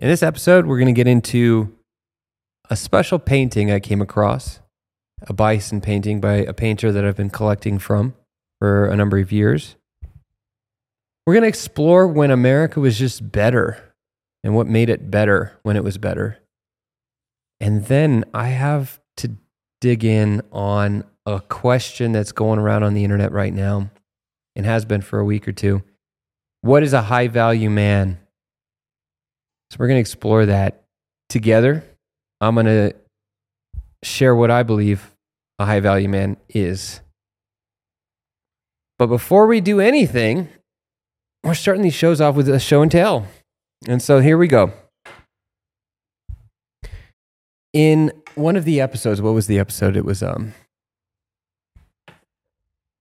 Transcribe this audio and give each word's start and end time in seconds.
In 0.00 0.08
this 0.08 0.24
episode, 0.24 0.66
we're 0.66 0.78
going 0.78 0.92
to 0.92 0.98
get 0.98 1.06
into 1.06 1.72
a 2.68 2.74
special 2.74 3.20
painting 3.20 3.70
I 3.70 3.78
came 3.78 4.02
across, 4.02 4.58
a 5.22 5.32
bison 5.32 5.80
painting 5.80 6.20
by 6.20 6.34
a 6.34 6.52
painter 6.52 6.90
that 6.90 7.04
I've 7.04 7.16
been 7.16 7.30
collecting 7.30 7.78
from 7.78 8.14
for 8.60 8.86
a 8.86 8.96
number 8.96 9.18
of 9.18 9.30
years. 9.30 9.76
We're 11.24 11.34
going 11.34 11.42
to 11.42 11.48
explore 11.48 12.08
when 12.08 12.32
America 12.32 12.80
was 12.80 12.98
just 12.98 13.30
better 13.30 13.94
and 14.42 14.56
what 14.56 14.66
made 14.66 14.90
it 14.90 15.12
better 15.12 15.58
when 15.62 15.76
it 15.76 15.84
was 15.84 15.96
better. 15.96 16.38
And 17.60 17.86
then 17.86 18.24
I 18.34 18.48
have 18.48 19.00
to 19.18 19.36
dig 19.80 20.04
in 20.04 20.42
on 20.50 21.04
a 21.24 21.40
question 21.40 22.10
that's 22.10 22.32
going 22.32 22.58
around 22.58 22.82
on 22.82 22.94
the 22.94 23.04
internet 23.04 23.30
right 23.30 23.54
now 23.54 23.90
and 24.56 24.66
has 24.66 24.84
been 24.84 25.02
for 25.02 25.20
a 25.20 25.24
week 25.24 25.46
or 25.46 25.52
two. 25.52 25.84
What 26.62 26.82
is 26.82 26.92
a 26.92 27.02
high 27.02 27.28
value 27.28 27.70
man? 27.70 28.18
So 29.74 29.78
we're 29.80 29.88
going 29.88 29.96
to 29.96 30.02
explore 30.02 30.46
that 30.46 30.84
together. 31.28 31.82
I'm 32.40 32.54
going 32.54 32.66
to 32.66 32.94
share 34.04 34.32
what 34.32 34.48
I 34.48 34.62
believe 34.62 35.10
a 35.58 35.66
high 35.66 35.80
value 35.80 36.08
man 36.08 36.36
is. 36.48 37.00
But 39.00 39.08
before 39.08 39.48
we 39.48 39.60
do 39.60 39.80
anything, 39.80 40.48
we're 41.42 41.54
starting 41.54 41.82
these 41.82 41.92
shows 41.92 42.20
off 42.20 42.36
with 42.36 42.48
a 42.48 42.60
show 42.60 42.82
and 42.82 42.90
tell. 42.92 43.26
And 43.88 44.00
so 44.00 44.20
here 44.20 44.38
we 44.38 44.46
go. 44.46 44.72
In 47.72 48.12
one 48.36 48.54
of 48.54 48.64
the 48.64 48.80
episodes, 48.80 49.20
what 49.20 49.34
was 49.34 49.48
the 49.48 49.58
episode? 49.58 49.96
It 49.96 50.04
was 50.04 50.22
um 50.22 50.54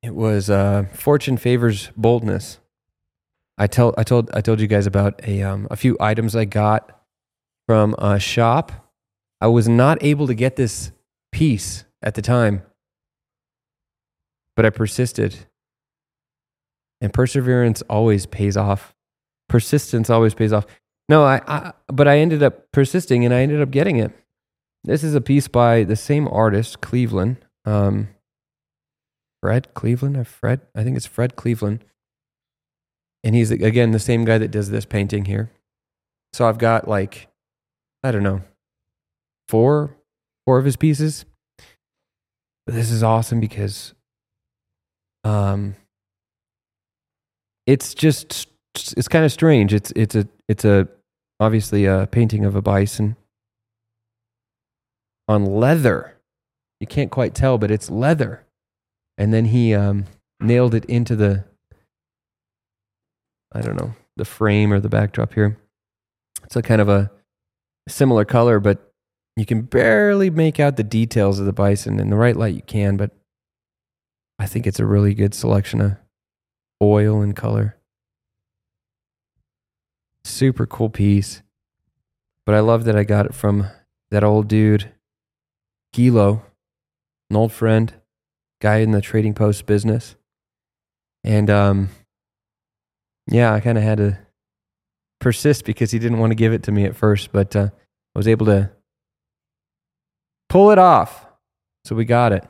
it 0.02 0.16
was 0.16 0.50
uh 0.50 0.86
Fortune 0.92 1.38
favors 1.38 1.92
boldness. 1.95 2.58
I 3.58 3.68
tell 3.68 3.94
I 3.98 4.04
told 4.04 4.32
I 4.34 4.42
told 4.42 4.60
you 4.60 4.68
guys 4.68 4.88
about 4.88 5.22
a 5.28 5.44
um 5.44 5.68
a 5.70 5.76
few 5.76 5.96
items 6.00 6.36
I 6.36 6.46
got 6.46 6.90
from 7.68 7.96
a 7.98 8.20
shop. 8.20 8.72
I 9.42 9.48
was 9.48 9.68
not 9.68 10.04
able 10.04 10.28
to 10.28 10.34
get 10.34 10.56
this 10.56 10.92
piece 11.32 11.86
at 12.02 12.16
the 12.16 12.22
time, 12.22 12.64
but 14.56 14.66
I 14.66 14.70
persisted. 14.70 15.36
And 17.02 17.14
perseverance 17.14 17.82
always 17.90 18.26
pays 18.26 18.56
off. 18.56 18.95
Persistence 19.50 20.10
always 20.10 20.34
pays 20.34 20.54
off. 20.54 20.66
No, 21.10 21.23
I, 21.23 21.42
I 21.48 21.73
but 21.88 22.08
I 22.08 22.20
ended 22.20 22.42
up 22.42 22.72
persisting 22.72 23.26
and 23.26 23.34
I 23.34 23.42
ended 23.42 23.62
up 23.62 23.72
getting 23.72 23.98
it. 23.98 24.12
This 24.86 25.04
is 25.04 25.16
a 25.16 25.22
piece 25.22 25.48
by 25.48 25.84
the 25.84 25.95
same 25.95 26.28
artist, 26.28 26.82
Cleveland. 26.82 27.38
Um, 27.66 28.10
Fred 29.42 29.73
Cleveland 29.73 30.16
or 30.16 30.23
Fred? 30.23 30.62
I 30.73 30.84
think 30.84 30.95
it's 30.95 31.06
Fred 31.06 31.36
Cleveland. 31.36 31.84
And 33.24 33.36
he's 33.36 33.52
again 33.52 33.92
the 33.92 34.00
same 34.00 34.26
guy 34.26 34.38
that 34.38 34.52
does 34.52 34.70
this 34.70 34.86
painting 34.86 35.26
here. 35.26 35.52
So 36.34 36.48
I've 36.48 36.58
got 36.58 36.88
like 36.88 37.28
I 38.04 38.12
don't 38.12 38.24
know, 38.24 38.42
four 39.48 39.96
four 40.46 40.58
of 40.58 40.66
his 40.66 40.76
pieces. 40.76 41.26
But 42.66 42.76
this 42.76 42.92
is 42.92 43.04
awesome 43.04 43.40
because 43.40 43.94
um 45.24 45.76
it's 47.66 47.94
just 47.94 48.48
it's 48.76 49.08
kind 49.08 49.26
of 49.26 49.32
strange. 49.32 49.74
It's 49.74 49.92
it's 49.96 50.16
a 50.16 50.28
it's 50.50 50.66
a 50.66 50.88
obviously 51.40 51.86
a 51.86 52.08
painting 52.12 52.46
of 52.46 52.56
a 52.56 52.62
bison 52.62 53.16
on 55.28 55.46
leather. 55.46 56.18
You 56.80 56.88
can't 56.88 57.12
quite 57.12 57.34
tell, 57.34 57.58
but 57.58 57.72
it's 57.72 57.90
leather. 57.90 58.46
And 59.18 59.34
then 59.34 59.46
he 59.46 59.74
um, 59.74 60.06
nailed 60.40 60.74
it 60.74 60.86
into 60.86 61.16
the 61.16 61.46
I 63.54 63.62
don't 63.62 63.80
know 63.80 63.94
the 64.16 64.26
frame 64.26 64.72
or 64.72 64.80
the 64.80 64.90
backdrop 64.90 65.34
here. 65.34 65.58
It's 66.44 66.56
a 66.56 66.62
kind 66.62 66.82
of 66.82 66.90
a 66.90 67.12
similar 67.88 68.26
color, 68.26 68.60
but 68.60 68.92
you 69.36 69.45
can 69.45 69.64
barely 69.64 70.30
make 70.30 70.60
out 70.60 70.76
the 70.76 70.84
details 70.84 71.40
of 71.40 71.45
the 71.45 71.54
bison. 71.54 72.00
In 72.00 72.10
the 72.10 72.16
right 72.16 72.36
light, 72.36 72.56
you 72.56 72.62
can, 72.62 72.98
but 72.98 73.12
I 74.38 74.45
think 74.45 74.67
it's 74.67 74.80
a 74.80 74.86
really 74.86 75.14
good 75.14 75.33
selection 75.33 75.82
of 75.82 75.98
oil 76.82 77.22
and 77.22 77.36
color. 77.36 77.77
Super 80.23 80.66
cool 80.66 80.89
piece. 80.89 81.42
But 82.45 82.56
I 82.56 82.60
love 82.60 82.83
that 82.86 82.95
I 82.95 83.04
got 83.04 83.26
it 83.26 83.33
from 83.33 83.67
that 84.11 84.23
old 84.23 84.48
dude, 84.48 84.92
Gilo, 85.95 86.42
an 87.30 87.36
old 87.36 87.52
friend, 87.52 87.94
guy 88.61 88.77
in 88.77 88.92
the 88.92 89.02
trading 89.02 89.33
post 89.33 89.66
business. 89.66 90.16
And 91.23 91.50
um, 91.50 91.89
yeah, 93.28 93.54
I 93.54 93.60
kind 93.60 93.78
of 93.78 93.84
had 93.84 93.98
to 94.00 94.17
persist 95.20 95.66
because 95.66 95.92
he 95.92 96.00
didn't 96.00 96.20
want 96.20 96.32
to 96.32 96.36
give 96.36 96.54
it 96.54 96.64
to 96.64 96.72
me 96.72 96.86
at 96.86 96.95
first, 96.95 97.32
but 97.32 97.56
uh, 97.56 97.70
I 98.16 98.20
was 98.20 98.28
able 98.28 98.45
to 98.48 98.70
pull 100.50 100.72
it 100.72 100.78
off. 100.78 101.26
So 101.86 101.95
we 101.95 102.06
got 102.06 102.32
it. 102.32 102.45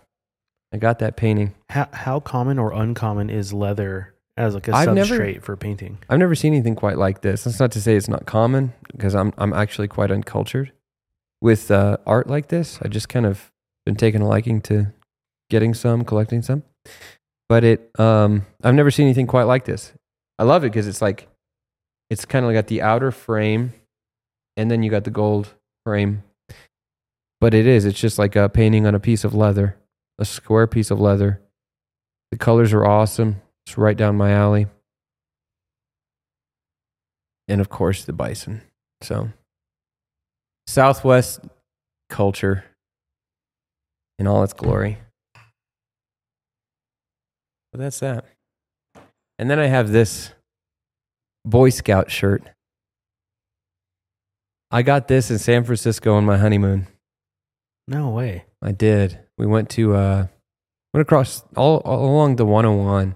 I 0.74 0.78
got 0.78 1.00
that 1.00 1.16
painting. 1.18 1.54
How, 1.70 1.88
how 1.92 2.20
common 2.20 2.58
or 2.60 2.72
uncommon 2.72 3.30
is 3.30 3.54
leather 3.54 4.14
as 4.38 4.56
like 4.56 4.68
a 4.68 4.76
I've 4.76 4.90
substrate 4.90 5.34
never- 5.36 5.42
for 5.42 5.58
painting? 5.58 6.00
I've 6.10 6.20
never 6.20 6.36
seen 6.36 6.54
anything 6.54 6.76
quite 6.76 6.98
like 6.98 7.22
this. 7.22 7.44
That's 7.44 7.60
not 7.60 7.72
to 7.74 7.82
say 7.82 7.96
it's 7.96 8.10
not 8.10 8.26
common 8.26 8.74
because 8.92 9.16
I'm 9.16 9.34
I'm 9.38 9.54
actually 9.54 9.88
quite 9.88 10.12
uncultured 10.12 10.72
with 11.42 11.70
uh, 11.72 11.98
art 12.06 12.28
like 12.28 12.48
this. 12.48 12.80
I 12.82 12.88
just 12.88 13.10
kind 13.10 13.26
of 13.26 13.52
been 13.86 13.96
taking 13.96 14.22
a 14.22 14.28
liking 14.28 14.62
to 14.62 14.92
getting 15.50 15.74
some, 15.74 16.04
collecting 16.06 16.42
some. 16.42 16.64
But 17.50 17.64
it 17.64 17.92
um 18.00 18.46
I've 18.64 18.76
never 18.76 18.90
seen 18.92 19.06
anything 19.06 19.28
quite 19.28 19.44
like 19.44 19.66
this. 19.66 19.94
I 20.40 20.44
love 20.44 20.64
it 20.64 20.72
because 20.72 20.88
it's 20.88 21.02
like 21.02 21.28
it's 22.10 22.26
kind 22.26 22.46
of 22.46 22.54
got 22.54 22.68
the 22.68 22.82
outer 22.82 23.12
frame 23.12 23.74
and 24.58 24.70
then 24.70 24.84
you 24.84 24.90
got 24.90 25.04
the 25.04 25.12
gold 25.12 25.54
frame. 25.86 26.24
But 27.42 27.54
it 27.54 27.66
is, 27.66 27.86
it's 27.86 28.00
just 28.00 28.18
like 28.18 28.36
a 28.36 28.50
painting 28.50 28.86
on 28.88 28.96
a 28.96 29.00
piece 29.00 29.24
of 29.24 29.34
leather, 29.34 29.78
a 30.18 30.26
square 30.26 30.68
piece 30.68 30.92
of 30.92 31.00
leather. 31.00 31.42
The 32.32 32.38
colors 32.38 32.74
are 32.74 32.86
awesome. 32.86 33.42
It's 33.66 33.78
right 33.78 33.98
down 33.98 34.16
my 34.16 34.32
alley 34.32 34.68
and 37.48 37.62
of 37.62 37.70
course 37.70 38.06
the 38.06 38.14
bison. 38.14 38.62
So, 39.02 39.30
Southwest 40.68 41.42
culture 42.10 42.64
in 44.18 44.28
all 44.28 44.44
its 44.44 44.54
glory. 44.54 44.98
But 47.72 47.80
that's 47.80 48.00
that. 48.00 48.26
And 49.40 49.50
then 49.50 49.60
I 49.60 49.68
have 49.68 49.92
this 49.92 50.32
Boy 51.46 51.70
Scout 51.70 52.12
shirt. 52.12 52.44
I 54.72 54.82
got 54.82 55.08
this 55.08 55.30
in 55.30 55.38
San 55.40 55.64
Francisco 55.64 56.16
on 56.16 56.26
my 56.26 56.38
honeymoon. 56.38 56.88
No 57.88 58.10
way. 58.10 58.46
I 58.62 58.72
did. 58.72 59.20
We 59.38 59.46
went 59.46 59.70
to 59.72 59.96
uh 59.96 60.28
went 60.94 61.02
across 61.02 61.44
all, 61.56 61.78
all 61.80 62.06
along 62.06 62.38
the 62.38 62.46
101. 62.46 63.10
It 63.10 63.16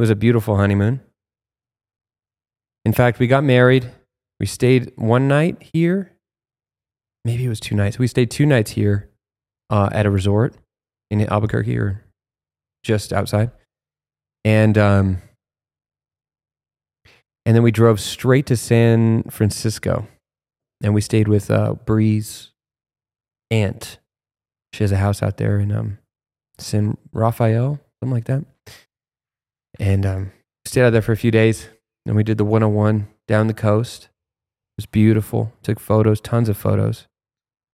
was 0.00 0.10
a 0.10 0.16
beautiful 0.16 0.56
honeymoon. 0.56 1.00
In 2.84 2.92
fact, 2.92 3.18
we 3.18 3.26
got 3.26 3.44
married. 3.44 3.90
We 4.38 4.46
stayed 4.46 4.92
one 4.96 5.28
night 5.28 5.70
here. 5.72 6.12
Maybe 7.24 7.44
it 7.44 7.48
was 7.48 7.60
two 7.60 7.74
nights. 7.74 7.98
We 7.98 8.06
stayed 8.06 8.30
two 8.30 8.46
nights 8.46 8.72
here 8.72 9.10
uh, 9.68 9.90
at 9.92 10.06
a 10.06 10.10
resort 10.10 10.54
in 11.10 11.20
Albuquerque 11.26 11.76
or 11.76 12.04
just 12.82 13.12
outside. 13.12 13.50
And 14.44 14.78
um 14.78 15.22
and 17.44 17.56
then 17.56 17.62
we 17.62 17.70
drove 17.70 18.00
straight 18.00 18.46
to 18.46 18.56
San 18.56 19.24
Francisco. 19.24 20.06
And 20.82 20.94
we 20.94 21.00
stayed 21.00 21.28
with 21.28 21.50
uh 21.50 21.74
Bree's 21.74 22.52
aunt. 23.50 23.98
She 24.72 24.84
has 24.84 24.92
a 24.92 24.96
house 24.96 25.22
out 25.22 25.36
there 25.36 25.58
in 25.58 25.72
um 25.72 25.98
San 26.58 26.96
Rafael, 27.12 27.80
something 28.00 28.14
like 28.14 28.26
that. 28.26 28.44
And 29.78 30.06
um 30.06 30.32
stayed 30.64 30.82
out 30.82 30.90
there 30.90 31.02
for 31.02 31.12
a 31.12 31.16
few 31.16 31.30
days. 31.30 31.68
And 32.06 32.16
we 32.16 32.22
did 32.22 32.38
the 32.38 32.44
101 32.44 33.08
down 33.28 33.46
the 33.46 33.54
coast. 33.54 34.04
It 34.04 34.78
was 34.78 34.86
beautiful. 34.86 35.52
Took 35.62 35.78
photos, 35.78 36.20
tons 36.20 36.48
of 36.48 36.56
photos. 36.56 37.06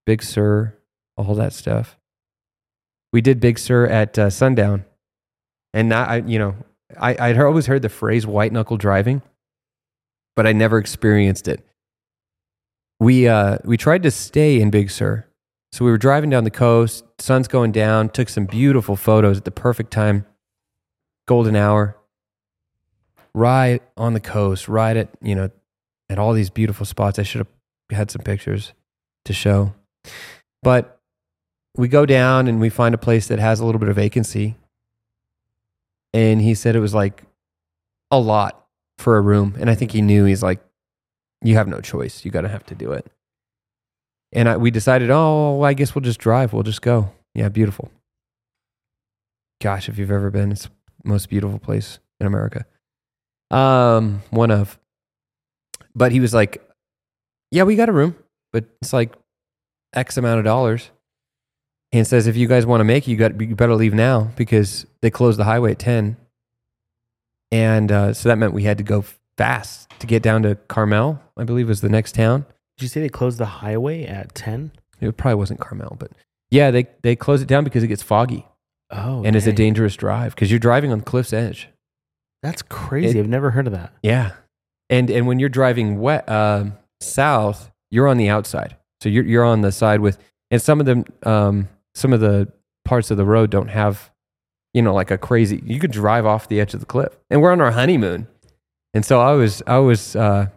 Big 0.04 0.22
Sur, 0.22 0.74
all 1.16 1.34
that 1.34 1.52
stuff. 1.52 1.96
We 3.12 3.20
did 3.20 3.40
Big 3.40 3.58
Sur 3.58 3.86
at 3.86 4.18
uh, 4.18 4.30
sundown. 4.30 4.84
And 5.74 5.92
I, 5.92 6.04
I- 6.04 6.16
you 6.26 6.38
know, 6.38 6.54
I, 6.98 7.16
I'd 7.18 7.38
always 7.40 7.66
heard 7.66 7.82
the 7.82 7.88
phrase 7.88 8.26
white 8.26 8.52
knuckle 8.52 8.76
driving, 8.76 9.20
but 10.36 10.46
I 10.46 10.52
never 10.52 10.78
experienced 10.78 11.48
it. 11.48 11.64
We, 13.00 13.28
uh, 13.28 13.58
we 13.64 13.76
tried 13.76 14.02
to 14.04 14.10
stay 14.10 14.60
in 14.60 14.70
Big 14.70 14.90
Sur. 14.90 15.26
So 15.72 15.84
we 15.84 15.90
were 15.90 15.98
driving 15.98 16.30
down 16.30 16.44
the 16.44 16.50
coast, 16.50 17.04
sun's 17.18 17.48
going 17.48 17.72
down, 17.72 18.08
took 18.08 18.28
some 18.30 18.46
beautiful 18.46 18.96
photos 18.96 19.36
at 19.38 19.44
the 19.44 19.50
perfect 19.50 19.90
time, 19.90 20.24
golden 21.26 21.56
hour, 21.56 21.96
right 23.34 23.82
on 23.96 24.14
the 24.14 24.20
coast, 24.20 24.68
right 24.68 24.96
at, 24.96 25.10
you 25.20 25.34
know, 25.34 25.50
at 26.08 26.18
all 26.18 26.32
these 26.32 26.48
beautiful 26.50 26.86
spots. 26.86 27.18
I 27.18 27.24
should 27.24 27.40
have 27.40 27.98
had 27.98 28.10
some 28.10 28.22
pictures 28.22 28.72
to 29.26 29.32
show. 29.34 29.74
But 30.62 30.98
we 31.76 31.88
go 31.88 32.06
down 32.06 32.46
and 32.46 32.60
we 32.60 32.70
find 32.70 32.94
a 32.94 32.98
place 32.98 33.26
that 33.28 33.38
has 33.40 33.60
a 33.60 33.66
little 33.66 33.78
bit 33.80 33.88
of 33.90 33.96
vacancy. 33.96 34.56
And 36.16 36.40
he 36.40 36.54
said 36.54 36.74
it 36.74 36.80
was 36.80 36.94
like 36.94 37.24
a 38.10 38.18
lot 38.18 38.66
for 38.96 39.18
a 39.18 39.20
room. 39.20 39.54
And 39.60 39.68
I 39.68 39.74
think 39.74 39.90
he 39.92 40.00
knew 40.00 40.24
he's 40.24 40.42
like, 40.42 40.64
you 41.42 41.56
have 41.56 41.68
no 41.68 41.82
choice. 41.82 42.24
You 42.24 42.30
got 42.30 42.40
to 42.40 42.48
have 42.48 42.64
to 42.66 42.74
do 42.74 42.92
it. 42.92 43.06
And 44.32 44.48
I, 44.48 44.56
we 44.56 44.70
decided, 44.70 45.10
oh, 45.10 45.60
I 45.60 45.74
guess 45.74 45.94
we'll 45.94 46.00
just 46.00 46.18
drive. 46.18 46.54
We'll 46.54 46.62
just 46.62 46.80
go. 46.80 47.12
Yeah, 47.34 47.50
beautiful. 47.50 47.90
Gosh, 49.60 49.90
if 49.90 49.98
you've 49.98 50.10
ever 50.10 50.30
been, 50.30 50.52
it's 50.52 50.64
the 50.64 50.70
most 51.04 51.28
beautiful 51.28 51.58
place 51.58 51.98
in 52.18 52.26
America. 52.26 52.64
Um, 53.50 54.22
one 54.30 54.50
of. 54.50 54.78
But 55.94 56.12
he 56.12 56.20
was 56.20 56.32
like, 56.32 56.66
yeah, 57.50 57.64
we 57.64 57.76
got 57.76 57.90
a 57.90 57.92
room, 57.92 58.16
but 58.54 58.64
it's 58.80 58.94
like 58.94 59.14
X 59.94 60.16
amount 60.16 60.38
of 60.38 60.46
dollars. 60.46 60.90
And 61.92 62.06
says, 62.06 62.26
if 62.26 62.36
you 62.36 62.46
guys 62.48 62.66
want 62.66 62.80
to 62.80 62.84
make 62.84 63.06
it, 63.06 63.10
you 63.12 63.16
got 63.16 63.40
you 63.40 63.54
better 63.54 63.74
leave 63.74 63.94
now 63.94 64.30
because 64.36 64.86
they 65.02 65.10
closed 65.10 65.38
the 65.38 65.44
highway 65.44 65.70
at 65.72 65.78
ten. 65.78 66.16
And 67.52 67.92
uh, 67.92 68.12
so 68.12 68.28
that 68.28 68.36
meant 68.38 68.52
we 68.52 68.64
had 68.64 68.78
to 68.78 68.84
go 68.84 69.04
fast 69.38 69.88
to 70.00 70.06
get 70.06 70.22
down 70.22 70.42
to 70.42 70.56
Carmel. 70.68 71.20
I 71.36 71.44
believe 71.44 71.68
was 71.68 71.80
the 71.80 71.88
next 71.88 72.14
town. 72.14 72.44
Did 72.76 72.82
you 72.84 72.88
say 72.88 73.00
they 73.00 73.08
closed 73.08 73.38
the 73.38 73.46
highway 73.46 74.04
at 74.04 74.34
10? 74.34 74.72
It 75.00 75.16
probably 75.16 75.36
wasn't 75.36 75.60
Carmel, 75.60 75.96
but 75.98 76.10
yeah, 76.50 76.70
they 76.70 76.86
they 77.02 77.16
close 77.16 77.42
it 77.42 77.48
down 77.48 77.64
because 77.64 77.82
it 77.82 77.88
gets 77.88 78.02
foggy 78.02 78.46
Oh, 78.90 79.22
and 79.24 79.34
it's 79.36 79.46
a 79.46 79.52
dangerous 79.52 79.94
drive 79.96 80.34
because 80.34 80.50
you're 80.50 80.58
driving 80.60 80.90
on 80.92 80.98
the 80.98 81.04
cliff's 81.04 81.32
edge. 81.32 81.68
That's 82.42 82.62
crazy. 82.62 83.18
It- 83.18 83.22
I've 83.22 83.28
never 83.28 83.50
heard 83.50 83.66
of 83.66 83.72
that. 83.74 83.92
Yeah, 84.02 84.32
and 84.88 85.10
and 85.10 85.26
when 85.26 85.38
you're 85.38 85.48
driving 85.50 86.00
wet 86.00 86.28
um 86.30 86.74
south, 87.00 87.70
you're 87.90 88.08
on 88.08 88.16
the 88.16 88.28
outside, 88.30 88.76
so 89.02 89.08
you're 89.08 89.24
you're 89.24 89.44
on 89.44 89.60
the 89.60 89.72
side 89.72 90.00
with, 90.00 90.18
and 90.50 90.62
some 90.62 90.80
of 90.80 90.86
them, 90.86 91.04
um, 91.24 91.68
some 91.96 92.12
of 92.12 92.20
the 92.20 92.52
parts 92.84 93.10
of 93.10 93.16
the 93.16 93.24
road 93.24 93.50
don't 93.50 93.68
have, 93.68 94.10
you 94.74 94.82
know, 94.82 94.94
like 94.94 95.10
a 95.10 95.18
crazy. 95.18 95.62
You 95.64 95.80
could 95.80 95.90
drive 95.90 96.26
off 96.26 96.48
the 96.48 96.60
edge 96.60 96.74
of 96.74 96.80
the 96.80 96.86
cliff, 96.86 97.16
and 97.30 97.40
we're 97.40 97.52
on 97.52 97.60
our 97.60 97.72
honeymoon, 97.72 98.28
and 98.92 99.04
so 99.04 99.20
I 99.20 99.32
was 99.32 99.62
I 99.66 99.78
was, 99.78 100.14
uh, 100.14 100.48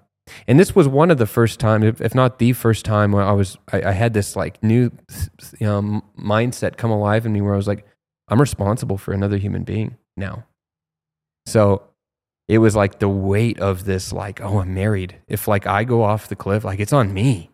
and 0.48 0.60
this 0.60 0.76
was 0.76 0.88
one 0.88 1.10
of 1.10 1.18
the 1.18 1.26
first 1.26 1.60
times, 1.60 1.86
if, 1.86 2.02
if 2.02 2.14
not 2.14 2.40
the 2.40 2.54
first 2.54 2.84
time, 2.86 3.14
where 3.14 3.24
I 3.24 3.32
was 3.32 3.58
I, 3.72 3.82
I 3.84 3.92
had 3.92 4.14
this 4.14 4.36
like 4.36 4.62
new, 4.62 4.92
you 5.60 5.68
know, 5.68 6.04
mindset 6.20 6.78
come 6.78 6.92
alive 6.92 7.26
in 7.26 7.32
me 7.32 7.42
where 7.42 7.54
I 7.54 7.58
was 7.58 7.68
like, 7.68 7.86
I'm 8.28 8.42
responsible 8.42 8.98
for 8.98 9.14
another 9.14 9.38
human 9.38 9.64
being 9.64 9.98
now. 10.18 10.46
So 11.46 11.84
it 12.50 12.58
was 12.58 12.76
like 12.76 13.00
the 13.00 13.10
weight 13.10 13.60
of 13.60 13.86
this, 13.86 14.12
like, 14.12 14.42
oh, 14.42 14.60
I'm 14.60 14.74
married. 14.74 15.16
If 15.28 15.48
like 15.48 15.66
I 15.66 15.84
go 15.84 16.04
off 16.04 16.28
the 16.28 16.36
cliff, 16.36 16.64
like 16.64 16.80
it's 16.80 16.94
on 16.94 17.14
me 17.14 17.52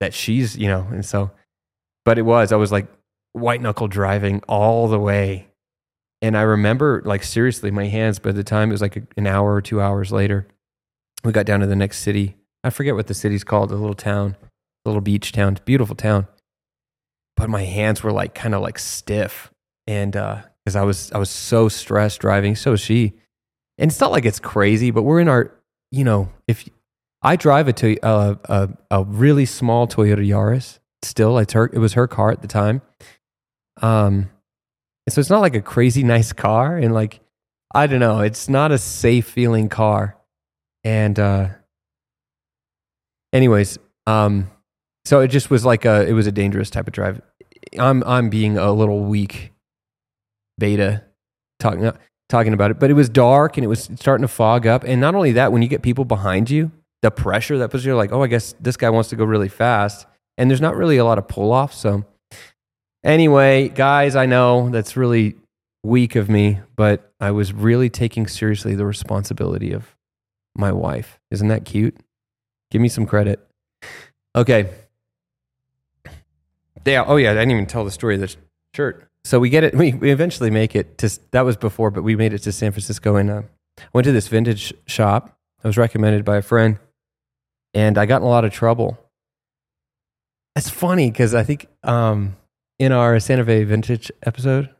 that 0.00 0.14
she's, 0.14 0.56
you 0.56 0.68
know, 0.68 0.86
and 0.90 1.04
so, 1.04 1.30
but 2.04 2.18
it 2.18 2.22
was, 2.22 2.52
I 2.52 2.56
was 2.56 2.72
like 2.72 2.86
white 3.32 3.60
knuckle 3.60 3.88
driving 3.88 4.42
all 4.48 4.88
the 4.88 5.00
way. 5.00 5.48
And 6.22 6.36
I 6.36 6.42
remember, 6.42 7.02
like, 7.04 7.22
seriously, 7.22 7.70
my 7.70 7.86
hands 7.86 8.18
by 8.18 8.32
the 8.32 8.44
time 8.44 8.70
it 8.70 8.72
was 8.72 8.80
like 8.80 9.02
an 9.16 9.26
hour 9.26 9.54
or 9.54 9.60
two 9.60 9.80
hours 9.80 10.10
later, 10.10 10.46
we 11.22 11.32
got 11.32 11.44
down 11.46 11.60
to 11.60 11.66
the 11.66 11.76
next 11.76 11.98
city. 11.98 12.36
I 12.62 12.70
forget 12.70 12.94
what 12.94 13.08
the 13.08 13.14
city's 13.14 13.44
called, 13.44 13.70
a 13.70 13.76
little 13.76 13.94
town, 13.94 14.36
a 14.84 14.88
little 14.88 15.02
beach 15.02 15.32
town, 15.32 15.58
beautiful 15.66 15.94
town. 15.94 16.26
But 17.36 17.50
my 17.50 17.64
hands 17.64 18.02
were 18.02 18.12
like 18.12 18.34
kind 18.34 18.54
of 18.54 18.62
like 18.62 18.78
stiff. 18.78 19.50
And, 19.86 20.16
uh, 20.16 20.42
because 20.64 20.76
I 20.76 20.82
was 20.82 21.12
I 21.12 21.18
was 21.18 21.28
so 21.28 21.68
stressed 21.68 22.20
driving, 22.20 22.56
so 22.56 22.74
she. 22.76 23.12
And 23.76 23.90
it's 23.90 24.00
not 24.00 24.12
like 24.12 24.24
it's 24.24 24.38
crazy, 24.40 24.90
but 24.90 25.02
we're 25.02 25.20
in 25.20 25.28
our, 25.28 25.52
you 25.90 26.04
know, 26.04 26.30
if 26.48 26.66
I 27.20 27.36
drive 27.36 27.68
a 27.68 27.72
to, 27.74 28.00
uh, 28.00 28.34
a 28.44 28.68
a 28.90 29.04
really 29.04 29.44
small 29.44 29.86
Toyota 29.86 30.26
Yaris, 30.26 30.78
still 31.04 31.38
it's 31.38 31.52
her 31.52 31.70
it 31.72 31.78
was 31.78 31.94
her 31.94 32.06
car 32.06 32.30
at 32.30 32.42
the 32.42 32.48
time. 32.48 32.82
Um, 33.82 34.30
so 35.08 35.20
it's 35.20 35.30
not 35.30 35.40
like 35.40 35.54
a 35.54 35.62
crazy 35.62 36.02
nice 36.14 36.32
car, 36.32 36.76
and 36.76 36.94
like 36.94 37.20
I 37.74 37.86
don't 37.86 38.00
know, 38.00 38.20
it's 38.20 38.48
not 38.48 38.72
a 38.72 38.78
safe 38.78 39.26
feeling 39.26 39.68
car. 39.68 40.16
And 40.84 41.18
uh, 41.18 41.48
anyways, 43.32 43.78
um, 44.06 44.50
so 45.04 45.20
it 45.20 45.28
just 45.28 45.50
was 45.50 45.64
like 45.64 45.84
a 45.84 46.06
it 46.06 46.12
was 46.12 46.26
a 46.26 46.32
dangerous 46.32 46.70
type 46.70 46.86
of 46.86 46.92
drive. 46.92 47.20
I'm 47.78 48.02
I'm 48.04 48.28
being 48.28 48.58
a 48.58 48.72
little 48.72 49.00
weak 49.00 49.52
beta 50.58 51.02
talking 51.58 51.90
talking 52.28 52.52
about 52.52 52.70
it 52.70 52.78
but 52.78 52.90
it 52.90 52.94
was 52.94 53.08
dark 53.08 53.56
and 53.56 53.64
it 53.64 53.68
was 53.68 53.90
starting 53.96 54.22
to 54.22 54.28
fog 54.28 54.66
up 54.66 54.84
and 54.84 55.00
not 55.00 55.14
only 55.14 55.32
that 55.32 55.52
when 55.52 55.62
you 55.62 55.68
get 55.68 55.82
people 55.82 56.04
behind 56.04 56.48
you 56.48 56.70
the 57.02 57.10
pressure 57.10 57.58
that 57.58 57.70
puts 57.70 57.84
you 57.84 57.94
like 57.94 58.12
oh 58.12 58.22
i 58.22 58.26
guess 58.26 58.54
this 58.60 58.76
guy 58.76 58.88
wants 58.88 59.10
to 59.10 59.16
go 59.16 59.24
really 59.24 59.48
fast 59.48 60.06
and 60.36 60.50
there's 60.50 60.60
not 60.60 60.76
really 60.76 60.96
a 60.96 61.04
lot 61.04 61.18
of 61.18 61.28
pull 61.28 61.52
off 61.52 61.72
so 61.72 62.04
anyway 63.04 63.68
guys 63.68 64.16
i 64.16 64.26
know 64.26 64.68
that's 64.70 64.96
really 64.96 65.34
weak 65.82 66.16
of 66.16 66.28
me 66.28 66.60
but 66.76 67.12
i 67.20 67.30
was 67.30 67.52
really 67.52 67.90
taking 67.90 68.26
seriously 68.26 68.74
the 68.74 68.86
responsibility 68.86 69.72
of 69.72 69.94
my 70.56 70.72
wife 70.72 71.18
isn't 71.30 71.48
that 71.48 71.64
cute 71.64 71.96
give 72.70 72.80
me 72.80 72.88
some 72.88 73.06
credit 73.06 73.46
okay 74.34 74.70
yeah 76.86 77.04
oh 77.06 77.16
yeah 77.16 77.30
i 77.30 77.34
didn't 77.34 77.50
even 77.50 77.66
tell 77.66 77.84
the 77.84 77.90
story 77.90 78.14
of 78.14 78.20
this 78.20 78.36
shirt 78.74 79.08
so 79.24 79.40
we 79.40 79.48
get 79.48 79.64
it. 79.64 79.74
We, 79.84 79.92
we 79.92 80.10
eventually 80.10 80.50
make 80.50 80.76
it 80.76 80.98
to. 80.98 81.18
That 81.32 81.42
was 81.42 81.56
before, 81.56 81.90
but 81.90 82.04
we 82.04 82.16
made 82.16 82.32
it 82.32 82.40
to 82.40 82.52
San 82.52 82.72
Francisco 82.72 83.16
and 83.16 83.30
uh, 83.30 83.42
went 83.92 84.04
to 84.04 84.12
this 84.12 84.28
vintage 84.28 84.72
shop. 84.86 85.36
I 85.62 85.68
was 85.68 85.76
recommended 85.76 86.24
by 86.24 86.36
a 86.36 86.42
friend, 86.42 86.78
and 87.72 87.98
I 87.98 88.06
got 88.06 88.18
in 88.18 88.26
a 88.26 88.30
lot 88.30 88.44
of 88.44 88.52
trouble. 88.52 88.98
It's 90.56 90.70
funny 90.70 91.10
because 91.10 91.34
I 91.34 91.42
think 91.42 91.66
um, 91.82 92.36
in 92.78 92.92
our 92.92 93.18
Santa 93.18 93.44
Fe 93.44 93.64
vintage 93.64 94.10
episode, 94.22 94.70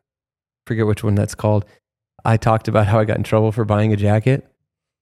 forget 0.67 0.87
which 0.87 1.03
one 1.03 1.15
that's 1.15 1.35
called, 1.35 1.65
I 2.25 2.37
talked 2.37 2.69
about 2.69 2.87
how 2.87 3.01
I 3.01 3.05
got 3.05 3.17
in 3.17 3.25
trouble 3.25 3.53
for 3.53 3.65
buying 3.65 3.93
a 3.93 3.97
jacket. 3.97 4.49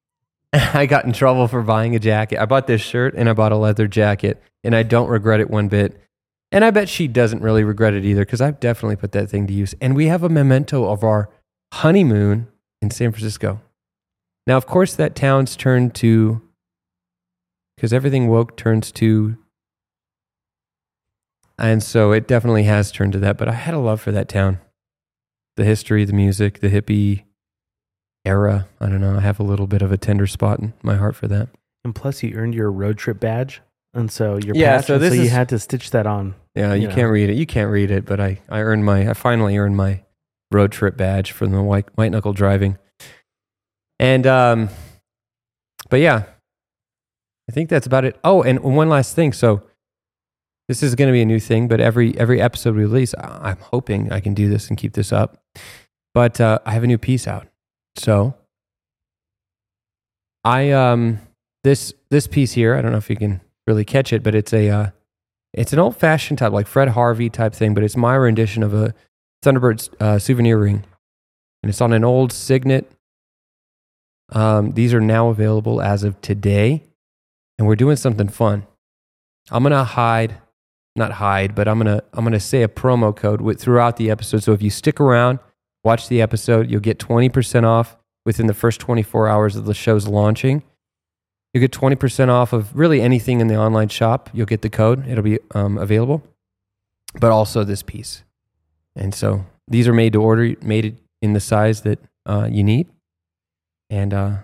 I 0.53 0.87
got 0.87 1.05
in 1.05 1.13
trouble 1.13 1.47
for 1.49 1.63
buying 1.63 1.95
a 1.95 1.99
jacket. 1.99 2.41
I 2.41 2.47
bought 2.47 2.67
this 2.67 2.81
shirt 2.81 3.15
and 3.15 3.29
I 3.29 3.33
bought 3.33 3.53
a 3.53 3.57
leather 3.57 3.87
jacket, 3.87 4.43
and 4.65 4.75
I 4.75 4.83
don't 4.83 5.09
regret 5.09 5.41
it 5.41 5.51
one 5.51 5.69
bit. 5.69 5.99
And 6.51 6.65
I 6.65 6.71
bet 6.71 6.89
she 6.89 7.09
doesn't 7.09 7.41
really 7.41 7.65
regret 7.65 7.95
it 7.95 8.05
either 8.05 8.25
because 8.25 8.43
I've 8.43 8.61
definitely 8.61 8.97
put 8.97 9.13
that 9.13 9.31
thing 9.31 9.47
to 9.47 9.53
use. 9.53 9.75
And 9.81 9.97
we 9.97 10.07
have 10.07 10.23
a 10.23 10.29
memento 10.29 10.85
of 10.91 11.03
our 11.03 11.31
honeymoon 11.73 12.49
in 12.83 12.91
San 12.91 13.13
Francisco. 13.13 13.61
Now, 14.47 14.59
of 14.59 14.67
course, 14.67 14.95
that 14.95 15.15
town's 15.15 15.57
turned 15.57 15.95
to, 15.97 16.43
because 17.77 17.93
everything 17.93 18.29
woke 18.29 18.57
turns 18.57 18.93
to, 18.93 19.39
and 21.59 21.83
so 21.83 22.13
it 22.13 22.27
definitely 22.27 22.65
has 22.65 22.91
turned 22.93 23.13
to 23.13 23.19
that. 23.21 23.37
But 23.39 23.49
I 23.49 23.53
had 23.53 23.75
a 23.75 23.79
love 23.79 24.01
for 24.01 24.13
that 24.13 24.29
town 24.29 24.59
the 25.57 25.65
history, 25.65 26.05
the 26.05 26.13
music, 26.15 26.61
the 26.61 26.69
hippie 26.71 27.25
era. 28.25 28.69
I 28.81 28.87
don't 28.89 29.01
know. 29.03 29.17
I 29.17 29.21
have 29.21 29.39
a 29.39 29.43
little 29.43 29.67
bit 29.67 29.83
of 29.83 29.93
a 29.93 29.99
tender 29.99 30.27
spot 30.27 30.61
in 30.61 30.73
my 30.83 30.97
heart 30.97 31.15
for 31.15 31.29
that. 31.29 31.49
And 31.85 31.95
plus, 31.95 32.23
you 32.23 32.35
earned 32.37 32.55
your 32.55 32.71
road 32.73 32.97
trip 32.97 33.21
badge. 33.21 33.61
And 33.93 34.11
so 34.11 34.39
you're 34.39 34.57
Yeah, 34.57 34.77
pastor, 34.77 34.95
so 34.95 34.99
this 34.99 35.15
you 35.15 35.23
is- 35.23 35.31
had 35.33 35.51
to 35.51 35.59
stitch 35.59 35.91
that 35.91 36.07
on. 36.07 36.35
Yeah, 36.55 36.73
you 36.73 36.89
Yeah. 36.89 36.95
can't 36.95 37.11
read 37.13 37.29
it. 37.29 37.35
You 37.37 37.45
can't 37.45 37.71
read 37.71 37.91
it, 37.91 38.07
but 38.07 38.19
I, 38.21 38.41
I 38.49 38.61
earned 38.61 38.85
my, 38.87 39.11
I 39.11 39.13
finally 39.15 39.59
earned 39.59 39.77
my 39.77 40.03
road 40.51 40.73
trip 40.73 40.97
badge 40.97 41.33
from 41.33 41.51
the 41.51 41.63
white, 41.63 41.87
white 41.97 42.13
knuckle 42.13 42.33
driving. 42.33 42.79
And, 43.99 44.27
um, 44.27 44.69
but 45.91 46.01
yeah, 46.01 46.25
I 47.49 47.53
think 47.53 47.69
that's 47.69 47.87
about 47.87 48.05
it. 48.07 48.19
Oh, 48.25 48.43
and 48.43 48.61
one 48.61 48.89
last 48.89 49.15
thing. 49.15 49.33
So 49.35 49.63
this 50.73 50.83
is 50.83 50.95
going 50.95 51.09
to 51.09 51.13
be 51.13 51.21
a 51.21 51.27
new 51.27 51.39
thing, 51.39 51.69
but 51.69 51.81
every, 51.81 52.17
every 52.19 52.41
episode 52.41 52.75
we 52.75 52.81
release, 52.81 53.15
I'm 53.19 53.59
hoping 53.59 54.11
I 54.11 54.21
can 54.21 54.33
do 54.33 54.49
this 54.49 54.69
and 54.69 54.79
keep 54.79 54.95
this 54.95 55.13
up. 55.13 55.37
But, 56.15 56.41
uh, 56.41 56.61
I 56.65 56.73
have 56.73 56.83
a 56.83 56.87
new 56.87 56.97
piece 56.97 57.29
out. 57.29 57.47
So 57.97 58.35
I, 60.45 60.71
um, 60.71 61.21
this, 61.63 61.93
this 62.11 62.27
piece 62.27 62.53
here, 62.53 62.75
I 62.75 62.81
don't 62.81 62.91
know 62.91 62.97
if 62.97 63.11
you 63.11 63.17
can 63.17 63.43
really 63.67 63.85
catch 63.85 64.15
it, 64.15 64.23
but 64.23 64.35
it's 64.35 64.55
a, 64.55 64.71
uh, 64.71 64.87
it's 65.53 65.75
an 65.75 65.79
old 65.79 65.95
fashioned 65.95 66.39
type, 66.39 66.53
like 66.53 66.67
Fred 66.67 66.89
Harvey 66.89 67.29
type 67.29 67.53
thing, 67.53 67.75
but 67.75 67.85
it's 67.85 67.97
my 67.97 68.15
rendition 68.15 68.63
of 68.63 68.73
a 68.73 68.95
Thunderbird 69.45 69.93
uh, 70.01 70.19
souvenir 70.19 70.57
ring. 70.57 70.85
And 71.63 71.69
it's 71.69 71.83
on 71.83 71.93
an 71.93 72.03
old 72.03 72.33
signet. 72.33 72.91
Um, 74.31 74.73
these 74.73 74.95
are 74.95 75.03
now 75.03 75.29
available 75.29 75.83
as 75.83 76.03
of 76.03 76.19
today. 76.23 76.83
And 77.59 77.69
we're 77.69 77.77
doing 77.77 77.97
something 77.97 78.29
fun. 78.29 78.67
I'm 79.51 79.65
to 79.65 79.85
hide, 79.85 80.39
not 80.95 81.13
hide, 81.13 81.55
but 81.55 81.69
I'm 81.69 81.81
to 81.85 82.03
I'm 82.13 82.31
to 82.31 82.41
say 82.41 82.63
a 82.63 82.69
promo 82.69 83.15
code 83.15 83.41
with, 83.41 83.61
throughout 83.61 83.97
the 83.97 84.11
episode. 84.11 84.43
So 84.43 84.53
if 84.53 84.63
you 84.63 84.71
stick 84.71 85.01
around, 85.01 85.39
watch 85.85 86.09
the 86.09 86.21
episode, 86.21 86.71
you'll 86.71 86.81
get 86.81 86.99
20% 86.99 87.65
off 87.65 87.97
within 88.25 88.47
the 88.47 88.55
first 88.55 88.81
24 88.81 89.29
hours 89.29 89.57
of 89.57 89.65
the 89.65 89.75
show's 89.75 90.07
launching. 90.07 90.63
You 91.55 91.61
get 91.61 91.73
20% 91.73 92.29
off 92.29 92.53
of 92.53 92.75
really 92.75 93.01
anything 93.01 93.41
in 93.41 93.49
the 93.49 93.57
online 93.57 93.89
shop. 93.89 94.31
You'll 94.33 94.47
get 94.47 94.63
the 94.63 94.71
code, 94.71 95.07
it'll 95.09 95.25
be 95.25 95.39
um, 95.55 95.77
available, 95.77 96.23
but 97.21 97.31
also 97.31 97.65
this 97.65 97.83
piece. 97.83 98.23
And 98.97 99.15
so 99.15 99.45
these 99.69 99.89
are 99.89 99.93
made 99.93 100.13
to 100.15 100.23
order, 100.23 100.55
made 100.63 100.99
in 101.21 101.33
the 101.33 101.41
size 101.41 101.83
that 101.83 101.99
uh, 102.27 102.49
you 102.51 102.63
need. 102.63 102.89
And 103.91 104.15
uh, 104.15 104.37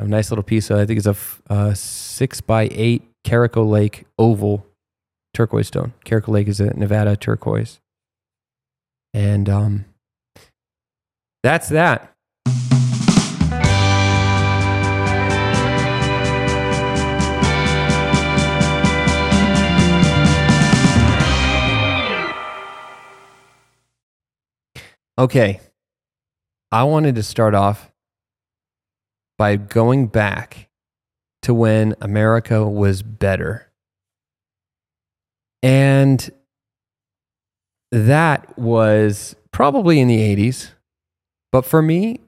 a 0.00 0.08
nice 0.08 0.30
little 0.30 0.42
piece. 0.42 0.70
I 0.70 0.86
think 0.86 0.98
it's 0.98 1.06
a 1.06 1.10
f- 1.10 1.42
uh, 1.50 1.74
six 1.74 2.40
by 2.40 2.68
eight 2.72 3.02
Carico 3.24 3.68
Lake 3.68 4.06
oval 4.18 4.66
turquoise 5.34 5.66
stone. 5.68 5.92
Carico 6.06 6.28
Lake 6.28 6.48
is 6.48 6.60
a 6.60 6.72
Nevada 6.74 7.16
turquoise. 7.16 7.80
And 9.12 9.48
um, 9.48 9.84
that's 11.42 11.68
that. 11.68 12.10
Okay. 25.16 25.60
I 26.72 26.82
wanted 26.82 27.14
to 27.14 27.22
start 27.22 27.54
off 27.54 27.92
by 29.38 29.56
going 29.56 30.08
back 30.08 30.68
to 31.42 31.54
when 31.54 31.94
America 32.00 32.66
was 32.66 33.02
better. 33.02 33.70
And 35.64 36.30
that 37.90 38.58
was 38.58 39.34
probably 39.50 39.98
in 39.98 40.08
the 40.08 40.18
80s. 40.18 40.72
But 41.52 41.64
for 41.64 41.80
me, 41.80 42.20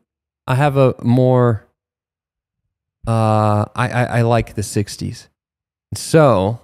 I 0.47 0.55
have 0.55 0.78
a 0.78 0.95
more, 1.02 1.66
uh, 3.07 3.66
I, 3.76 3.88
I, 3.88 4.05
I 4.05 4.23
like 4.23 4.55
the 4.55 4.62
60s. 4.62 5.28
So 5.95 6.61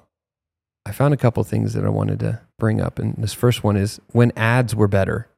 I 0.87 0.93
found 0.93 1.13
a 1.13 1.19
couple 1.19 1.45
things 1.45 1.75
that 1.75 1.85
I 1.85 1.91
wanted 1.91 2.21
to 2.21 2.41
bring 2.59 2.81
up. 2.81 2.99
And 2.99 3.17
this 3.19 3.35
first 3.35 3.63
one 3.63 3.77
is 3.77 4.01
when 4.13 4.33
ads 4.35 4.75
were 4.75 4.89
better. 4.89 5.29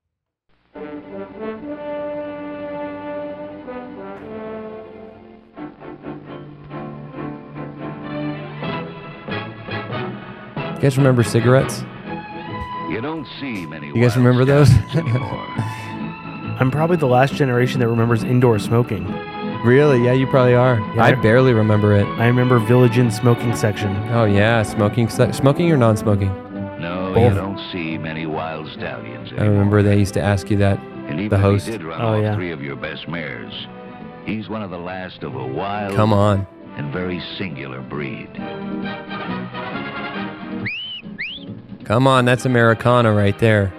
Guys 10.85 10.99
remember 10.99 11.23
cigarettes? 11.23 11.83
You 12.91 13.01
don't 13.01 13.27
see 13.41 13.65
many. 13.65 13.87
You 13.89 13.95
guys 13.95 14.17
remember 14.17 14.45
those? 14.45 14.69
I'm 16.61 16.71
probably 16.71 16.99
the 16.99 17.07
last 17.07 17.35
generation 17.35 17.81
that 17.81 17.89
remembers 17.89 18.23
indoor 18.23 18.59
smoking. 18.59 19.07
really? 19.65 20.05
Yeah, 20.05 20.13
you 20.13 20.27
probably 20.27 20.55
are. 20.55 20.79
Yeah. 20.95 21.05
I 21.05 21.15
barely 21.15 21.55
remember 21.55 21.95
it. 21.97 22.05
I 22.19 22.27
remember 22.27 22.59
Village 22.59 22.99
Inn 22.99 23.11
smoking 23.11 23.57
section. 23.57 23.97
Oh 24.11 24.25
yeah, 24.27 24.63
smoking, 24.63 25.09
smoking 25.09 25.73
or 25.73 25.79
non-smoking. 25.79 26.29
no, 26.81 27.13
Both. 27.15 27.33
you 27.33 27.35
don't 27.35 27.59
see 27.73 27.97
many 27.97 28.27
wild 28.27 28.69
stallions 28.73 29.29
Anymore. 29.31 29.45
I 29.47 29.49
remember 29.49 29.83
they 29.83 29.99
used 29.99 30.15
to 30.15 30.21
ask 30.23 30.51
you 30.51 30.59
that. 30.59 30.79
And 31.09 31.19
even 31.19 31.31
the 31.31 31.37
if 31.37 31.41
host. 31.43 31.67
he 31.67 31.73
did 31.73 31.83
run 31.83 32.01
Oh, 32.01 32.15
off 32.19 32.23
yeah. 32.23 32.35
three 32.35 32.51
of 32.53 32.61
your 32.63 32.77
best 32.77 33.09
mares, 33.09 33.67
he's 34.27 34.51
one 34.51 34.63
of 34.63 34.71
the 34.71 34.79
last 34.79 35.23
of 35.23 35.35
a 35.35 35.47
wild 35.47 35.95
Come 35.97 36.13
on. 36.13 36.47
and 36.77 36.93
very 36.93 37.21
singular 37.39 37.81
breed. 37.81 38.29
Come 41.85 42.07
on, 42.07 42.25
that's 42.25 42.45
Americana 42.47 43.13
right 43.13 43.39
there. 43.39 43.73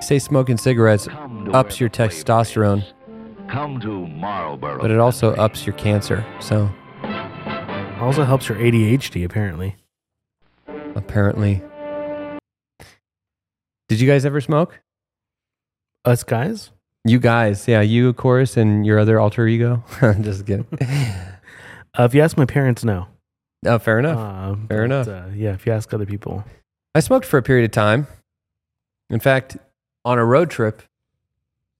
Say 0.00 0.18
smoking 0.20 0.56
cigarettes 0.56 1.08
ups 1.52 1.80
your 1.80 1.88
testosterone. 1.88 2.84
Come 3.48 3.80
to 3.80 4.06
Marlboro. 4.06 4.78
but 4.80 4.90
it 4.90 4.98
also 4.98 5.34
ups 5.34 5.66
your 5.66 5.74
cancer. 5.76 6.24
So 6.40 6.68
Also 8.00 8.24
helps 8.24 8.48
your 8.48 8.58
ADHD, 8.58 9.24
apparently. 9.24 9.74
apparently. 10.94 11.62
Did 13.88 14.00
you 14.00 14.06
guys 14.08 14.24
ever 14.24 14.40
smoke? 14.40 14.80
Us 16.04 16.22
guys? 16.22 16.70
You 17.04 17.18
guys, 17.18 17.66
yeah, 17.66 17.80
you, 17.80 18.08
of 18.08 18.16
course, 18.16 18.56
and 18.56 18.84
your 18.86 18.98
other 18.98 19.18
alter 19.18 19.46
ego. 19.46 19.82
Just 20.20 20.46
kidding. 20.46 20.66
Uh, 21.98 22.04
if 22.04 22.14
you 22.14 22.22
ask 22.22 22.36
my 22.36 22.44
parents, 22.44 22.84
no. 22.84 23.06
Oh, 23.64 23.78
fair 23.78 23.98
enough. 23.98 24.18
Uh, 24.18 24.56
Fair 24.68 24.84
enough. 24.84 25.08
Uh, 25.08 25.24
yeah, 25.34 25.52
if 25.52 25.66
you 25.66 25.72
ask 25.72 25.92
other 25.92 26.06
people. 26.06 26.44
I 26.94 27.00
smoked 27.00 27.26
for 27.26 27.38
a 27.38 27.42
period 27.42 27.64
of 27.64 27.70
time. 27.72 28.06
In 29.10 29.20
fact, 29.20 29.56
on 30.04 30.18
a 30.18 30.24
road 30.24 30.50
trip, 30.50 30.82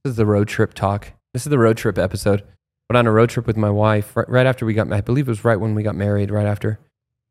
this 0.02 0.11
is 0.12 0.16
the 0.16 0.26
road 0.26 0.49
trip 0.49 0.75
talk. 0.75 1.12
This 1.32 1.46
is 1.46 1.50
the 1.50 1.58
road 1.58 1.76
trip 1.76 1.99
episode. 1.99 2.42
But 2.88 2.96
on 2.96 3.06
a 3.06 3.12
road 3.12 3.30
trip 3.30 3.46
with 3.46 3.56
my 3.56 3.70
wife, 3.70 4.16
right, 4.16 4.28
right 4.28 4.46
after 4.46 4.64
we 4.64 4.75
got, 4.75 4.92
I 4.92 5.00
believe 5.00 5.26
it 5.26 5.30
was 5.30 5.44
right 5.44 5.56
when 5.56 5.75
we 5.75 5.82
got 5.82 5.96
married, 5.96 6.30
right 6.30 6.46
after. 6.46 6.78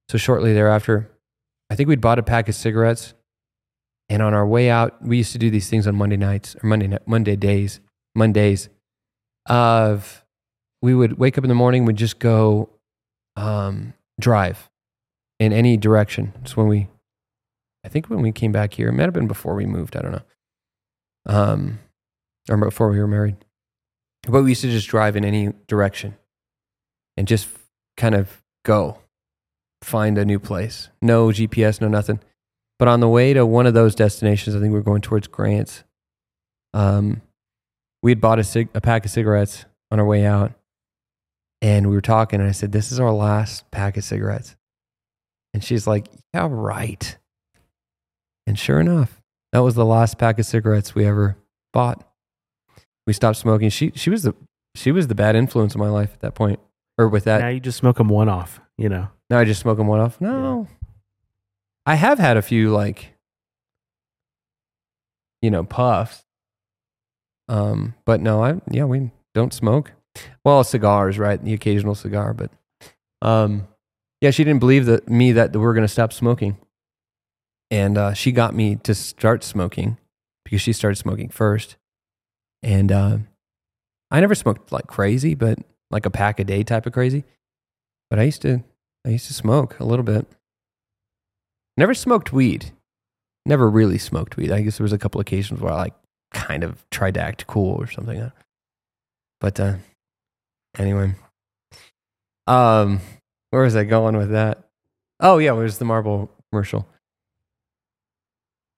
So 0.09 0.17
shortly 0.17 0.53
thereafter, 0.53 1.09
I 1.69 1.75
think 1.75 1.89
we'd 1.89 2.01
bought 2.01 2.19
a 2.19 2.23
pack 2.23 2.49
of 2.49 2.55
cigarettes. 2.55 3.13
And 4.09 4.21
on 4.21 4.33
our 4.33 4.45
way 4.45 4.69
out, 4.69 5.01
we 5.01 5.17
used 5.17 5.31
to 5.31 5.39
do 5.39 5.49
these 5.49 5.69
things 5.69 5.87
on 5.87 5.95
Monday 5.95 6.17
nights 6.17 6.55
or 6.61 6.67
Monday, 6.67 6.97
Monday 7.07 7.35
days, 7.35 7.79
Mondays. 8.13 8.69
Of 9.47 10.23
we 10.81 10.93
would 10.93 11.17
wake 11.17 11.37
up 11.37 11.43
in 11.43 11.49
the 11.49 11.55
morning, 11.55 11.85
we'd 11.85 11.95
just 11.95 12.19
go 12.19 12.69
um, 13.35 13.93
drive 14.19 14.69
in 15.39 15.51
any 15.53 15.77
direction. 15.77 16.33
It's 16.41 16.55
when 16.55 16.67
we 16.67 16.87
I 17.85 17.87
think 17.87 18.07
when 18.07 18.21
we 18.21 18.31
came 18.31 18.51
back 18.51 18.73
here, 18.73 18.89
it 18.89 18.93
might 18.93 19.03
have 19.03 19.13
been 19.13 19.27
before 19.27 19.53
we 19.53 19.67
moved. 19.67 19.95
I 19.95 20.01
don't 20.01 20.11
know. 20.13 20.21
Um, 21.27 21.79
or 22.49 22.57
before 22.57 22.89
we 22.89 22.99
were 22.99 23.07
married. 23.07 23.35
But 24.27 24.41
we 24.41 24.51
used 24.51 24.61
to 24.61 24.71
just 24.71 24.87
drive 24.87 25.15
in 25.15 25.23
any 25.23 25.53
direction 25.67 26.15
and 27.15 27.27
just 27.27 27.47
kind 27.95 28.15
of 28.15 28.41
go 28.63 28.99
find 29.83 30.17
a 30.17 30.25
new 30.25 30.39
place. 30.39 30.89
No 31.01 31.27
GPS, 31.27 31.79
no 31.79 31.87
nothing. 31.87 32.19
But 32.79 32.87
on 32.87 32.99
the 33.01 33.07
way 33.07 33.33
to 33.33 33.45
one 33.45 33.67
of 33.67 33.75
those 33.75 33.93
destinations, 33.93 34.55
I 34.55 34.59
think 34.59 34.71
we 34.71 34.79
were 34.79 34.83
going 34.83 35.01
towards 35.01 35.27
Grants. 35.27 35.83
Um, 36.73 37.21
we 38.01 38.11
had 38.11 38.19
bought 38.19 38.39
a, 38.39 38.43
cig- 38.43 38.69
a 38.73 38.81
pack 38.81 39.05
of 39.05 39.11
cigarettes 39.11 39.65
on 39.91 39.99
our 39.99 40.05
way 40.05 40.25
out. 40.25 40.53
And 41.65 41.89
we 41.89 41.95
were 41.95 42.01
talking, 42.01 42.39
and 42.39 42.47
I 42.47 42.51
said, 42.51 42.71
This 42.71 42.91
is 42.91 42.99
our 42.99 43.11
last 43.11 43.71
pack 43.71 43.97
of 43.97 44.03
cigarettes. 44.03 44.55
And 45.51 45.63
she's 45.63 45.87
like, 45.87 46.05
Yeah, 46.31 46.47
right. 46.51 47.17
And 48.45 48.59
sure 48.59 48.79
enough, 48.79 49.19
that 49.51 49.63
was 49.63 49.73
the 49.73 49.83
last 49.83 50.19
pack 50.19 50.37
of 50.37 50.45
cigarettes 50.45 50.93
we 50.93 51.07
ever 51.07 51.37
bought. 51.73 52.07
We 53.07 53.13
stopped 53.13 53.37
smoking. 53.37 53.69
She 53.69 53.91
she 53.95 54.11
was 54.11 54.21
the 54.21 54.35
she 54.75 54.91
was 54.91 55.07
the 55.07 55.15
bad 55.15 55.35
influence 55.35 55.73
in 55.73 55.81
my 55.81 55.89
life 55.89 56.11
at 56.13 56.19
that 56.19 56.35
point. 56.35 56.59
Or 56.99 57.07
with 57.07 57.23
that. 57.23 57.41
now 57.41 57.47
you 57.47 57.59
just 57.59 57.79
smoke 57.79 57.97
them 57.97 58.09
one 58.09 58.29
off, 58.29 58.61
you 58.77 58.87
know. 58.87 59.07
Now 59.31 59.39
I 59.39 59.45
just 59.45 59.59
smoke 59.59 59.79
them 59.79 59.87
one 59.87 59.99
off. 59.99 60.21
No. 60.21 60.67
I 61.87 61.95
have 61.95 62.19
had 62.19 62.37
a 62.37 62.43
few 62.43 62.69
like 62.69 63.15
you 65.41 65.49
know, 65.49 65.63
puffs. 65.63 66.25
Um, 67.49 67.95
but 68.05 68.21
no, 68.21 68.43
I 68.43 68.61
yeah, 68.69 68.85
we 68.85 69.09
don't 69.33 69.51
smoke. 69.51 69.93
Well, 70.43 70.63
cigars, 70.63 71.17
right? 71.17 71.43
The 71.43 71.53
occasional 71.53 71.95
cigar, 71.95 72.33
but 72.33 72.51
um 73.21 73.67
yeah, 74.21 74.31
she 74.31 74.43
didn't 74.43 74.59
believe 74.59 74.85
that 74.85 75.09
me 75.09 75.33
that 75.33 75.53
we 75.53 75.59
were 75.59 75.73
going 75.73 75.85
to 75.85 75.91
stop 75.91 76.13
smoking. 76.13 76.57
And 77.69 77.97
uh, 77.97 78.13
she 78.13 78.31
got 78.31 78.55
me 78.55 78.77
to 78.77 78.95
start 78.95 79.43
smoking 79.43 79.97
because 80.43 80.61
she 80.61 80.73
started 80.73 80.95
smoking 80.95 81.29
first. 81.29 81.75
And 82.63 82.91
uh, 82.91 83.17
I 84.11 84.21
never 84.21 84.35
smoked 84.35 84.71
like 84.71 84.87
crazy, 84.87 85.35
but 85.35 85.59
like 85.91 86.05
a 86.05 86.09
pack 86.09 86.39
a 86.39 86.43
day 86.43 86.63
type 86.63 86.85
of 86.85 86.93
crazy. 86.93 87.23
But 88.09 88.19
I 88.19 88.23
used 88.23 88.41
to 88.43 88.63
I 89.05 89.09
used 89.09 89.27
to 89.27 89.33
smoke 89.33 89.79
a 89.79 89.85
little 89.85 90.05
bit. 90.05 90.25
Never 91.77 91.93
smoked 91.93 92.31
weed. 92.31 92.71
Never 93.45 93.69
really 93.69 93.97
smoked 93.97 94.37
weed. 94.37 94.51
I 94.51 94.61
guess 94.61 94.77
there 94.77 94.85
was 94.85 94.93
a 94.93 94.97
couple 94.97 95.21
occasions 95.21 95.59
where 95.59 95.71
I 95.71 95.77
like 95.77 95.93
kind 96.33 96.63
of 96.63 96.83
tried 96.89 97.15
to 97.15 97.21
act 97.21 97.45
cool 97.45 97.75
or 97.79 97.87
something. 97.87 98.31
But 99.39 99.59
uh, 99.59 99.75
anyway, 100.77 101.13
um, 102.47 102.99
where 103.49 103.63
was 103.63 103.75
I 103.75 103.83
going 103.83 104.17
with 104.17 104.31
that? 104.31 104.69
Oh 105.19 105.37
yeah, 105.37 105.51
was 105.51 105.77
the 105.77 105.85
Marlboro 105.85 106.29
commercial. 106.51 106.87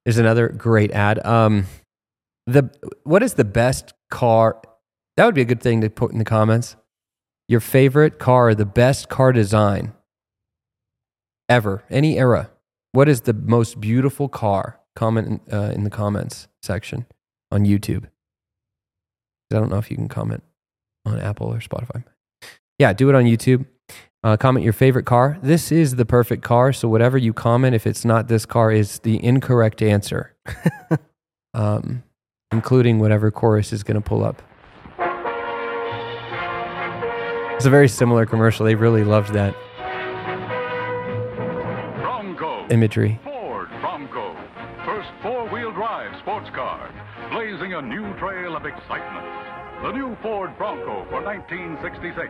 There's 0.06 0.18
another 0.18 0.50
great 0.50 0.92
ad. 0.92 1.24
Um, 1.26 1.66
the 2.46 2.70
what 3.04 3.24
is 3.24 3.34
the 3.34 3.44
best 3.44 3.94
car? 4.10 4.62
That 5.18 5.26
would 5.26 5.36
be 5.36 5.42
a 5.42 5.46
good 5.46 5.62
thing 5.62 5.82
to 5.82 5.90
put 5.90 6.12
in 6.12 6.20
the 6.20 6.26
comments. 6.26 6.76
Your 7.48 7.60
favorite 7.60 8.20
car, 8.20 8.54
the 8.54 8.66
best 8.66 9.10
car 9.10 9.32
design 9.32 9.94
ever, 11.50 11.84
any 11.90 12.18
era. 12.18 12.52
What 12.92 13.10
is 13.10 13.22
the 13.22 13.34
most 13.34 13.80
beautiful 13.80 14.30
car? 14.30 14.80
Comment 14.96 15.42
uh, 15.52 15.72
in 15.74 15.84
the 15.84 15.90
comments 15.90 16.48
section 16.62 17.06
on 17.52 17.66
YouTube. 17.66 18.06
I 19.52 19.56
don't 19.56 19.70
know 19.70 19.78
if 19.78 19.90
you 19.92 19.98
can 19.98 20.10
comment 20.10 20.44
on 21.08 21.20
Apple 21.20 21.48
or 21.48 21.60
Spotify. 21.60 22.04
Yeah, 22.80 22.94
do 22.94 23.10
it 23.10 23.16
on 23.16 23.24
YouTube. 23.24 23.66
Uh, 24.24 24.36
comment 24.36 24.64
your 24.64 24.74
favorite 24.74 25.06
car. 25.06 25.38
This 25.42 25.72
is 25.72 25.96
the 25.96 26.06
perfect 26.06 26.44
car. 26.44 26.74
So 26.74 26.88
whatever 26.88 27.18
you 27.18 27.34
comment, 27.34 27.76
if 27.76 27.88
it's 27.88 28.04
not 28.04 28.28
this 28.28 28.46
car, 28.46 28.72
is 28.72 29.00
the 29.00 29.24
incorrect 29.24 29.82
answer, 29.82 30.36
um, 31.54 32.04
including 32.52 33.00
whatever 33.00 33.32
chorus 33.32 33.72
is 33.72 33.84
going 33.84 33.96
to 33.96 34.02
pull 34.02 34.24
up. 34.24 34.42
It's 37.56 37.66
a 37.66 37.70
very 37.70 37.88
similar 37.88 38.26
commercial. 38.26 38.66
They 38.66 38.76
really 38.76 39.04
loved 39.04 39.34
that 39.34 39.56
Bronco. 41.96 42.68
imagery. 42.70 43.20
Ford 43.24 43.70
Bronco. 43.82 44.36
First 44.86 45.10
four-wheel 45.24 45.72
drive 45.72 46.20
sports 46.20 46.50
car. 46.54 46.92
Blazing 47.32 47.74
a 47.74 47.82
new 47.82 48.14
trail 48.20 48.56
of 48.56 48.66
excitement. 48.66 49.57
The 49.84 49.92
new 49.92 50.16
Ford 50.24 50.58
Bronco 50.58 51.06
for 51.10 51.22
1966. 51.24 52.30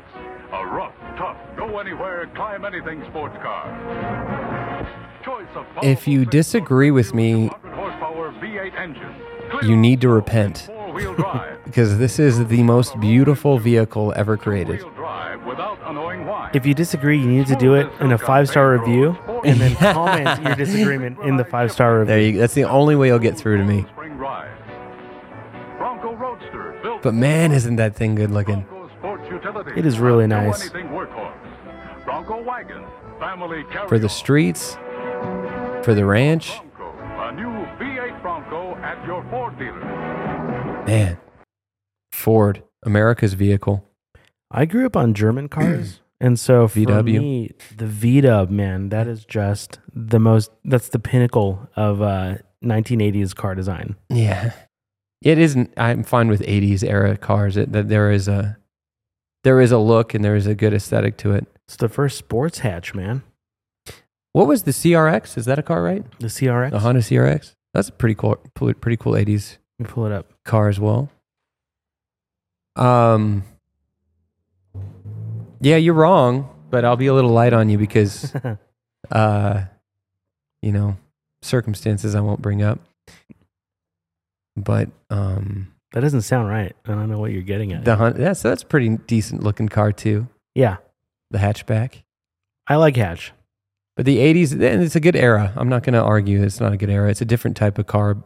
A 0.54 0.66
rough, 0.66 0.94
tough, 1.18 1.38
go 1.56 1.80
anywhere, 1.80 2.30
climb 2.36 2.66
anything 2.66 3.04
sports 3.10 3.36
car. 3.42 4.86
Choice 5.24 5.46
of 5.56 5.66
If 5.82 6.08
you 6.08 6.26
disagree 6.26 6.92
with 6.92 7.14
me, 7.14 7.50
V8 7.64 8.76
engine. 8.78 9.16
you 9.64 9.76
need 9.78 10.02
to 10.02 10.10
repent. 10.10 10.70
Because 11.66 12.00
this 12.00 12.18
is 12.18 12.48
the 12.48 12.64
most 12.64 13.00
beautiful 13.00 13.60
vehicle 13.60 14.12
ever 14.16 14.36
created. 14.36 14.80
Four-wheel 14.82 14.96
drive 14.96 15.40
with 15.42 15.50
without 15.50 15.78
annoying 15.86 16.26
why. 16.26 16.50
If 16.54 16.66
you 16.66 16.74
disagree, 16.74 17.20
you 17.20 17.28
need 17.28 17.46
to 17.48 17.56
do 17.56 17.76
it 17.76 17.88
in 18.00 18.12
a 18.14 18.18
five 18.18 18.48
star 18.48 18.72
review 18.78 19.18
and 19.44 19.60
then 19.60 19.76
comment 19.94 20.42
your 20.44 20.56
disagreement 20.56 21.20
in 21.20 21.36
the 21.38 21.46
five 21.46 21.72
star 21.72 22.06
There 22.06 22.18
review. 22.18 22.34
you. 22.34 22.40
That's 22.40 22.54
the 22.54 22.64
only 22.64 22.96
way 22.96 23.08
you'll 23.08 23.20
get 23.20 23.38
through 23.38 23.58
to 23.58 23.64
me. 23.64 23.86
But 27.08 27.14
man, 27.14 27.54
isn't 27.54 27.78
that 27.78 27.96
thing 27.96 28.16
good 28.16 28.32
looking? 28.32 28.64
Bronco 28.64 28.90
Sports 28.98 29.24
Utility. 29.32 29.72
It 29.78 29.86
is 29.86 29.98
really 29.98 30.28
nice. 30.28 30.60
anything 30.60 30.90
workhorse. 30.90 32.04
Bronco 32.04 32.44
Wagon. 32.44 32.86
Family 33.18 33.64
carry 33.72 33.88
For 33.88 33.98
the 33.98 34.10
streets, 34.10 34.74
for 35.86 35.94
the 35.96 36.04
ranch, 36.04 36.60
Bronco. 36.76 37.30
A 37.30 37.32
new 37.32 37.48
V8 37.80 38.22
Bronco 38.22 38.76
at 38.80 39.08
your 39.08 39.26
Ford 39.30 39.58
dealer. 39.58 39.80
man. 40.86 41.18
Ford, 42.12 42.62
America's 42.86 43.36
vehicle. 43.36 43.86
I 44.52 44.66
grew 44.66 44.86
up 44.86 44.98
on 44.98 45.14
German 45.14 45.48
cars. 45.48 46.02
And 46.20 46.38
so 46.38 46.68
for 46.68 46.78
VW. 46.78 47.06
me, 47.22 47.52
the 47.78 47.86
VW, 47.86 48.50
man, 48.50 48.90
that 48.90 49.08
is 49.08 49.24
just 49.24 49.80
the 49.94 50.20
most, 50.20 50.52
that's 50.66 50.90
the 50.90 51.00
pinnacle 51.00 51.70
of 51.78 52.02
uh, 52.02 52.40
1980s 52.62 53.34
car 53.34 53.56
design. 53.56 53.96
Yeah, 54.10 54.52
it 55.22 55.38
isn't. 55.38 55.74
I'm 55.78 56.04
fine 56.04 56.28
with 56.28 56.42
'80s 56.42 56.84
era 56.84 57.18
cars. 57.18 57.58
It, 57.58 57.72
that 57.72 57.90
there 57.90 58.12
is 58.12 58.28
a 58.28 58.58
there 59.44 59.62
is 59.62 59.72
a 59.72 59.78
look 59.78 60.14
and 60.14 60.24
there 60.24 60.36
is 60.36 60.48
a 60.48 60.56
good 60.56 60.74
aesthetic 60.74 61.18
to 61.18 61.32
it. 61.34 61.48
It's 61.68 61.78
the 61.78 61.90
first 61.90 62.18
sports 62.18 62.60
hatch, 62.60 62.94
man. 62.94 63.24
What 64.34 64.48
was 64.48 64.64
the 64.64 64.72
CRX? 64.72 65.38
Is 65.38 65.46
that 65.46 65.58
a 65.58 65.64
car, 65.64 65.82
right? 65.82 66.04
The 66.20 66.28
CRX. 66.28 66.72
The 66.72 66.80
Honda 66.80 67.02
CRX. 67.02 67.56
That's 67.74 67.90
a 67.90 67.92
pretty 67.92 68.16
cool, 68.16 68.36
pretty 68.56 68.98
cool 68.98 69.14
'80s 69.14 69.58
Let 69.80 69.90
me 69.90 69.94
pull 69.94 70.06
it 70.06 70.12
up. 70.12 70.32
car 70.46 70.70
as 70.70 70.80
well. 70.80 71.10
Um, 72.76 73.44
yeah, 75.60 75.78
you're 75.78 75.94
wrong, 75.96 76.50
but 76.70 76.86
I'll 76.86 76.96
be 76.96 77.08
a 77.08 77.14
little 77.14 77.32
light 77.32 77.54
on 77.54 77.70
you 77.70 77.78
because, 77.80 78.34
uh, 79.12 79.64
you 80.62 80.72
know, 80.72 80.98
circumstances 81.42 82.14
I 82.14 82.20
won't 82.20 82.42
bring 82.42 82.62
up. 82.62 82.80
But 84.58 84.90
um, 85.12 85.72
That 85.94 86.02
doesn't 86.02 86.24
sound 86.24 86.50
right. 86.50 86.76
I 86.86 86.90
don't 86.92 87.10
know 87.10 87.20
what 87.20 87.32
you're 87.32 87.44
getting 87.44 87.72
at. 87.74 87.86
the 87.86 87.96
Honda, 87.96 88.18
that's 88.20 88.42
that's 88.42 88.64
a 88.64 88.66
pretty 88.66 88.98
decent 88.98 89.44
looking 89.44 89.70
car 89.70 89.92
too. 89.92 90.28
yeah, 90.56 90.78
The 91.32 91.38
hatchback. 91.38 92.02
I 92.68 92.76
like 92.76 92.96
hatch. 92.98 93.32
But 93.96 94.06
the 94.06 94.18
80s, 94.18 94.52
and 94.52 94.84
it's 94.84 94.96
a 94.96 95.00
good 95.00 95.16
era. 95.16 95.54
I'm 95.56 95.70
not 95.70 95.84
going 95.84 95.94
to 95.94 96.02
argue 96.04 96.44
it's 96.44 96.60
not 96.60 96.74
a 96.74 96.78
good 96.78 96.90
era. 96.90 97.10
It's 97.10 97.22
a 97.22 97.26
different 97.26 97.56
type 97.58 97.78
of 97.80 97.88
car. 97.88 98.18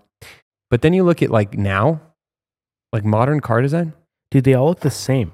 But 0.69 0.81
then 0.81 0.93
you 0.93 1.03
look 1.03 1.21
at 1.21 1.29
like 1.29 1.57
now, 1.57 2.01
like 2.91 3.05
modern 3.05 3.39
car 3.41 3.61
design. 3.61 3.93
Dude, 4.31 4.43
they 4.45 4.53
all 4.53 4.67
look 4.69 4.79
the 4.81 4.89
same. 4.89 5.31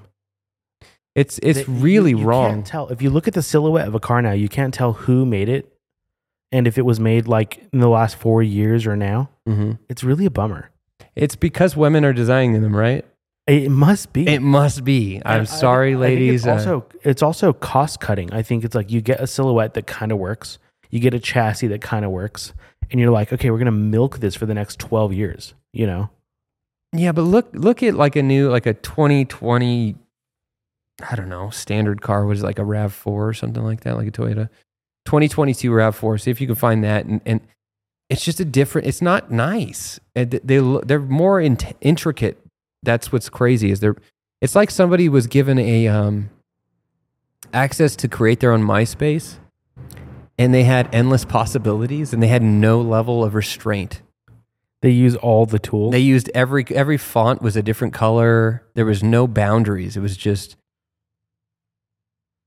It's 1.14 1.38
it's 1.42 1.60
They- 1.64 1.72
you- 1.72 1.78
really 1.80 2.10
you 2.10 2.22
wrong. 2.24 2.54
Can't 2.56 2.66
tell 2.66 2.88
if 2.88 3.02
you 3.02 3.10
look 3.10 3.26
at 3.26 3.34
the 3.34 3.42
silhouette 3.42 3.88
of 3.88 3.94
a 3.94 4.00
car 4.00 4.20
now, 4.22 4.32
you 4.32 4.48
can't 4.48 4.72
tell 4.74 4.92
who 4.92 5.24
made 5.26 5.48
it, 5.48 5.72
and 6.52 6.66
if 6.66 6.78
it 6.78 6.82
was 6.84 7.00
made 7.00 7.26
like 7.26 7.66
in 7.72 7.80
the 7.80 7.88
last 7.88 8.16
four 8.16 8.42
years 8.42 8.86
or 8.86 8.96
now. 8.96 9.30
hmm 9.46 9.72
It's 9.88 10.04
really 10.04 10.26
a 10.26 10.30
bummer. 10.30 10.70
It's 11.14 11.36
because 11.36 11.76
women 11.76 12.04
are 12.04 12.12
designing 12.12 12.60
them, 12.62 12.74
right? 12.74 13.04
It 13.46 13.70
must 13.70 14.12
be. 14.12 14.28
It 14.28 14.40
must 14.40 14.84
be. 14.84 15.22
I'm 15.24 15.42
I- 15.42 15.44
sorry, 15.44 15.90
I 15.90 15.92
think 15.92 16.00
ladies. 16.00 16.46
It's 16.46 16.46
uh, 16.46 16.52
also, 16.52 16.86
it's 17.02 17.22
also 17.22 17.52
cost 17.52 17.98
cutting. 17.98 18.32
I 18.32 18.42
think 18.42 18.62
it's 18.62 18.74
like 18.74 18.90
you 18.90 19.00
get 19.00 19.20
a 19.20 19.26
silhouette 19.26 19.74
that 19.74 19.86
kind 19.86 20.12
of 20.12 20.18
works, 20.18 20.58
you 20.90 21.00
get 21.00 21.14
a 21.14 21.18
chassis 21.18 21.68
that 21.68 21.80
kind 21.80 22.04
of 22.04 22.10
works, 22.10 22.52
and 22.90 23.00
you're 23.00 23.10
like, 23.10 23.32
okay, 23.32 23.50
we're 23.50 23.58
gonna 23.58 23.72
milk 23.72 24.18
this 24.18 24.34
for 24.34 24.44
the 24.46 24.54
next 24.54 24.78
twelve 24.78 25.14
years. 25.14 25.54
You 25.72 25.86
know, 25.86 26.10
yeah, 26.92 27.12
but 27.12 27.22
look 27.22 27.48
look 27.52 27.82
at 27.82 27.94
like 27.94 28.16
a 28.16 28.22
new 28.22 28.50
like 28.50 28.66
a 28.66 28.74
2020 28.74 29.96
I 31.08 31.14
don't 31.14 31.28
know, 31.28 31.50
standard 31.50 32.02
car 32.02 32.26
was 32.26 32.42
like 32.42 32.58
a 32.58 32.62
RAV4 32.62 33.06
or 33.06 33.32
something 33.32 33.62
like 33.62 33.82
that, 33.82 33.96
like 33.96 34.08
a 34.08 34.10
Toyota 34.10 34.48
2022 35.04 35.70
RAV4. 35.70 36.20
See 36.20 36.30
if 36.30 36.40
you 36.40 36.46
can 36.46 36.56
find 36.56 36.82
that 36.84 37.04
and, 37.06 37.20
and 37.24 37.40
it's 38.10 38.24
just 38.24 38.40
a 38.40 38.44
different 38.44 38.86
it's 38.86 39.02
not 39.02 39.30
nice. 39.30 40.00
And 40.14 40.30
They 40.30 40.58
they're 40.84 41.00
more 41.00 41.40
in, 41.40 41.58
intricate. 41.80 42.38
That's 42.82 43.12
what's 43.12 43.28
crazy 43.28 43.70
is 43.70 43.80
they're 43.80 43.96
it's 44.40 44.54
like 44.54 44.70
somebody 44.70 45.08
was 45.08 45.26
given 45.26 45.58
a 45.58 45.88
um 45.88 46.30
access 47.52 47.96
to 47.96 48.08
create 48.08 48.40
their 48.40 48.52
own 48.52 48.62
MySpace 48.62 49.36
and 50.38 50.52
they 50.54 50.64
had 50.64 50.88
endless 50.94 51.24
possibilities 51.24 52.12
and 52.12 52.22
they 52.22 52.28
had 52.28 52.42
no 52.42 52.80
level 52.80 53.24
of 53.24 53.34
restraint. 53.34 54.02
they 54.82 54.90
use 54.90 55.16
all 55.16 55.44
the 55.46 55.58
tools. 55.58 55.92
They 55.92 55.98
used 56.00 56.30
every 56.34 56.64
every 56.70 56.98
font 56.98 57.42
was 57.42 57.56
a 57.56 57.62
different 57.62 57.94
color. 57.94 58.62
There 58.74 58.84
was 58.86 59.02
no 59.02 59.26
boundaries. 59.26 59.96
It 59.96 60.00
was 60.00 60.16
just 60.16 60.56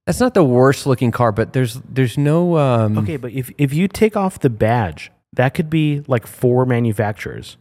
That's 0.05 0.19
not 0.19 0.33
the 0.33 0.43
worst 0.43 0.85
looking 0.87 1.11
car, 1.11 1.31
but 1.31 1.53
there's 1.53 1.81
there's 1.87 2.17
no 2.17 2.57
um 2.57 2.97
okay, 2.99 3.17
but 3.17 3.31
if 3.31 3.51
if 3.57 3.73
you 3.73 3.87
take 3.87 4.15
off 4.15 4.39
the 4.39 4.49
badge, 4.49 5.11
that 5.33 5.53
could 5.53 5.69
be 5.69 6.03
like 6.07 6.27
four 6.27 6.65
manufacturers. 6.65 7.57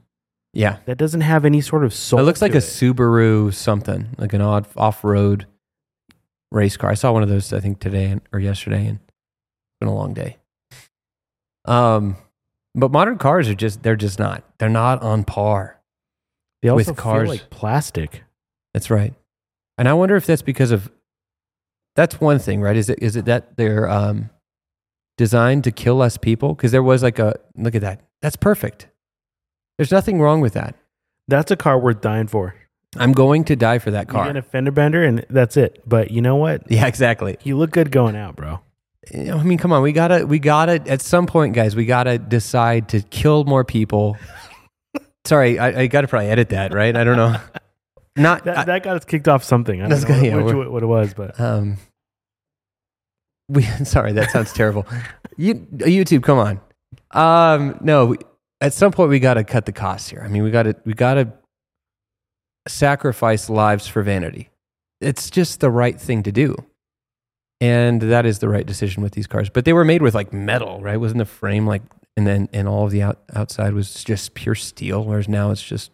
Yeah. 0.53 0.79
That 0.87 0.99
doesn't 0.99 1.21
have 1.21 1.45
any 1.45 1.61
sort 1.61 1.85
of 1.85 1.95
soul. 1.95 2.21
it 2.21 2.25
looks 2.25 2.43
like 2.43 2.53
to 2.53 2.59
a 2.59 2.61
Subaru 2.61 3.55
something, 3.55 4.09
like 4.19 4.33
an 4.33 4.41
odd 4.41 4.67
off-road 4.77 5.47
race 6.51 6.77
car. 6.77 6.91
I 6.91 6.95
saw 6.95 7.13
one 7.13 7.23
of 7.23 7.29
those 7.29 7.53
I 7.53 7.61
think 7.61 7.79
today 7.79 8.19
or 8.33 8.41
yesterday 8.41 8.87
and 8.87 8.99
it's 8.99 9.79
been 9.81 9.89
a 9.89 9.95
long 9.95 10.15
day. 10.15 10.39
Um 11.67 12.17
but 12.75 12.91
modern 12.91 13.19
cars 13.19 13.49
are 13.49 13.55
just 13.55 13.83
they're 13.83 13.97
just 13.97 14.19
not. 14.19 14.45
They're 14.59 14.69
not 14.69 15.03
on 15.03 15.25
par. 15.25 15.81
They 16.63 16.69
also 16.69 16.93
with 16.93 16.99
cars. 16.99 17.23
feel 17.23 17.31
like 17.31 17.51
plastic. 17.51 18.23
That's 18.75 18.91
right. 18.91 19.15
And 19.79 19.89
I 19.89 19.95
wonder 19.95 20.17
if 20.17 20.27
that's 20.27 20.43
because 20.43 20.71
of 20.71 20.91
that's 21.97 22.21
one 22.21 22.39
thing, 22.39 22.61
right? 22.61 22.77
Is 22.77 22.89
it 22.89 22.99
is 23.03 23.17
it 23.17 23.25
that 23.25 23.57
they're 23.57 23.89
um 23.89 24.31
designed 25.21 25.65
to 25.65 25.71
kill 25.71 25.97
less 25.97 26.17
people? 26.17 26.55
Because 26.55 26.73
there 26.73 26.83
was 26.83 27.03
like 27.03 27.19
a 27.19 27.39
look 27.57 27.75
at 27.75 27.83
that. 27.83 28.01
That's 28.23 28.37
perfect. 28.37 28.89
There's 29.77 29.93
nothing 29.93 30.19
wrong 30.21 30.41
with 30.41 30.55
that. 30.55 30.75
That's 31.29 31.51
a 31.51 31.57
car 31.57 31.79
worth 31.79 32.01
dying 32.01 32.27
for. 32.27 32.55
I'm 32.97 33.13
going 33.13 33.45
to 33.45 33.55
die 33.57 33.79
for 33.79 33.91
that 33.91 34.09
You 34.09 34.13
car. 34.13 34.27
get 34.27 34.37
a 34.37 34.43
fender 34.43 34.71
bender, 34.73 35.05
and 35.05 35.25
that's 35.29 35.57
it. 35.59 35.83
But 35.87 36.11
you 36.11 36.23
know 36.23 36.37
what? 36.37 36.63
yeah, 36.73 36.87
exactly. 36.87 37.37
You 37.45 37.59
look 37.59 37.71
good 37.71 37.91
going 37.93 38.17
out, 38.17 38.35
bro. 38.35 38.61
I 39.15 39.43
mean, 39.43 39.59
come 39.59 39.73
on, 39.73 39.83
we 39.83 39.93
gotta, 39.93 40.27
we 40.27 40.39
gotta, 40.39 40.83
at 40.89 41.01
some 41.03 41.27
point, 41.27 41.55
guys, 41.55 41.77
we 41.77 41.85
gotta 41.85 42.19
decide 42.19 42.89
to 42.91 43.01
kill 43.03 43.45
more 43.45 43.63
people. 43.65 44.17
Sorry, 45.27 45.59
I, 45.59 45.83
I 45.83 45.87
gotta 45.87 46.09
probably 46.09 46.29
edit 46.31 46.49
that, 46.49 46.73
right? 46.73 46.97
I 46.97 47.05
don't 47.05 47.17
know. 47.17 47.37
Not, 48.17 48.45
That, 48.45 48.59
I- 48.59 48.65
that 48.65 48.83
got 48.83 48.97
us 48.97 49.05
kicked 49.05 49.29
off 49.29 49.45
something. 49.45 49.81
I 49.83 49.89
don't 49.89 50.09
know 50.09 50.17
yeah, 50.21 50.37
what, 50.37 50.57
what, 50.57 50.73
what 50.73 50.83
it 50.83 50.87
was, 50.87 51.15
but 51.15 51.39
um, 51.39 51.77
we, 53.51 53.63
sorry, 53.85 54.13
that 54.13 54.31
sounds 54.31 54.53
terrible. 54.53 54.87
You, 55.37 55.55
YouTube, 55.55 56.23
come 56.23 56.39
on. 56.39 56.61
Um, 57.11 57.79
no, 57.83 58.07
we, 58.07 58.19
at 58.61 58.73
some 58.73 58.93
point, 58.93 59.11
we 59.11 59.19
gotta 59.21 59.45
cut 59.45 59.67
the 59.67 59.73
costs 59.73 60.09
here. 60.09 60.23
I 60.25 60.29
mean, 60.29 60.43
we 60.43 60.51
gotta, 60.51 60.77
we 60.85 60.95
gotta 60.95 61.33
sacrifice 62.69 63.49
lives 63.51 63.87
for 63.87 64.03
vanity. 64.03 64.51
It's 65.01 65.31
just 65.31 65.61
the 65.61 65.71
right 65.71 66.01
thing 66.01 66.23
to 66.25 66.33
do. 66.33 66.57
And 67.61 68.01
that 68.01 68.25
is 68.25 68.39
the 68.39 68.49
right 68.49 68.67
decision 68.67 69.03
with 69.03 69.13
these 69.13 69.27
cars. 69.27 69.51
But 69.51 69.65
they 69.65 69.73
were 69.73 69.85
made 69.85 70.03
with 70.03 70.15
like 70.15 70.33
metal, 70.33 70.81
right? 70.81 70.97
Wasn't 70.97 71.19
the 71.19 71.25
frame 71.25 71.67
like, 71.67 71.83
and 72.17 72.27
then, 72.27 72.49
and 72.53 72.69
all 72.69 72.87
of 72.87 72.91
the 72.91 73.03
out, 73.03 73.21
outside 73.35 73.75
was 73.75 74.03
just 74.05 74.35
pure 74.35 74.55
steel, 74.55 75.05
whereas 75.05 75.29
now 75.29 75.51
it's 75.51 75.63
just 75.63 75.91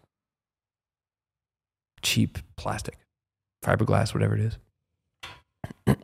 cheap 2.03 2.39
plastic, 2.57 2.99
fiberglass, 3.65 4.15
whatever 4.15 4.37
it 4.37 4.53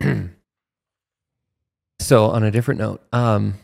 is. 0.03 0.31
so, 2.03 2.27
on 2.27 2.43
a 2.43 2.51
different 2.51 2.81
note, 2.81 3.03
um, 3.13 3.55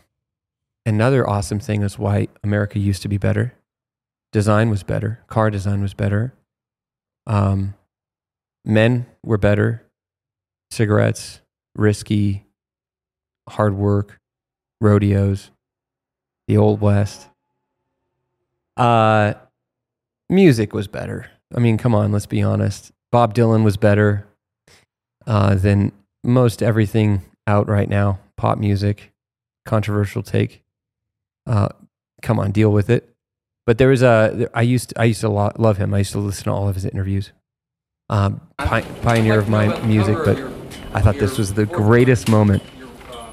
another 0.85 1.27
awesome 1.27 1.59
thing 1.59 1.83
is 1.83 1.99
why 1.99 2.27
America 2.43 2.79
used 2.79 3.01
to 3.03 3.07
be 3.07 3.17
better. 3.17 3.53
Design 4.31 4.69
was 4.69 4.83
better, 4.83 5.23
car 5.27 5.49
design 5.49 5.81
was 5.81 5.93
better. 5.93 6.33
Um, 7.27 7.75
men 8.65 9.05
were 9.23 9.37
better. 9.37 9.85
Cigarettes, 10.71 11.41
risky, 11.75 12.45
hard 13.47 13.75
work, 13.75 14.19
rodeos, 14.81 15.51
the 16.47 16.57
old 16.57 16.81
west. 16.81 17.27
Uh, 18.77 19.33
music 20.29 20.73
was 20.73 20.87
better. 20.87 21.27
I 21.55 21.59
mean, 21.59 21.77
come 21.77 21.95
on, 21.95 22.11
let's 22.11 22.25
be 22.27 22.41
honest. 22.41 22.91
Bob 23.11 23.33
Dylan 23.33 23.63
was 23.63 23.77
better 23.77 24.27
uh, 25.25 25.55
than 25.55 25.91
most 26.23 26.61
everything 26.61 27.23
out 27.47 27.67
right 27.67 27.89
now. 27.89 28.19
Pop 28.39 28.57
music, 28.57 29.11
controversial 29.65 30.23
take. 30.23 30.63
Uh, 31.45 31.67
come 32.21 32.39
on, 32.39 32.51
deal 32.51 32.71
with 32.71 32.89
it. 32.89 33.13
But 33.65 33.77
there 33.77 33.89
was 33.89 34.01
a 34.01 34.49
I 34.53 34.61
used 34.61 34.93
I 34.95 35.03
used 35.03 35.19
to 35.19 35.27
lo- 35.27 35.51
love 35.57 35.75
him. 35.75 35.93
I 35.93 35.97
used 35.97 36.13
to 36.13 36.19
listen 36.19 36.45
to 36.45 36.51
all 36.51 36.69
of 36.69 36.75
his 36.75 36.85
interviews. 36.85 37.33
Um, 38.07 38.39
pi- 38.57 38.83
pioneer 39.01 39.39
of 39.39 39.49
my 39.49 39.77
music, 39.81 40.17
but 40.23 40.39
I 40.93 41.01
thought 41.01 41.15
this 41.19 41.37
was 41.37 41.53
the 41.53 41.65
greatest 41.65 42.29
moment. 42.29 42.63
your 42.77 42.87
uh, 43.11 43.27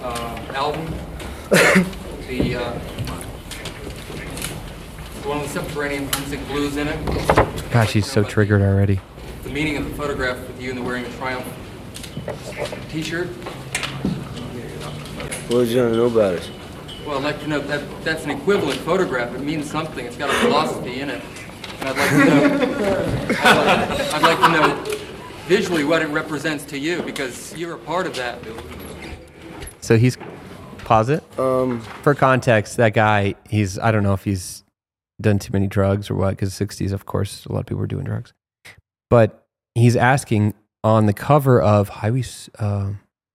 uh, 0.00 0.52
album, 0.54 0.86
the 1.50 2.54
uh, 2.54 2.72
the 5.22 5.28
one 5.28 5.40
with 5.40 5.50
Subterranean 5.50 6.04
Homesick 6.12 6.46
Blues 6.46 6.76
in 6.76 6.86
it. 6.86 7.70
Gosh, 7.72 7.94
he's 7.94 8.06
so 8.06 8.22
triggered 8.22 8.62
already. 8.62 9.00
The 9.42 9.50
meaning 9.50 9.76
of 9.76 9.86
the 9.90 9.94
photograph 9.96 10.38
with 10.46 10.62
you 10.62 10.68
and 10.70 10.78
the 10.78 10.82
wearing 10.84 11.04
of 11.04 11.16
Triumph 11.18 11.44
T-shirt? 12.90 13.28
What 15.48 15.64
did 15.64 15.68
you 15.68 15.82
want 15.82 15.92
to 15.92 15.96
know 15.96 16.06
about 16.06 16.34
it? 16.34 16.50
Well, 17.06 17.18
I'd 17.18 17.24
like 17.24 17.40
to 17.40 17.46
know 17.48 17.60
that 17.60 18.04
that's 18.04 18.24
an 18.24 18.30
equivalent 18.30 18.78
photograph. 18.80 19.34
It 19.34 19.40
means 19.40 19.70
something. 19.70 20.04
It's 20.04 20.16
got 20.16 20.30
a 20.30 20.32
philosophy 20.34 21.00
in 21.00 21.10
it, 21.10 21.22
and 21.80 21.88
I'd 21.88 21.96
like 21.96 22.10
to 22.10 22.24
know. 22.24 22.54
I'd 23.40 23.98
like, 23.98 24.14
I'd 24.14 24.22
like 24.22 24.38
to 24.38 24.48
know 24.48 24.98
visually 25.46 25.84
what 25.84 26.02
it 26.02 26.08
represents 26.08 26.64
to 26.66 26.78
you 26.78 27.02
because 27.02 27.56
you're 27.56 27.74
a 27.74 27.78
part 27.78 28.06
of 28.06 28.14
that. 28.16 28.38
So 29.80 29.96
he's 29.96 30.16
pause 30.84 31.08
it. 31.08 31.24
Um, 31.38 31.80
For 32.02 32.14
context, 32.14 32.76
that 32.76 32.94
guy, 32.94 33.34
he's 33.48 33.78
I 33.78 33.90
don't 33.90 34.02
know 34.02 34.12
if 34.12 34.24
he's 34.24 34.62
done 35.20 35.38
too 35.38 35.52
many 35.52 35.66
drugs 35.66 36.10
or 36.10 36.14
what, 36.14 36.30
because 36.30 36.52
60s, 36.52 36.92
of 36.92 37.06
course, 37.06 37.46
a 37.46 37.52
lot 37.52 37.60
of 37.60 37.66
people 37.66 37.80
were 37.80 37.86
doing 37.86 38.04
drugs. 38.04 38.32
But 39.08 39.46
he's 39.74 39.96
asking 39.96 40.54
on 40.82 41.06
the 41.06 41.12
cover 41.12 41.60
of 41.60 41.88
Highway 41.88 42.24
uh, 42.58 42.92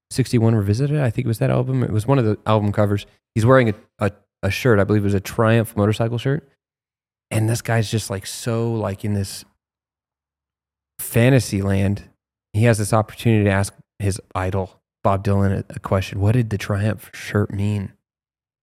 61 0.09 0.55
Revisited, 0.55 0.99
I 0.99 1.09
think 1.09 1.25
it 1.25 1.27
was 1.27 1.39
that 1.39 1.49
album. 1.49 1.83
It 1.83 1.91
was 1.91 2.07
one 2.07 2.19
of 2.19 2.25
the 2.25 2.37
album 2.45 2.71
covers. 2.71 3.05
He's 3.33 3.45
wearing 3.45 3.69
a, 3.69 3.75
a, 3.99 4.11
a 4.43 4.51
shirt, 4.51 4.79
I 4.79 4.83
believe 4.83 5.03
it 5.03 5.05
was 5.05 5.13
a 5.13 5.19
Triumph 5.19 5.75
motorcycle 5.75 6.17
shirt. 6.17 6.47
And 7.31 7.49
this 7.49 7.61
guy's 7.61 7.89
just 7.89 8.09
like 8.09 8.25
so 8.25 8.71
like 8.71 9.03
in 9.03 9.13
this 9.13 9.45
fantasy 10.99 11.61
land. 11.61 12.09
He 12.53 12.63
has 12.63 12.77
this 12.77 12.93
opportunity 12.93 13.43
to 13.45 13.49
ask 13.49 13.73
his 13.99 14.21
idol, 14.33 14.79
Bob 15.03 15.23
Dylan, 15.25 15.63
a, 15.69 15.79
question. 15.79 16.19
What 16.19 16.33
did 16.33 16.49
the 16.49 16.57
Triumph 16.57 17.09
shirt 17.13 17.51
mean? 17.51 17.93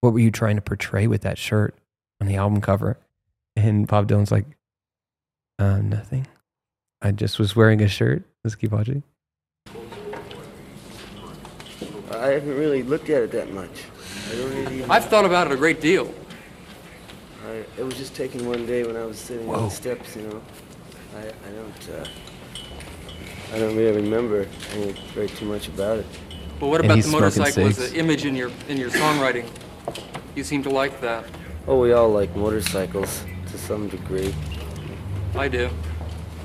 What 0.00 0.12
were 0.12 0.20
you 0.20 0.30
trying 0.30 0.56
to 0.56 0.62
portray 0.62 1.06
with 1.06 1.22
that 1.22 1.38
shirt 1.38 1.74
on 2.20 2.26
the 2.26 2.36
album 2.36 2.60
cover? 2.60 2.98
And 3.54 3.86
Bob 3.86 4.08
Dylan's 4.08 4.32
like, 4.32 4.46
uh, 5.58 5.78
nothing. 5.78 6.26
I 7.02 7.10
just 7.10 7.38
was 7.38 7.54
wearing 7.54 7.82
a 7.82 7.88
shirt. 7.88 8.24
Let's 8.44 8.56
keep 8.56 8.72
watching. 8.72 9.04
I 12.10 12.26
haven't 12.26 12.56
really 12.56 12.82
looked 12.82 13.08
at 13.08 13.22
it 13.22 13.30
that 13.32 13.52
much. 13.52 13.70
I 14.30 14.34
don't 14.34 14.50
really. 14.50 14.84
I've 14.84 15.04
thought 15.04 15.24
about 15.24 15.46
it 15.46 15.52
a 15.52 15.56
great 15.56 15.80
deal. 15.80 16.12
I, 17.46 17.64
it 17.78 17.84
was 17.84 17.94
just 17.94 18.16
taken 18.16 18.46
one 18.46 18.66
day 18.66 18.84
when 18.84 18.96
I 18.96 19.04
was 19.04 19.18
sitting 19.18 19.48
on 19.48 19.64
the 19.64 19.70
steps, 19.70 20.16
you 20.16 20.22
know. 20.22 20.42
I, 21.16 21.20
I 21.20 21.52
don't. 21.52 21.90
Uh, 21.90 22.08
I 23.52 23.58
don't 23.58 23.76
really 23.76 23.96
remember 23.96 24.48
any 24.72 24.92
very 25.14 25.28
too 25.28 25.46
much 25.46 25.68
about 25.68 25.98
it. 25.98 26.06
Well, 26.60 26.70
what 26.70 26.84
about 26.84 26.96
the 26.96 27.02
smoking 27.02 27.20
motorcycle 27.20 27.66
as 27.66 27.92
an 27.92 27.96
image 27.96 28.24
in 28.24 28.34
your 28.34 28.50
in 28.68 28.76
your 28.76 28.90
songwriting? 28.90 29.48
You 30.34 30.42
seem 30.42 30.62
to 30.64 30.70
like 30.70 31.00
that. 31.00 31.24
Oh, 31.68 31.78
we 31.80 31.92
all 31.92 32.08
like 32.08 32.34
motorcycles 32.34 33.24
to 33.52 33.58
some 33.58 33.88
degree. 33.88 34.34
I 35.36 35.46
do. 35.46 35.70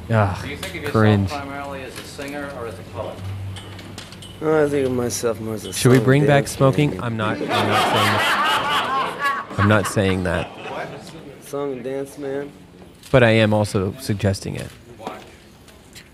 Ah, 0.09 0.39
Do 0.41 0.49
you 0.49 0.57
think 0.57 0.69
of 0.69 0.75
yourself 0.75 0.91
cringe. 0.93 1.29
primarily 1.29 1.83
as 1.83 1.97
a 1.99 2.03
singer 2.03 2.49
or 2.57 2.67
as 2.67 2.79
a 2.79 2.83
poet? 2.93 3.15
No, 4.39 4.65
I 4.65 4.69
think 4.69 4.85
of 4.85 4.93
myself 4.93 5.39
more 5.41 5.55
as 5.55 5.65
a. 5.65 5.73
Should 5.73 5.91
we 5.91 5.99
bring 5.99 6.25
back 6.25 6.47
smoking? 6.47 7.01
I'm 7.03 7.17
not. 7.17 7.37
I'm 7.41 7.47
not 7.47 7.47
saying 7.47 7.93
that. 8.13 9.59
I'm 9.59 9.67
not 9.67 9.87
saying 9.87 10.23
that, 10.23 10.49
Song 11.43 11.73
and 11.73 11.83
dance 11.83 12.17
man. 12.17 12.51
but 13.11 13.23
I 13.23 13.29
am 13.31 13.53
also 13.53 13.93
suggesting 13.99 14.55
it. 14.55 14.67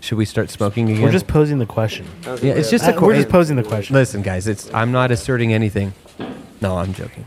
Should 0.00 0.18
we 0.18 0.24
start 0.24 0.50
smoking 0.50 0.88
again? 0.90 1.02
We're 1.02 1.12
just 1.12 1.26
posing 1.26 1.58
the 1.58 1.66
question. 1.66 2.06
I 2.22 2.24
don't 2.26 2.42
Yeah, 2.42 2.52
it's 2.54 2.68
that- 2.70 2.78
just 2.78 2.88
a 2.90 2.96
Uh, 2.96 3.00
we're 3.00 3.16
just 3.16 3.28
posing 3.30 3.56
the 3.56 3.62
question. 3.62 3.94
Listen, 3.94 4.22
guys, 4.22 4.46
it's 4.48 4.70
I'm 4.74 4.92
not 4.92 5.10
asserting 5.10 5.52
anything. 5.52 5.92
No, 6.60 6.78
I'm 6.78 6.92
joking. 6.94 7.24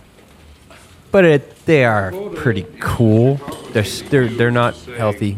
But 1.11 1.25
it, 1.25 1.65
they 1.65 1.85
are 1.85 2.11
pretty 2.35 2.65
cool. 2.79 3.39
They're 3.73 3.83
s- 3.83 4.03
they're 4.09 4.27
they're 4.27 4.51
not 4.51 4.75
healthy. 4.97 5.37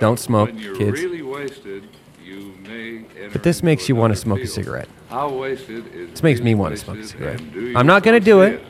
Don't 0.00 0.18
smoke, 0.18 0.48
when 0.50 0.58
you're 0.58 0.76
kids. 0.76 0.92
Really 1.00 1.22
wasted, 1.22 1.88
you 2.24 2.54
may 2.62 3.04
But 3.32 3.42
this 3.42 3.62
makes 3.62 3.88
you 3.88 3.96
want 3.96 4.12
to 4.12 4.16
smoke 4.20 4.40
a 4.40 4.46
cigarette. 4.46 4.88
How 5.10 5.28
wasted 5.32 5.86
is 5.94 6.10
This 6.10 6.22
makes 6.22 6.40
me 6.40 6.54
want 6.54 6.74
to 6.74 6.80
smoke 6.80 6.98
a 6.98 7.04
cigarette. 7.04 7.40
and 7.40 7.52
do 7.52 7.60
you 7.68 7.76
I'm 7.76 7.86
not 7.86 8.02
gonna 8.02 8.20
do 8.20 8.42
it. 8.42 8.62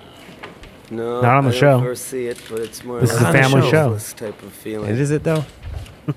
No, 0.90 1.20
Not 1.20 1.36
on 1.36 1.44
the 1.44 1.50
I 1.50 1.52
don't 1.52 1.60
show. 1.60 1.80
foresee 1.80 2.28
it, 2.28 2.40
but 2.48 2.60
it's 2.60 2.82
more 2.82 3.00
This 3.00 3.12
like 3.12 3.20
is 3.22 3.28
a 3.28 3.32
family 3.32 3.60
show. 3.62 3.70
show. 3.70 3.92
This 3.94 4.12
type 4.14 4.42
of 4.42 4.52
feeling. 4.52 4.90
Is 4.96 5.10
it 5.10 5.22
though? 5.22 5.44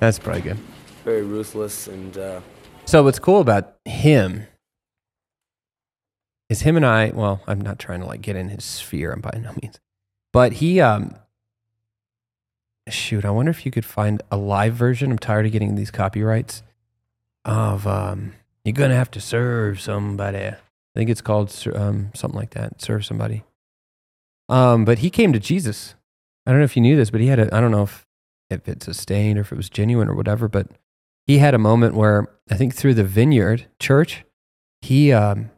That's 0.00 0.18
probably 0.18 0.42
good. 0.42 0.58
Very 1.04 1.22
ruthless 1.22 1.86
and 1.86 2.16
uh, 2.18 2.40
So 2.84 3.02
what's 3.04 3.18
cool 3.20 3.40
about 3.40 3.74
him 3.84 4.46
is 6.48 6.62
him 6.62 6.76
and 6.76 6.84
I. 6.84 7.12
Well, 7.14 7.40
I'm 7.46 7.60
not 7.60 7.78
trying 7.78 8.00
to 8.00 8.06
like 8.06 8.22
get 8.22 8.34
in 8.36 8.48
his 8.48 8.64
sphere 8.64 9.12
I'm 9.12 9.20
by 9.20 9.38
no 9.40 9.52
means, 9.62 9.78
but 10.32 10.54
he. 10.54 10.80
um 10.80 11.14
Shoot, 12.88 13.24
I 13.24 13.30
wonder 13.30 13.50
if 13.50 13.64
you 13.64 13.70
could 13.72 13.84
find 13.84 14.22
a 14.30 14.36
live 14.36 14.74
version. 14.74 15.10
I'm 15.12 15.18
tired 15.18 15.46
of 15.46 15.52
getting 15.52 15.76
these 15.76 15.90
copyrights 15.90 16.62
of 17.44 17.86
um 17.86 18.34
you're 18.64 18.72
gonna 18.72 18.94
have 18.94 19.10
to 19.12 19.20
serve 19.20 19.80
somebody. 19.80 20.46
I 20.46 20.56
think 20.94 21.10
it's 21.10 21.20
called 21.20 21.54
um 21.74 22.10
something 22.14 22.38
like 22.38 22.50
that. 22.50 22.80
Serve 22.82 23.04
somebody. 23.04 23.44
Um, 24.48 24.84
but 24.84 24.98
he 24.98 25.10
came 25.10 25.32
to 25.32 25.38
Jesus. 25.38 25.94
I 26.46 26.50
don't 26.50 26.60
know 26.60 26.64
if 26.64 26.76
you 26.76 26.82
knew 26.82 26.96
this, 26.96 27.10
but 27.10 27.20
he 27.20 27.28
had 27.28 27.38
a. 27.38 27.54
I 27.54 27.60
don't 27.60 27.70
know 27.70 27.84
if 27.84 28.06
if 28.50 28.68
it 28.68 28.82
sustained 28.82 29.38
or 29.38 29.42
if 29.42 29.52
it 29.52 29.56
was 29.56 29.70
genuine 29.70 30.08
or 30.08 30.14
whatever, 30.14 30.48
but 30.48 30.66
he 31.26 31.38
had 31.38 31.54
a 31.54 31.58
moment 31.58 31.94
where 31.94 32.28
I 32.50 32.56
think 32.56 32.74
through 32.74 32.94
the 32.94 33.04
Vineyard 33.04 33.66
Church, 33.78 34.24
he, 34.82 35.12
um, 35.12 35.50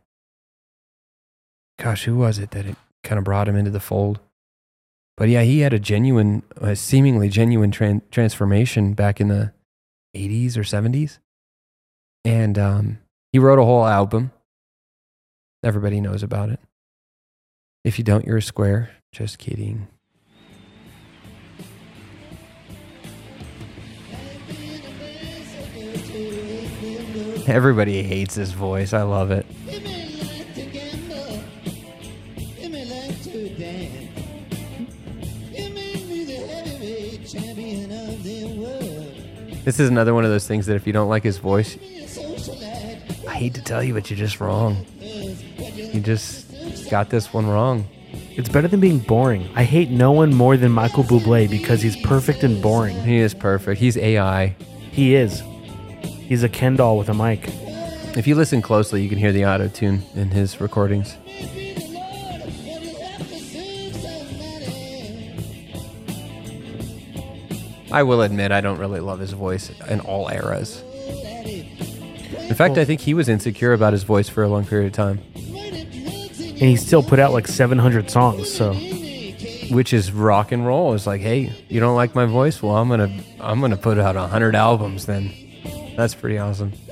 gosh, 1.79 2.05
who 2.05 2.17
was 2.17 2.39
it 2.39 2.51
that 2.53 2.67
it 2.67 2.77
kind 3.03 3.19
of 3.19 3.25
brought 3.25 3.49
him 3.49 3.57
into 3.57 3.71
the 3.71 3.81
fold? 3.81 4.21
But 5.17 5.29
yeah, 5.29 5.43
he 5.43 5.61
had 5.61 5.73
a 5.73 5.79
genuine, 5.79 6.43
a 6.57 6.75
seemingly 6.75 7.29
genuine 7.29 7.71
tran- 7.71 8.03
transformation 8.11 8.95
back 8.95 9.21
in 9.21 9.29
the 9.29 9.53
80s 10.17 10.57
or 10.57 10.63
70s. 10.63 11.19
And 12.25 12.59
um, 12.59 12.99
he 13.33 13.39
wrote 13.39 13.59
a 13.59 13.65
whole 13.65 13.87
album. 13.87 14.33
Everybody 15.63 16.01
knows 16.01 16.23
about 16.23 16.51
it. 16.51 16.61
If 17.85 17.99
you 17.99 18.05
don't, 18.05 18.27
you're 18.27 18.39
a 18.39 18.43
square. 18.43 18.91
Just 19.13 19.39
kidding. 19.39 19.89
Everybody 27.47 28.03
hates 28.03 28.35
his 28.35 28.53
voice. 28.53 28.93
I 28.93 29.03
love 29.03 29.31
it. 29.31 29.47
This 39.65 39.81
is 39.81 39.89
another 39.89 40.13
one 40.13 40.25
of 40.25 40.31
those 40.31 40.47
things 40.47 40.67
that 40.67 40.77
if 40.77 40.87
you 40.87 40.93
don't 40.93 41.09
like 41.09 41.23
his 41.23 41.39
voice, 41.39 41.79
I 43.27 43.35
hate 43.35 43.55
to 43.55 43.63
tell 43.63 43.83
you, 43.83 43.95
but 43.95 44.11
you're 44.11 44.19
just 44.19 44.39
wrong. 44.39 44.85
You 45.01 46.01
just 46.01 46.91
got 46.91 47.09
this 47.09 47.33
one 47.33 47.47
wrong. 47.47 47.87
It's 48.13 48.51
better 48.51 48.69
than 48.69 48.81
being 48.81 48.99
boring. 48.99 49.49
I 49.55 49.65
hate 49.65 49.91
no 49.91 50.13
one 50.13 50.35
more 50.35 50.59
than 50.59 50.71
Michael 50.71 51.03
Bublé 51.03 51.49
because 51.49 51.81
he's 51.81 51.97
perfect 52.03 52.43
and 52.43 52.61
boring. 52.61 53.01
He 53.05 53.17
is 53.17 53.33
perfect. 53.33 53.81
He's 53.81 53.97
AI. 53.97 54.55
He 54.91 55.15
is. 55.15 55.43
He's 56.03 56.43
a 56.43 56.49
Ken 56.49 56.77
doll 56.77 56.99
with 56.99 57.09
a 57.09 57.15
mic. 57.15 57.49
If 58.17 58.27
you 58.27 58.35
listen 58.35 58.61
closely, 58.61 59.03
you 59.03 59.09
can 59.09 59.19
hear 59.19 59.33
the 59.33 59.47
auto 59.47 59.69
tune 59.69 60.03
in 60.15 60.31
his 60.31 60.61
recordings. 60.61 61.17
I 67.95 68.03
will 68.03 68.23
admit, 68.23 68.51
I 68.51 68.61
don't 68.61 68.79
really 68.81 68.99
love 68.99 69.21
his 69.21 69.31
voice 69.31 69.71
in 69.89 70.01
all 70.01 70.29
eras. 70.29 70.83
In 70.83 72.53
fact, 72.57 72.77
I 72.77 72.85
think 72.85 73.01
he 73.01 73.15
was 73.15 73.29
insecure 73.29 73.73
about 73.73 73.93
his 73.93 74.03
voice 74.03 74.29
for 74.29 74.43
a 74.43 74.49
long 74.49 74.67
period 74.67 74.89
of 74.89 74.93
time, 74.95 75.21
And 75.37 76.57
he 76.57 76.75
still 76.75 77.05
put 77.05 77.21
out 77.21 77.33
like 77.33 77.47
700 77.47 78.11
songs, 78.11 78.53
so 78.53 78.75
which 79.71 79.93
is 79.93 80.11
rock 80.11 80.51
and 80.51 80.67
roll. 80.67 80.93
It's 80.95 81.07
like, 81.07 81.21
hey, 81.21 81.53
you 81.69 81.79
don't 81.79 81.95
like 81.95 82.17
my 82.17 82.27
voice? 82.27 82.61
Well, 82.61 82.75
I'm 82.75 82.89
gonna, 82.89 83.17
I'm 83.39 83.61
gonna 83.61 83.77
put 83.77 83.97
out 84.01 84.17
a 84.17 84.27
hundred 84.27 84.57
albums. 84.57 85.07
Then, 85.07 85.33
that's 85.97 86.17
pretty 86.17 86.39
awesome. 86.39 86.73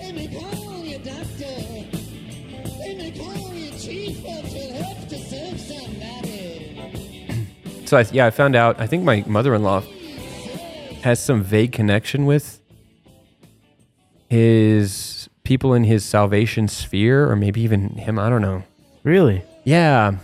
So 7.85 7.99
I, 7.99 8.07
yeah, 8.11 8.25
I 8.25 8.31
found 8.31 8.57
out. 8.57 8.81
I 8.81 8.87
think 8.87 9.05
my 9.05 9.23
mother-in-law 9.27 9.83
has 11.03 11.23
some 11.23 11.43
vague 11.43 11.73
connection 11.73 12.27
with 12.27 12.61
his 14.29 15.29
people 15.45 15.75
in 15.75 15.85
his 15.85 16.05
salvation 16.05 16.69
sphere, 16.69 17.31
or 17.31 17.37
maybe 17.37 17.61
even 17.61 17.91
him. 17.91 18.19
I 18.19 18.29
don't 18.29 18.43
know. 18.43 18.63
really. 19.05 19.43
Yeah, 19.65 20.17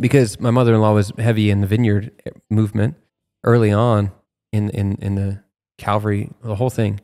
because 0.00 0.40
my 0.40 0.50
mother-in-law 0.50 0.92
was 0.92 1.12
heavy 1.18 1.50
in 1.50 1.60
the 1.60 1.66
Vineyard 1.66 2.10
movement 2.50 2.96
early 3.44 3.70
on 3.70 4.10
in 4.52 4.70
in 4.70 4.96
in 5.00 5.14
the 5.14 5.42
Calvary, 5.78 6.30
the 6.42 6.54
whole 6.54 6.70
thing, 6.70 7.00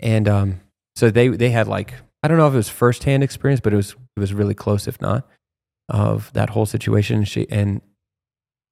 and 0.00 0.28
um, 0.28 0.60
so 0.94 1.10
they 1.10 1.28
they 1.28 1.50
had 1.50 1.66
like 1.68 1.94
I 2.22 2.28
don't 2.28 2.38
know 2.38 2.46
if 2.46 2.54
it 2.54 2.58
was 2.58 2.68
firsthand 2.68 3.22
experience, 3.22 3.60
but 3.60 3.72
it 3.72 3.76
was 3.76 3.96
it 4.16 4.20
was 4.20 4.32
really 4.32 4.54
close, 4.54 4.86
if 4.86 5.00
not, 5.00 5.26
of 5.88 6.32
that 6.34 6.50
whole 6.50 6.66
situation. 6.66 7.24
She 7.24 7.48
and 7.50 7.80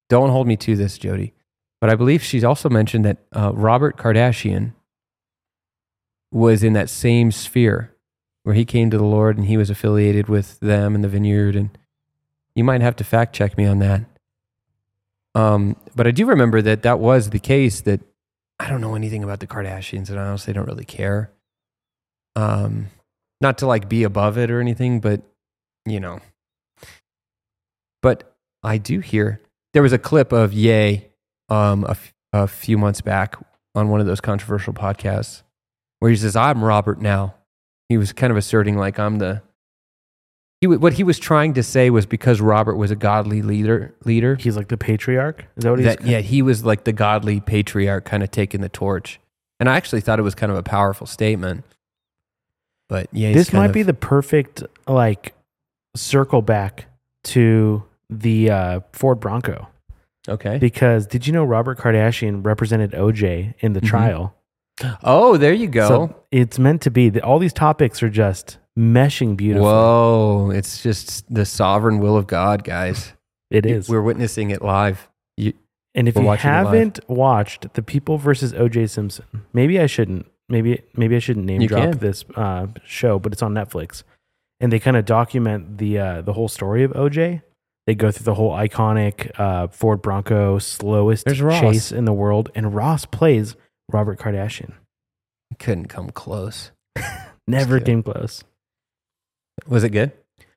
don't 0.08 0.30
hold 0.30 0.46
me 0.46 0.56
to 0.58 0.76
this, 0.76 0.98
Jody, 0.98 1.34
But 1.82 1.90
I 1.90 1.96
believe 1.96 2.22
she's 2.22 2.44
also 2.44 2.68
mentioned 2.68 3.04
that 3.04 3.18
uh, 3.34 3.52
Robert 3.52 3.96
Kardashian 3.96 4.72
was 6.30 6.62
in 6.62 6.74
that 6.74 6.88
same 6.88 7.32
sphere 7.32 7.92
where 8.44 8.54
he 8.54 8.64
came 8.64 8.88
to 8.90 8.96
the 8.96 9.04
Lord 9.04 9.36
and 9.36 9.46
he 9.46 9.56
was 9.56 9.68
affiliated 9.68 10.28
with 10.28 10.60
them 10.60 10.94
and 10.94 11.02
the 11.02 11.08
vineyard. 11.08 11.56
And 11.56 11.76
you 12.54 12.62
might 12.62 12.82
have 12.82 12.94
to 12.96 13.04
fact 13.04 13.34
check 13.34 13.58
me 13.58 13.66
on 13.66 13.80
that. 13.80 14.04
Um, 15.34 15.74
but 15.96 16.06
I 16.06 16.12
do 16.12 16.24
remember 16.24 16.62
that 16.62 16.82
that 16.82 17.00
was 17.00 17.30
the 17.30 17.40
case 17.40 17.80
that 17.80 18.00
I 18.60 18.68
don't 18.68 18.80
know 18.80 18.94
anything 18.94 19.24
about 19.24 19.40
the 19.40 19.48
Kardashians 19.48 20.08
and 20.08 20.20
I 20.20 20.26
honestly 20.26 20.52
don't 20.52 20.68
really 20.68 20.84
care. 20.84 21.32
Um, 22.36 22.90
not 23.40 23.58
to 23.58 23.66
like 23.66 23.88
be 23.88 24.04
above 24.04 24.38
it 24.38 24.52
or 24.52 24.60
anything, 24.60 25.00
but 25.00 25.22
you 25.84 25.98
know. 25.98 26.20
But 28.02 28.36
I 28.62 28.78
do 28.78 29.00
hear 29.00 29.40
there 29.72 29.82
was 29.82 29.92
a 29.92 29.98
clip 29.98 30.30
of 30.30 30.52
Ye 30.52 31.08
um, 31.52 31.84
a, 31.84 31.90
f- 31.90 32.14
a 32.32 32.46
few 32.46 32.78
months 32.78 33.00
back 33.02 33.36
on 33.74 33.88
one 33.90 34.00
of 34.00 34.06
those 34.06 34.20
controversial 34.20 34.72
podcasts 34.72 35.42
where 35.98 36.10
he 36.10 36.16
says, 36.16 36.34
I'm 36.34 36.64
Robert 36.64 37.00
now. 37.00 37.34
He 37.88 37.98
was 37.98 38.12
kind 38.12 38.30
of 38.30 38.36
asserting 38.36 38.76
like 38.76 38.98
I'm 38.98 39.18
the. 39.18 39.42
He, 40.62 40.66
w- 40.66 40.80
what 40.80 40.94
he 40.94 41.04
was 41.04 41.18
trying 41.18 41.54
to 41.54 41.62
say 41.62 41.90
was 41.90 42.06
because 42.06 42.40
Robert 42.40 42.76
was 42.76 42.90
a 42.90 42.96
godly 42.96 43.42
leader, 43.42 43.94
leader 44.04 44.36
He's 44.36 44.56
like 44.56 44.68
the 44.68 44.78
patriarch. 44.78 45.44
Is 45.56 45.64
that 45.64 45.70
what 45.70 45.78
he's? 45.78 45.88
that, 45.88 46.06
yeah, 46.06 46.20
he 46.20 46.40
was 46.40 46.64
like 46.64 46.84
the 46.84 46.92
godly 46.92 47.40
patriarch 47.40 48.04
kind 48.04 48.22
of 48.22 48.30
taking 48.30 48.62
the 48.62 48.68
torch. 48.68 49.20
And 49.60 49.68
I 49.68 49.76
actually 49.76 50.00
thought 50.00 50.18
it 50.18 50.22
was 50.22 50.34
kind 50.34 50.50
of 50.50 50.56
a 50.56 50.62
powerful 50.62 51.06
statement. 51.06 51.64
But 52.88 53.08
yeah, 53.12 53.32
this 53.32 53.52
might 53.52 53.66
of- 53.66 53.72
be 53.72 53.82
the 53.82 53.94
perfect 53.94 54.62
like 54.86 55.34
circle 55.94 56.40
back 56.40 56.86
to 57.24 57.82
the 58.08 58.50
uh, 58.50 58.80
Ford 58.92 59.20
Bronco 59.20 59.68
okay. 60.28 60.58
because 60.58 61.06
did 61.06 61.26
you 61.26 61.32
know 61.32 61.44
Robert 61.44 61.78
Kardashian 61.78 62.44
represented 62.44 62.92
OJ 62.92 63.54
in 63.60 63.72
the 63.72 63.80
Mhm. 63.80 63.86
trial? 63.88 64.34
Oh, 65.04 65.36
there 65.36 65.52
you 65.52 65.68
go. 65.68 65.88
So 65.88 66.16
it's 66.30 66.58
meant 66.58 66.80
to 66.82 66.90
be 66.90 67.08
that 67.10 67.22
all 67.22 67.38
these 67.38 67.52
topics 67.52 68.02
are 68.02 68.08
just 68.08 68.58
meshing 68.78 69.36
beautifully. 69.36 69.68
Whoa, 69.70 70.50
it's 70.54 70.82
just 70.82 71.32
the 71.32 71.44
sovereign 71.44 71.98
will 71.98 72.16
of 72.16 72.26
God, 72.26 72.64
guys. 72.64 73.12
It 73.50 73.66
is. 73.66 73.86
We're 73.86 74.00
witnessing 74.00 74.50
it 74.50 74.62
live. 74.62 75.10
You, 75.36 75.52
and 75.94 76.08
if 76.08 76.16
you 76.16 76.22
watching 76.22 76.48
it 76.50 76.54
live. 76.54 76.64
haven't 76.68 77.00
watched 77.06 77.74
The 77.74 77.82
People 77.82 78.16
versus 78.16 78.54
OJ 78.54 78.88
Simpson, 78.88 79.26
maybe 79.52 79.78
I 79.78 79.84
shouldn't. 79.84 80.24
Maybe 80.48 80.80
maybe 80.96 81.16
I 81.16 81.18
shouldn't 81.18 81.44
name 81.44 81.60
You 81.60 81.68
drop 81.68 81.82
can. 81.90 81.98
this 81.98 82.24
uh, 82.34 82.68
show, 82.86 83.18
but 83.18 83.30
it's 83.34 83.42
on 83.42 83.52
Netflix, 83.52 84.04
and 84.58 84.72
they 84.72 84.78
kind 84.78 84.96
of 84.96 85.04
document 85.04 85.76
the 85.76 85.98
uh, 85.98 86.22
the 86.22 86.32
whole 86.32 86.48
story 86.48 86.82
of 86.82 86.92
OJ. 86.92 87.42
They 87.92 87.96
go 87.96 88.10
through 88.10 88.24
the 88.24 88.32
whole 88.32 88.52
iconic 88.52 89.38
uh, 89.38 89.66
Ford 89.68 90.00
Bronco 90.00 90.58
slowest 90.58 91.26
chase 91.26 91.92
in 91.92 92.06
the 92.06 92.12
world, 92.14 92.50
and 92.54 92.74
Ross 92.74 93.04
plays 93.04 93.54
Robert 93.92 94.18
Kardashian. 94.18 94.72
couldn't 95.58 95.88
come 95.88 96.08
close. 96.08 96.70
Never 97.46 97.80
came 97.80 98.02
close. 98.02 98.44
Was 99.68 99.84
it 99.84 99.90
good? 99.90 100.10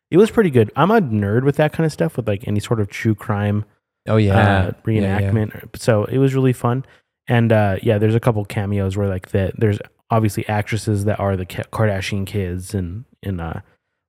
It 0.09 0.15
was 0.15 0.31
pretty 0.31 0.49
good. 0.49 0.71
I'm 0.77 0.91
a 0.91 1.01
nerd 1.01 1.43
with 1.43 1.57
that 1.57 1.73
kind 1.73 1.85
of 1.85 1.91
stuff, 1.91 2.15
with 2.15 2.25
like 2.25 2.47
any 2.47 2.61
sort 2.61 2.79
of 2.79 2.87
true 2.87 3.15
crime 3.15 3.65
Oh 4.07 4.15
yeah, 4.15 4.37
uh, 4.37 4.71
Yeah, 4.87 5.01
yeah. 5.01 5.19
reenactment. 5.19 5.77
So 5.77 6.05
it 6.05 6.17
was 6.17 6.33
really 6.33 6.53
fun. 6.53 6.85
And 7.27 7.51
uh, 7.51 7.79
yeah, 7.83 7.97
there's 7.97 8.15
a 8.15 8.21
couple 8.21 8.45
cameos 8.45 8.95
where 8.95 9.09
like 9.09 9.31
the, 9.31 9.51
there's 9.57 9.79
obviously 10.09 10.47
actresses 10.47 11.03
that 11.03 11.19
are 11.19 11.35
the 11.35 11.45
Kardashian 11.45 12.25
kids 12.25 12.73
and 12.73 13.03
and 13.21 13.41
uh, 13.41 13.59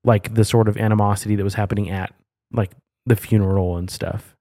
like 0.04 0.34
the 0.34 0.44
sort 0.44 0.68
of 0.68 0.76
animosity 0.76 1.34
that 1.34 1.42
was 1.42 1.54
happening 1.54 1.90
at 1.90 2.14
like 2.52 2.70
the 3.06 3.16
funeral 3.16 3.76
and 3.76 3.90
stuff. 3.90 4.36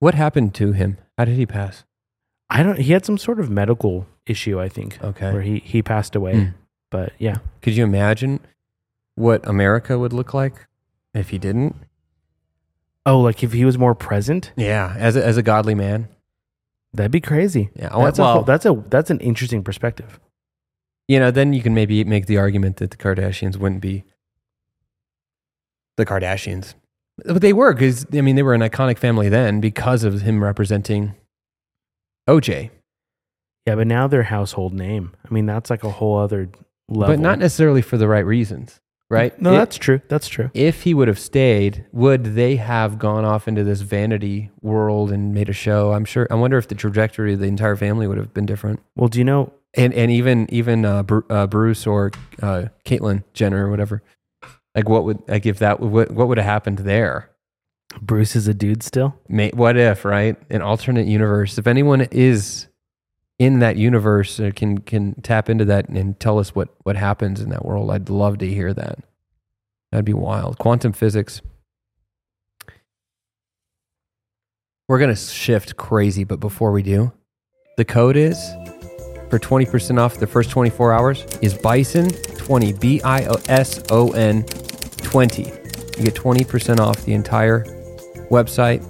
What 0.00 0.14
happened 0.14 0.54
to 0.56 0.72
him? 0.72 0.98
How 1.16 1.24
did 1.24 1.36
he 1.36 1.46
pass? 1.46 1.84
I 2.50 2.62
don't. 2.62 2.78
He 2.78 2.92
had 2.92 3.06
some 3.06 3.16
sort 3.18 3.40
of 3.40 3.48
medical 3.48 4.06
issue, 4.26 4.60
I 4.60 4.68
think, 4.68 4.98
Okay. 5.02 5.32
where 5.32 5.42
he 5.42 5.58
he 5.60 5.82
passed 5.82 6.14
away. 6.16 6.34
Mm. 6.34 6.54
But 6.90 7.12
yeah, 7.18 7.36
Could 7.62 7.74
you 7.76 7.84
imagine 7.84 8.40
what 9.14 9.46
America 9.48 9.98
would 9.98 10.12
look 10.12 10.34
like 10.34 10.66
if 11.14 11.30
he 11.30 11.38
didn't? 11.38 11.76
oh, 13.06 13.18
like 13.20 13.42
if 13.42 13.52
he 13.52 13.64
was 13.64 13.76
more 13.78 13.94
present, 13.94 14.52
Yeah, 14.56 14.94
as 14.98 15.16
a, 15.16 15.24
as 15.24 15.36
a 15.36 15.42
godly 15.42 15.74
man. 15.74 16.08
that'd 16.92 17.10
be 17.10 17.20
crazy. 17.20 17.70
Yeah. 17.74 17.88
That's 17.88 18.18
a 18.18 18.22
well, 18.22 18.32
whole- 18.34 18.42
that's 18.44 18.66
a 18.66 18.84
that's 18.90 19.10
an 19.10 19.20
interesting 19.20 19.62
perspective. 19.64 20.20
you 21.08 21.18
know, 21.18 21.30
then 21.30 21.52
you 21.52 21.62
can 21.62 21.74
maybe 21.74 22.04
make 22.04 22.26
the 22.26 22.38
argument 22.38 22.76
that 22.76 22.90
the 22.90 22.96
Kardashians 22.96 23.56
wouldn't 23.56 23.80
be 23.80 24.04
the 25.96 26.06
Kardashians. 26.06 26.74
But 27.26 27.42
they 27.42 27.52
were 27.52 27.72
because 27.72 28.06
I 28.12 28.20
mean 28.20 28.36
they 28.36 28.42
were 28.42 28.54
an 28.54 28.60
iconic 28.62 28.98
family 28.98 29.28
then 29.28 29.60
because 29.60 30.04
of 30.04 30.22
him 30.22 30.42
representing 30.42 31.14
OJ, 32.28 32.70
Yeah, 33.66 33.74
but 33.76 33.86
now 33.86 34.06
their 34.06 34.24
household 34.24 34.72
name. 34.72 35.12
I 35.28 35.32
mean, 35.32 35.46
that's 35.46 35.70
like 35.70 35.84
a 35.84 35.90
whole 35.90 36.18
other 36.18 36.48
level. 36.88 37.14
but 37.16 37.20
not 37.20 37.38
necessarily 37.38 37.82
for 37.82 37.96
the 37.96 38.06
right 38.08 38.24
reasons, 38.24 38.80
right? 39.10 39.38
No, 39.40 39.52
It- 39.52 39.56
that's 39.56 39.76
true. 39.76 40.00
That's 40.08 40.28
true. 40.28 40.50
if 40.54 40.82
he 40.82 40.94
would 40.94 41.08
have 41.08 41.18
stayed, 41.18 41.84
would 41.92 42.34
they 42.36 42.56
have 42.56 42.98
gone 42.98 43.24
off 43.24 43.48
into 43.48 43.64
this 43.64 43.80
vanity 43.80 44.50
world 44.60 45.10
and 45.10 45.34
made 45.34 45.48
a 45.48 45.52
show? 45.52 45.92
I'm 45.92 46.04
sure. 46.04 46.26
I 46.30 46.34
wonder 46.34 46.58
if 46.58 46.68
the 46.68 46.74
trajectory 46.74 47.34
of 47.34 47.40
the 47.40 47.46
entire 47.46 47.76
family 47.76 48.06
would 48.06 48.18
have 48.18 48.32
been 48.34 48.46
different. 48.46 48.80
Well, 48.96 49.08
do 49.08 49.18
you 49.18 49.24
know 49.24 49.52
And 49.74 49.92
and 49.94 50.10
even 50.10 50.46
even 50.50 50.84
uh, 50.84 51.02
Bru- 51.02 51.24
uh, 51.30 51.46
Bruce 51.46 51.86
or 51.86 52.10
uh, 52.42 52.66
Caitlyn 52.84 53.24
Jenner 53.32 53.66
or 53.66 53.70
whatever. 53.70 54.02
Like 54.74 54.88
what 54.88 55.04
would 55.04 55.22
like 55.28 55.46
if 55.46 55.58
that 55.58 55.80
what 55.80 56.10
what 56.10 56.28
would 56.28 56.38
have 56.38 56.46
happened 56.46 56.78
there? 56.78 57.30
Bruce 58.00 58.34
is 58.34 58.48
a 58.48 58.54
dude 58.54 58.82
still? 58.82 59.14
May, 59.28 59.50
what 59.50 59.76
if 59.76 60.04
right 60.04 60.36
an 60.50 60.62
alternate 60.62 61.06
universe? 61.06 61.58
If 61.58 61.66
anyone 61.66 62.02
is 62.10 62.68
in 63.38 63.58
that 63.58 63.76
universe 63.76 64.40
or 64.40 64.50
can 64.50 64.78
can 64.78 65.20
tap 65.22 65.50
into 65.50 65.64
that 65.66 65.88
and 65.88 66.18
tell 66.18 66.38
us 66.38 66.54
what 66.54 66.68
what 66.84 66.96
happens 66.96 67.40
in 67.40 67.50
that 67.50 67.64
world, 67.64 67.90
I'd 67.90 68.08
love 68.08 68.38
to 68.38 68.46
hear 68.46 68.72
that. 68.72 69.00
That'd 69.90 70.06
be 70.06 70.14
wild. 70.14 70.58
Quantum 70.58 70.92
physics. 70.92 71.42
We're 74.88 74.98
gonna 74.98 75.16
shift 75.16 75.76
crazy, 75.76 76.24
but 76.24 76.40
before 76.40 76.72
we 76.72 76.82
do, 76.82 77.12
the 77.76 77.84
code 77.84 78.16
is 78.16 78.38
for 79.32 79.38
20% 79.38 79.98
off 79.98 80.18
the 80.18 80.26
first 80.26 80.50
24 80.50 80.92
hours 80.92 81.24
is 81.40 81.54
Bison 81.54 82.10
20 82.10 82.74
B 82.74 83.00
I 83.00 83.24
O 83.24 83.36
S 83.48 83.82
O 83.90 84.10
N 84.12 84.42
20. 84.42 85.44
You 85.44 86.04
get 86.04 86.14
20% 86.14 86.78
off 86.78 87.02
the 87.06 87.14
entire 87.14 87.64
website. 88.30 88.84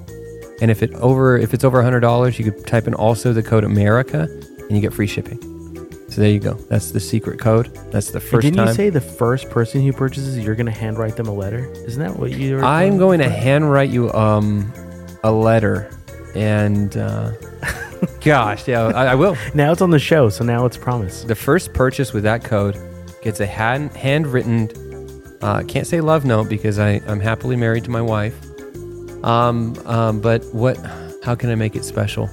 And 0.61 0.69
if 0.69 0.83
it 0.83 0.93
over 0.95 1.39
if 1.39 1.55
it's 1.55 1.63
over 1.63 1.81
$100, 1.81 2.41
you 2.41 2.51
could 2.51 2.67
type 2.67 2.89
in 2.89 2.95
also 2.95 3.33
the 3.33 3.41
code 3.45 3.63
America 3.63 4.23
and 4.23 4.73
you 4.73 4.81
get 4.81 4.93
free 4.93 5.07
shipping. 5.07 5.39
So 6.09 6.21
there 6.21 6.31
you 6.31 6.41
go. 6.41 6.55
That's 6.55 6.91
the 6.91 6.99
secret 6.99 7.39
code. 7.39 7.73
That's 7.93 8.11
the 8.11 8.19
1st 8.19 8.41
didn't 8.41 8.57
time. 8.57 8.67
you 8.67 8.75
say 8.75 8.91
the 8.91 9.01
first 9.01 9.49
person 9.49 9.81
who 9.81 9.93
purchases, 9.93 10.37
you're 10.39 10.57
going 10.57 10.67
to 10.67 10.73
handwrite 10.73 11.15
them 11.15 11.29
a 11.29 11.33
letter? 11.33 11.71
Isn't 11.87 12.03
that 12.03 12.19
what 12.19 12.33
you 12.33 12.59
I'm 12.59 12.99
going 12.99 13.21
to 13.21 13.29
handwrite 13.29 13.91
you 13.91 14.13
um 14.13 14.73
a 15.23 15.31
letter 15.31 15.97
and 16.35 16.97
uh 16.97 17.31
gosh, 18.21 18.67
yeah, 18.69 18.85
I, 18.87 19.07
I 19.07 19.15
will. 19.15 19.37
Now 19.55 19.73
it's 19.73 19.83
on 19.83 19.91
the 19.91 19.99
show, 19.99 20.29
so 20.29 20.45
now 20.45 20.67
it's 20.67 20.77
promised. 20.77 21.29
The 21.29 21.35
first 21.35 21.73
purchase 21.73 22.13
with 22.13 22.25
that 22.25 22.45
code 22.45 22.77
gets 23.23 23.41
a 23.41 23.47
hand 23.47 23.93
handwritten. 23.97 24.71
Uh, 25.41 25.63
can't 25.67 25.87
say 25.87 26.01
love 26.01 26.25
note 26.25 26.49
because 26.49 26.79
I 26.79 27.01
I'm 27.07 27.21
happily 27.21 27.57
married 27.57 27.85
to 27.85 27.91
my 27.91 28.03
wife. 28.03 28.35
Um, 29.25 29.77
um, 29.87 30.21
but 30.21 30.45
what? 30.53 30.77
How 31.23 31.35
can 31.35 31.51
I 31.51 31.55
make 31.55 31.77
it 31.77 31.85
special? 31.85 32.29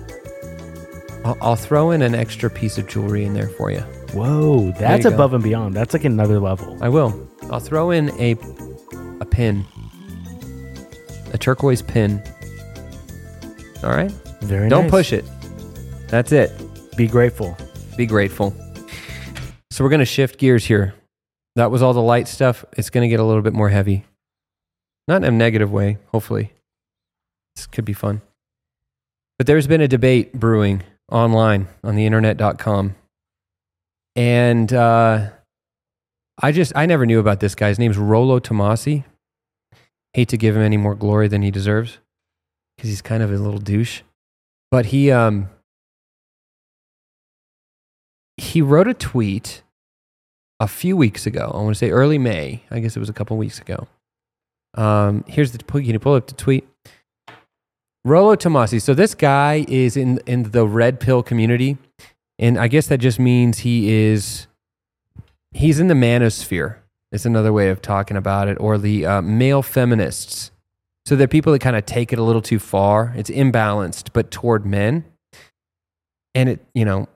I'll, 1.26 1.38
I'll 1.42 1.56
throw 1.56 1.92
in 1.92 2.02
an 2.02 2.16
extra 2.16 2.50
piece 2.50 2.78
of 2.78 2.88
jewelry 2.88 3.26
in 3.26 3.34
there 3.34 3.50
for 3.50 3.70
you. 3.72 3.82
Whoa, 4.14 4.72
that's 4.80 5.04
go. 5.06 5.14
above 5.14 5.34
and 5.34 5.44
beyond. 5.44 5.76
That's 5.76 5.94
like 5.94 6.06
another 6.06 6.40
level. 6.40 6.78
I 6.82 6.90
will. 6.90 7.30
I'll 7.52 7.60
throw 7.60 7.92
in 7.92 8.10
a 8.20 8.36
a 9.22 9.26
pin, 9.26 9.66
a 11.34 11.38
turquoise 11.38 11.82
pin. 11.82 12.22
All 13.84 13.92
right. 13.92 14.12
Very 14.42 14.70
Don't 14.70 14.84
nice. 14.84 14.92
push 14.92 15.14
it. 15.14 15.26
That's 16.10 16.32
it. 16.32 16.52
Be 16.98 17.08
grateful. 17.08 17.56
Be 17.96 18.08
grateful. 18.08 18.56
So 19.70 19.84
we're 19.84 19.92
going 19.92 20.00
to 20.00 20.06
shift 20.06 20.40
gears 20.40 20.66
here. 20.66 20.96
That 21.56 21.70
was 21.70 21.82
all 21.82 21.94
the 21.94 22.02
light 22.02 22.28
stuff. 22.28 22.66
It's 22.74 22.90
going 22.90 23.04
to 23.04 23.10
get 23.10 23.20
a 23.20 23.24
little 23.24 23.44
bit 23.44 23.54
more 23.54 23.70
heavy. 23.70 24.06
Not 25.08 25.18
in 25.18 25.34
a 25.34 25.38
negative 25.38 25.72
way, 25.72 25.98
hopefully. 26.08 26.52
This 27.56 27.68
could 27.68 27.86
be 27.86 27.94
fun. 27.94 28.22
But 29.38 29.46
there's 29.46 29.68
been 29.68 29.82
a 29.82 29.88
debate 29.88 30.34
brewing 30.34 30.84
online 31.12 31.68
on 31.84 31.96
the 31.96 32.06
internet.com. 32.06 32.96
And 34.16 34.74
uh, 34.74 35.30
I 36.42 36.52
just, 36.52 36.74
I 36.76 36.88
never 36.88 37.06
knew 37.06 37.20
about 37.20 37.40
this 37.40 37.56
guy. 37.56 37.70
His 37.70 37.80
name's 37.80 37.98
Rollo 37.98 38.40
Tomassi. 38.40 39.04
Hate 40.14 40.30
to 40.30 40.38
give 40.38 40.56
him 40.56 40.64
any 40.64 40.78
more 40.78 40.96
glory 40.96 41.28
than 41.28 41.44
he 41.44 41.52
deserves 41.52 42.00
because 42.76 42.90
he's 42.90 43.04
kind 43.04 43.22
of 43.22 43.32
a 43.32 43.38
little 43.38 43.60
douche. 43.60 44.02
But 44.72 44.88
he, 44.88 45.12
um, 45.12 45.50
he 48.40 48.62
wrote 48.62 48.88
a 48.88 48.94
tweet 48.94 49.64
a 50.60 50.68
few 50.68 50.98
weeks 50.98 51.26
ago. 51.26 51.52
I 51.54 51.58
want 51.58 51.76
to 51.76 51.80
say 51.80 51.90
early 51.90 52.18
May. 52.18 52.64
I 52.72 52.80
guess 52.80 52.96
it 52.96 53.00
was 53.00 53.10
a 53.10 53.14
couple 53.14 53.38
weeks 53.38 53.60
ago. 53.60 53.88
Um, 54.76 55.24
here's 55.28 55.52
the 55.52 55.60
can 55.60 55.84
you 55.84 56.00
pull 56.00 56.16
up 56.16 56.28
the 56.28 56.34
tweet? 56.34 56.68
Rollo 58.06 58.36
Tomassi. 58.36 58.82
So 58.82 58.94
this 58.94 59.14
guy 59.14 59.66
is 59.68 59.98
in 59.98 60.20
in 60.26 60.52
the 60.52 60.66
red 60.66 61.00
pill 61.00 61.24
community, 61.24 61.78
and 62.38 62.58
I 62.58 62.68
guess 62.68 62.88
that 62.88 63.00
just 63.00 63.20
means 63.20 63.60
he 63.60 63.92
is 63.92 64.48
he's 65.52 65.80
in 65.80 65.88
the 65.88 65.94
manosphere. 65.94 66.78
It's 67.12 67.26
another 67.26 67.52
way 67.52 67.70
of 67.70 67.82
talking 67.82 68.18
about 68.18 68.48
it, 68.48 68.58
or 68.60 68.78
the 68.78 69.06
uh, 69.06 69.22
male 69.22 69.64
feminists. 69.64 70.52
So 71.06 71.16
they're 71.16 71.28
people 71.28 71.52
that 71.54 71.60
kind 71.60 71.76
of 71.76 71.86
take 71.86 72.14
it 72.14 72.20
a 72.20 72.24
little 72.24 72.42
too 72.42 72.60
far. 72.60 73.14
It's 73.18 73.32
imbalanced, 73.32 74.10
but 74.14 74.30
toward 74.30 74.66
men, 74.66 75.06
and 76.36 76.50
it 76.50 76.66
you 76.76 76.86
know, 76.86 77.08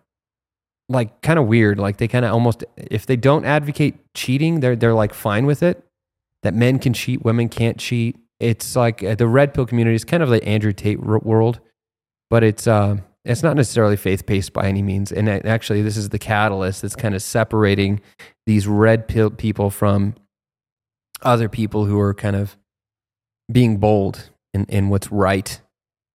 like 0.93 1.21
kind 1.21 1.37
of 1.37 1.47
weird. 1.47 1.79
Like 1.79 1.97
they 1.97 2.07
kind 2.07 2.25
of 2.25 2.31
almost 2.31 2.63
if 2.77 3.05
they 3.05 3.15
don't 3.15 3.45
advocate 3.45 4.13
cheating, 4.13 4.61
they're 4.61 4.75
they're 4.75 4.93
like 4.93 5.13
fine 5.13 5.45
with 5.45 5.61
it. 5.63 5.83
That 6.43 6.53
men 6.53 6.79
can 6.79 6.93
cheat, 6.93 7.23
women 7.23 7.49
can't 7.49 7.77
cheat 7.77 8.17
it's 8.43 8.75
like 8.75 9.01
uh, 9.01 9.15
the 9.15 9.27
red 9.27 9.53
pill 9.53 9.65
community 9.65 9.95
is 9.95 10.03
kind 10.03 10.21
of 10.21 10.29
like 10.29 10.45
Andrew 10.45 10.73
Tate 10.73 10.99
world, 11.01 11.61
but 12.29 12.43
it's 12.43 12.67
uh, 12.67 12.97
it's 13.23 13.41
not 13.41 13.55
necessarily 13.55 13.95
faith 13.95 14.25
based 14.25 14.51
by 14.51 14.67
any 14.67 14.81
means. 14.81 15.13
And 15.13 15.29
actually, 15.29 15.81
this 15.81 15.95
is 15.95 16.09
the 16.09 16.19
catalyst 16.19 16.81
that's 16.81 16.95
kind 16.95 17.15
of 17.15 17.21
separating 17.21 18.01
these 18.45 18.67
red 18.67 19.07
pill 19.07 19.29
people 19.29 19.69
from 19.69 20.15
other 21.21 21.47
people 21.47 21.85
who 21.85 21.97
are 21.99 22.13
kind 22.13 22.35
of 22.35 22.57
being 23.49 23.77
bold 23.77 24.29
in, 24.53 24.65
in 24.65 24.89
what's 24.89 25.09
right, 25.09 25.61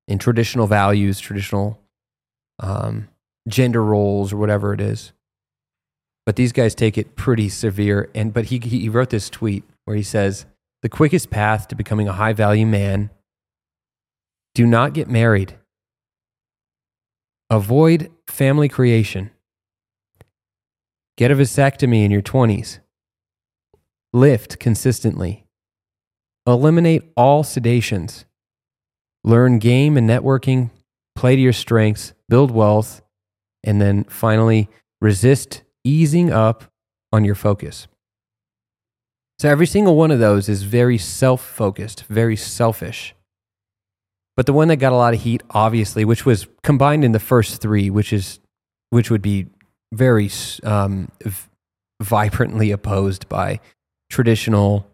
in 0.06 0.18
traditional 0.18 0.66
values, 0.66 1.20
traditional 1.20 1.80
um, 2.60 3.08
gender 3.48 3.84
roles, 3.84 4.32
or 4.32 4.36
whatever 4.36 4.72
it 4.72 4.80
is. 4.80 5.12
But 6.26 6.36
these 6.36 6.52
guys 6.52 6.74
take 6.74 6.98
it 6.98 7.16
pretty 7.16 7.48
severe. 7.48 8.10
And 8.14 8.32
but 8.32 8.46
he 8.46 8.58
he 8.58 8.88
wrote 8.88 9.10
this 9.10 9.30
tweet 9.30 9.64
where 9.84 9.96
he 9.96 10.02
says 10.02 10.46
the 10.82 10.88
quickest 10.88 11.30
path 11.30 11.68
to 11.68 11.74
becoming 11.74 12.08
a 12.08 12.12
high 12.12 12.34
value 12.34 12.66
man 12.66 13.10
do 14.54 14.66
not 14.66 14.92
get 14.92 15.08
married. 15.08 15.56
Avoid 17.50 18.10
family 18.26 18.68
creation. 18.68 19.30
Get 21.16 21.30
a 21.30 21.34
vasectomy 21.34 22.04
in 22.04 22.10
your 22.10 22.22
20s. 22.22 22.80
Lift 24.12 24.58
consistently. 24.58 25.46
Eliminate 26.46 27.10
all 27.16 27.42
sedations. 27.42 28.24
Learn 29.24 29.58
game 29.58 29.96
and 29.96 30.08
networking. 30.08 30.70
Play 31.16 31.36
to 31.36 31.42
your 31.42 31.52
strengths. 31.52 32.12
Build 32.28 32.50
wealth. 32.50 33.02
And 33.64 33.80
then 33.80 34.04
finally, 34.04 34.68
resist 35.00 35.62
easing 35.84 36.32
up 36.32 36.64
on 37.12 37.24
your 37.24 37.34
focus. 37.34 37.88
So 39.38 39.48
every 39.48 39.66
single 39.66 39.94
one 39.94 40.10
of 40.10 40.18
those 40.18 40.48
is 40.48 40.62
very 40.64 40.98
self 40.98 41.44
focused, 41.44 42.04
very 42.04 42.36
selfish. 42.36 43.14
But 44.36 44.46
the 44.46 44.52
one 44.52 44.68
that 44.68 44.76
got 44.76 44.92
a 44.92 44.96
lot 44.96 45.14
of 45.14 45.22
heat, 45.22 45.42
obviously, 45.50 46.04
which 46.04 46.24
was 46.24 46.46
combined 46.62 47.04
in 47.04 47.12
the 47.12 47.20
first 47.20 47.60
three, 47.60 47.90
which 47.90 48.12
is 48.12 48.40
which 48.90 49.10
would 49.10 49.22
be 49.22 49.46
very 49.92 50.30
um, 50.62 51.10
vibrantly 52.00 52.70
opposed 52.70 53.28
by 53.28 53.60
traditional 54.10 54.86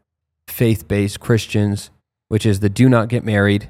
faith 0.48 0.88
based 0.88 1.20
Christians, 1.20 1.90
which 2.28 2.46
is 2.46 2.60
the 2.60 2.68
do 2.68 2.88
not 2.88 3.08
get 3.08 3.24
married, 3.24 3.68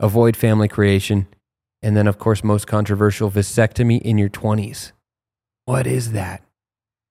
avoid 0.00 0.36
family 0.36 0.68
creation, 0.68 1.26
and 1.84 1.94
then, 1.96 2.06
of 2.06 2.18
course, 2.18 2.42
most 2.42 2.66
controversial 2.66 3.30
vasectomy 3.30 4.00
in 4.00 4.16
your 4.16 4.30
20s. 4.30 4.92
What 5.66 5.86
is 5.86 6.12
that? 6.12 6.42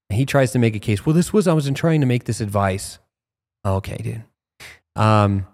he 0.10 0.26
tries 0.28 0.52
to 0.52 0.60
make 0.60 0.76
a 0.76 0.80
case. 0.80 1.08
Well, 1.08 1.16
this 1.16 1.34
was 1.34 1.48
I 1.48 1.54
wasn't 1.54 1.76
trying 1.76 2.02
to 2.02 2.06
make 2.06 2.26
this 2.26 2.40
advice. 2.40 3.00
Okay, 3.66 3.98
dude. 3.98 4.24
Um, 4.96 5.48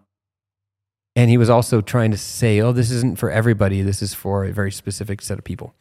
and 1.16 1.30
he 1.30 1.38
was 1.38 1.50
also 1.50 1.80
trying 1.80 2.12
to 2.12 2.18
say, 2.18 2.60
"Oh, 2.60 2.74
this 2.74 2.92
isn't 2.92 3.20
for 3.20 3.32
everybody. 3.32 3.82
This 3.84 4.02
is 4.02 4.14
for 4.14 4.44
a 4.44 4.52
very 4.52 4.72
specific 4.72 5.22
set 5.22 5.38
of 5.38 5.46
people." 5.46 5.76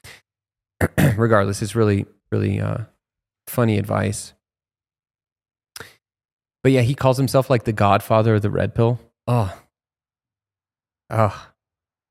Regardless, 1.16 1.61
it's 1.61 1.74
really, 1.74 2.07
really 2.31 2.61
uh, 2.61 2.85
funny 3.48 3.79
advice. 3.79 4.35
But 6.62 6.70
yeah, 6.70 6.83
he 6.83 6.94
calls 6.94 7.16
himself 7.16 7.51
like 7.51 7.64
the 7.64 7.72
Godfather 7.72 8.37
of 8.37 8.42
the 8.42 8.51
red 8.51 8.77
pill. 8.77 9.01
Oh, 9.27 9.59
oh, 11.11 11.48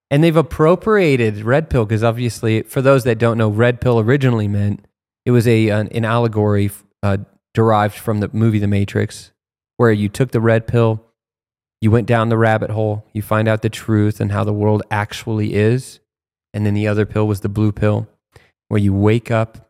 and 0.09 0.23
they've 0.23 0.35
appropriated 0.35 1.43
red 1.43 1.69
pill 1.69 1.85
because 1.85 2.03
obviously, 2.03 2.61
for 2.63 2.81
those 2.81 3.03
that 3.03 3.17
don't 3.17 3.37
know, 3.37 3.49
red 3.49 3.81
pill 3.81 3.99
originally 3.99 4.47
meant 4.47 4.85
it 5.25 5.31
was 5.31 5.47
a 5.47 5.69
an, 5.69 5.87
an 5.89 6.05
allegory 6.05 6.71
uh, 7.03 7.17
derived 7.53 7.95
from 7.95 8.19
the 8.19 8.29
movie 8.31 8.59
The 8.59 8.67
Matrix, 8.67 9.31
where 9.77 9.91
you 9.91 10.09
took 10.09 10.31
the 10.31 10.41
red 10.41 10.67
pill, 10.67 11.03
you 11.81 11.91
went 11.91 12.07
down 12.07 12.29
the 12.29 12.37
rabbit 12.37 12.71
hole, 12.71 13.05
you 13.13 13.21
find 13.21 13.47
out 13.47 13.61
the 13.61 13.69
truth 13.69 14.19
and 14.19 14.31
how 14.31 14.43
the 14.43 14.53
world 14.53 14.83
actually 14.89 15.53
is, 15.53 15.99
and 16.53 16.65
then 16.65 16.73
the 16.73 16.87
other 16.87 17.05
pill 17.05 17.27
was 17.27 17.41
the 17.41 17.49
blue 17.49 17.71
pill, 17.71 18.07
where 18.69 18.79
you 18.79 18.93
wake 18.93 19.29
up, 19.29 19.69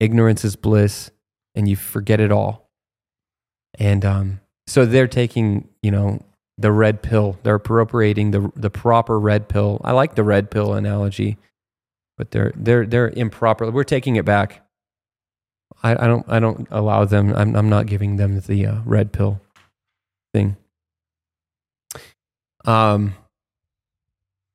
ignorance 0.00 0.44
is 0.44 0.56
bliss, 0.56 1.10
and 1.54 1.68
you 1.68 1.76
forget 1.76 2.20
it 2.20 2.32
all. 2.32 2.70
And 3.78 4.04
um, 4.04 4.40
so 4.66 4.86
they're 4.86 5.08
taking, 5.08 5.68
you 5.82 5.90
know, 5.90 6.20
the 6.58 6.72
red 6.72 7.02
pill. 7.02 7.38
They're 7.42 7.56
appropriating 7.56 8.30
the 8.30 8.50
the 8.54 8.70
proper 8.70 9.18
red 9.18 9.48
pill. 9.48 9.80
I 9.84 9.92
like 9.92 10.14
the 10.14 10.22
red 10.24 10.50
pill 10.50 10.74
analogy, 10.74 11.38
but 12.16 12.30
they're 12.30 12.52
they're 12.56 12.86
they're 12.86 13.10
improper. 13.10 13.70
We're 13.70 13.84
taking 13.84 14.16
it 14.16 14.24
back. 14.24 14.62
I, 15.82 15.92
I 15.92 16.06
don't 16.06 16.24
I 16.28 16.40
don't 16.40 16.68
allow 16.70 17.04
them. 17.04 17.34
I'm 17.34 17.56
I'm 17.56 17.68
not 17.68 17.86
giving 17.86 18.16
them 18.16 18.40
the 18.40 18.66
uh, 18.66 18.76
red 18.84 19.12
pill 19.12 19.40
thing. 20.32 20.56
Um. 22.64 23.14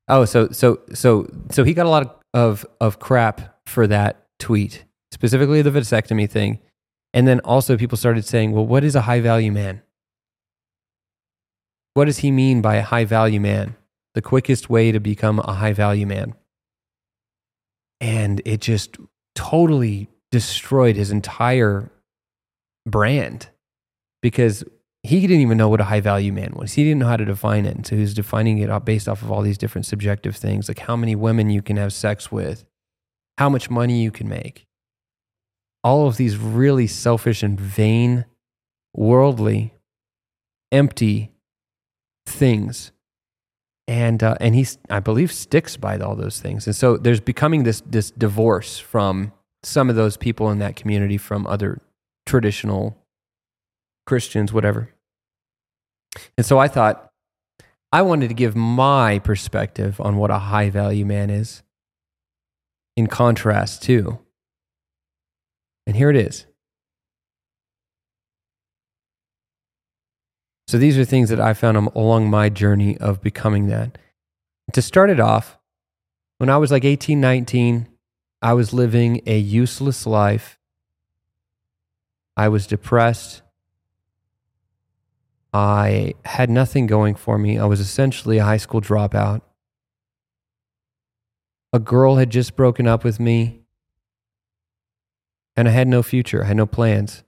Oh, 0.07 0.25
so 0.25 0.49
so 0.49 0.79
so 0.93 1.27
so 1.51 1.63
he 1.63 1.73
got 1.73 1.85
a 1.85 1.89
lot 1.89 2.03
of 2.03 2.15
of, 2.33 2.65
of 2.79 2.99
crap 2.99 3.59
for 3.65 3.88
that 3.88 4.25
tweet, 4.39 4.85
specifically 5.12 5.62
the 5.62 5.71
vasectomy 5.71 6.29
thing, 6.29 6.59
and 7.13 7.27
then 7.27 7.39
also 7.41 7.77
people 7.77 7.97
started 7.97 8.25
saying, 8.25 8.51
"Well, 8.53 8.65
what 8.65 8.83
is 8.83 8.95
a 8.95 9.01
high 9.01 9.19
value 9.19 9.51
man? 9.51 9.81
What 11.99 12.05
does 12.05 12.19
he 12.19 12.31
mean 12.31 12.62
by 12.62 12.75
a 12.75 12.81
high 12.81 13.03
value 13.03 13.41
man? 13.41 13.75
The 14.13 14.21
quickest 14.21 14.69
way 14.69 14.93
to 14.93 15.01
become 15.01 15.39
a 15.39 15.51
high 15.51 15.73
value 15.73 16.07
man?" 16.07 16.33
And 17.99 18.41
it 18.45 18.62
just 18.62 18.95
totally 19.35 20.07
destroyed 20.31 20.95
his 20.95 21.12
entire 21.12 21.91
brand 22.88 23.49
because 24.21 24.63
he 25.03 25.19
didn't 25.19 25.41
even 25.41 25.57
know 25.57 25.67
what 25.67 25.81
a 25.81 25.91
high 25.91 25.99
value 25.99 26.31
man 26.31 26.53
was. 26.55 26.71
He 26.71 26.85
didn't 26.85 26.99
know 26.99 27.07
how 27.07 27.17
to 27.17 27.25
define 27.25 27.65
it. 27.65 27.75
And 27.75 27.85
so 27.85 27.97
he 27.97 28.01
was 28.01 28.13
defining 28.13 28.59
it 28.59 28.85
based 28.85 29.09
off 29.09 29.21
of 29.21 29.29
all 29.29 29.41
these 29.41 29.57
different 29.57 29.85
subjective 29.85 30.38
things, 30.38 30.69
like 30.69 30.79
how 30.79 30.95
many 30.95 31.17
women 31.17 31.49
you 31.49 31.62
can 31.62 31.75
have 31.75 31.91
sex 31.91 32.31
with, 32.31 32.63
how 33.38 33.49
much 33.49 33.69
money 33.69 34.01
you 34.01 34.12
can 34.12 34.29
make. 34.29 34.67
All 35.83 36.07
of 36.07 36.15
these 36.15 36.38
really 36.38 36.88
selfish 36.88 37.43
and 37.43 37.59
vain, 37.59 38.23
worldly, 38.93 39.73
empty 40.71 41.33
things. 42.29 42.91
And, 43.87 44.23
uh, 44.23 44.35
and 44.39 44.53
he, 44.53 44.67
I 44.89 44.99
believe, 44.99 45.31
sticks 45.31 45.75
by 45.75 45.97
all 45.97 46.15
those 46.15 46.39
things. 46.39 46.67
And 46.67 46.75
so 46.75 46.95
there's 46.95 47.19
becoming 47.19 47.63
this, 47.63 47.81
this 47.81 48.11
divorce 48.11 48.77
from 48.77 49.33
some 49.63 49.89
of 49.89 49.95
those 49.95 50.15
people 50.15 50.51
in 50.51 50.59
that 50.59 50.75
community 50.75 51.17
from 51.17 51.47
other 51.47 51.81
traditional 52.25 52.97
Christians, 54.05 54.53
whatever. 54.53 54.93
And 56.37 56.45
so 56.45 56.59
I 56.59 56.67
thought 56.67 57.11
I 57.91 58.03
wanted 58.03 58.27
to 58.27 58.35
give 58.35 58.55
my 58.55 59.19
perspective 59.19 59.99
on 59.99 60.17
what 60.17 60.31
a 60.31 60.39
high 60.39 60.69
value 60.69 61.05
man 61.05 61.29
is 61.29 61.63
in 62.95 63.07
contrast 63.07 63.81
to. 63.83 64.19
And 65.87 65.95
here 65.95 66.09
it 66.09 66.15
is. 66.15 66.45
So 70.69 70.77
these 70.77 70.99
are 70.99 71.03
things 71.03 71.29
that 71.29 71.39
I 71.39 71.55
found 71.55 71.77
along 71.95 72.29
my 72.29 72.47
journey 72.47 72.95
of 72.99 73.24
becoming 73.24 73.70
that. 73.70 73.97
To 74.74 74.84
start 74.84 75.09
it 75.09 75.20
off, 75.20 75.57
when 76.38 76.47
I 76.47 76.57
was 76.57 76.70
like 76.70 76.86
18, 76.86 77.20
19, 77.20 77.88
I 78.43 78.53
was 78.53 78.72
living 78.72 79.24
a 79.26 79.39
useless 79.39 80.05
life. 80.05 80.59
I 82.38 82.49
was 82.49 82.67
depressed. 82.67 83.41
I 85.51 86.13
had 86.26 86.51
nothing 86.51 86.86
going 86.86 87.15
for 87.15 87.39
me. 87.39 87.57
I 87.57 87.65
was 87.65 87.80
essentially 87.80 88.38
a 88.38 88.43
high 88.45 88.57
school 88.57 88.80
dropout. 88.80 89.41
A 91.74 91.80
girl 91.80 92.17
had 92.17 92.30
just 92.30 92.55
broken 92.55 92.88
up 92.88 93.03
with 93.03 93.20
me, 93.20 93.61
and 95.55 95.67
I 95.67 95.72
had 95.72 95.88
no 95.88 96.03
future. 96.03 96.43
I 96.43 96.45
had 96.45 96.57
no 96.57 96.67
plans. 96.67 97.24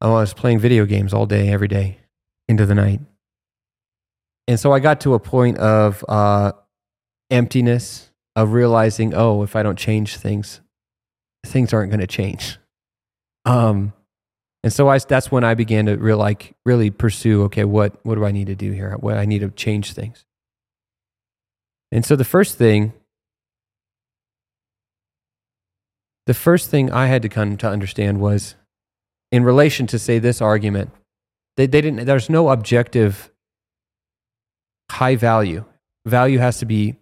I 0.00 0.08
was 0.08 0.34
playing 0.34 0.60
video 0.60 0.86
games 0.86 1.12
all 1.12 1.26
day, 1.26 1.48
every 1.48 1.68
day, 1.68 1.98
into 2.48 2.66
the 2.66 2.74
night. 2.74 3.00
And 4.46 4.58
so 4.58 4.72
I 4.72 4.78
got 4.80 5.00
to 5.02 5.14
a 5.14 5.20
point 5.20 5.58
of 5.58 6.04
uh, 6.08 6.52
emptiness 7.30 8.10
of 8.36 8.52
realizing, 8.52 9.12
oh, 9.14 9.42
if 9.42 9.56
I 9.56 9.62
don't 9.62 9.78
change 9.78 10.16
things, 10.16 10.60
things 11.44 11.72
aren't 11.72 11.90
going 11.90 12.00
to 12.00 12.06
change. 12.06 12.58
Um, 13.44 13.94
And 14.62 14.72
so 14.72 14.88
I, 14.88 14.98
that's 14.98 15.30
when 15.32 15.42
I 15.42 15.54
began 15.54 15.86
to 15.86 15.96
real, 15.96 16.18
like 16.18 16.54
really 16.66 16.90
pursue. 16.90 17.44
Okay, 17.44 17.64
what 17.64 18.04
what 18.04 18.16
do 18.16 18.26
I 18.26 18.32
need 18.32 18.48
to 18.48 18.54
do 18.54 18.72
here? 18.72 18.94
What 19.00 19.16
I 19.16 19.24
need 19.24 19.38
to 19.38 19.48
change 19.50 19.94
things. 19.94 20.26
And 21.90 22.04
so 22.04 22.14
the 22.16 22.24
first 22.24 22.58
thing, 22.58 22.92
the 26.26 26.34
first 26.34 26.68
thing 26.68 26.90
I 26.90 27.06
had 27.06 27.22
to 27.22 27.28
come 27.30 27.56
to 27.56 27.68
understand 27.68 28.20
was, 28.20 28.56
in 29.30 29.44
relation 29.44 29.86
to 29.88 29.98
say 29.98 30.18
this 30.18 30.40
argument, 30.40 30.90
they, 31.56 31.66
they 31.66 31.80
didn't. 31.80 32.06
There's 32.06 32.30
no 32.30 32.48
objective 32.48 33.30
high 34.90 35.16
value. 35.16 35.64
Value 36.06 36.38
has 36.38 36.58
to 36.58 36.66
be 36.66 36.96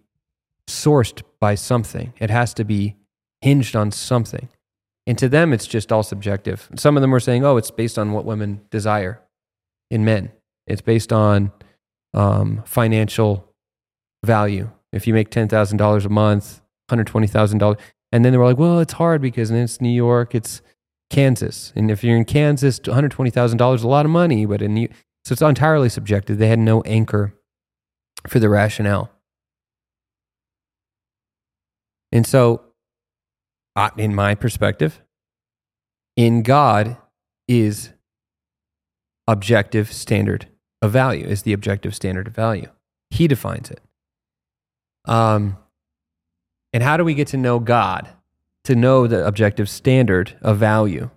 sourced 0.67 1.21
by 1.39 1.55
something. 1.55 2.13
It 2.19 2.29
has 2.29 2.53
to 2.55 2.63
be 2.63 2.95
hinged 3.41 3.75
on 3.75 3.91
something. 3.91 4.49
And 5.05 5.17
to 5.19 5.29
them, 5.29 5.53
it's 5.53 5.67
just 5.67 5.91
all 5.91 6.03
subjective. 6.03 6.69
Some 6.75 6.97
of 6.97 7.01
them 7.01 7.11
were 7.11 7.21
saying, 7.21 7.45
oh, 7.45 7.55
it's 7.55 7.71
based 7.71 7.97
on 7.97 8.11
what 8.11 8.25
women 8.25 8.61
desire 8.69 9.21
in 9.89 10.03
men, 10.03 10.33
it's 10.65 10.81
based 10.81 11.13
on 11.13 11.53
um, 12.13 12.61
financial 12.65 13.53
value. 14.25 14.69
If 14.91 15.07
you 15.07 15.13
make 15.13 15.29
$10,000 15.29 16.05
a 16.05 16.09
month, 16.09 16.61
$120,000. 16.89 17.79
And 18.11 18.25
then 18.25 18.31
they 18.31 18.37
were 18.37 18.45
like, 18.45 18.57
well, 18.57 18.79
it's 18.79 18.93
hard 18.93 19.21
because 19.21 19.51
it's 19.51 19.79
New 19.79 19.89
York, 19.89 20.35
it's 20.35 20.61
Kansas. 21.09 21.73
And 21.75 21.89
if 21.89 22.03
you're 22.03 22.17
in 22.17 22.25
Kansas, 22.25 22.79
$120,000 22.79 23.75
is 23.75 23.83
a 23.83 23.87
lot 23.87 24.05
of 24.05 24.11
money. 24.11 24.45
But 24.45 24.61
in 24.61 24.73
New- 24.73 24.89
so 25.25 25.33
it's 25.33 25.41
entirely 25.41 25.89
subjective. 25.89 26.37
They 26.37 26.47
had 26.47 26.59
no 26.59 26.81
anchor 26.81 27.33
for 28.27 28.39
the 28.39 28.49
rationale. 28.49 29.11
And 32.11 32.25
so, 32.25 32.61
in 33.97 34.15
my 34.15 34.35
perspective, 34.35 35.01
in 36.15 36.41
God 36.41 36.97
is 37.47 37.91
objective 39.27 39.91
standard 39.91 40.47
of 40.81 40.91
value, 40.91 41.25
is 41.25 41.43
the 41.43 41.53
objective 41.53 41.93
standard 41.93 42.27
of 42.27 42.33
value. 42.33 42.69
He 43.09 43.27
defines 43.27 43.69
it. 43.69 43.81
Um, 45.05 45.57
and 46.73 46.83
how 46.83 46.97
do 46.97 47.03
we 47.03 47.13
get 47.13 47.27
to 47.29 47.37
know 47.37 47.59
God? 47.59 48.07
To 48.67 48.75
know 48.75 49.07
the 49.07 49.25
objective 49.25 49.69
standard 49.69 50.37
of 50.41 50.57
value? 50.57 51.09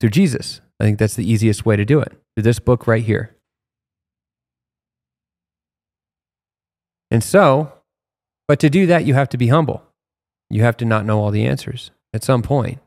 Through 0.00 0.08
Jesus. 0.08 0.62
I 0.80 0.84
think 0.84 0.98
that's 0.98 1.16
the 1.16 1.30
easiest 1.30 1.66
way 1.66 1.76
to 1.76 1.84
do 1.84 2.00
it. 2.00 2.12
Through 2.34 2.44
this 2.44 2.58
book 2.58 2.86
right 2.86 3.04
here. 3.04 3.36
And 7.10 7.22
so, 7.22 7.74
but 8.48 8.58
to 8.60 8.70
do 8.70 8.86
that, 8.86 9.04
you 9.04 9.12
have 9.12 9.28
to 9.28 9.36
be 9.36 9.48
humble. 9.48 9.82
You 10.48 10.62
have 10.62 10.78
to 10.78 10.86
not 10.86 11.04
know 11.04 11.20
all 11.20 11.30
the 11.30 11.44
answers 11.44 11.90
at 12.14 12.24
some 12.24 12.40
point. 12.40 12.78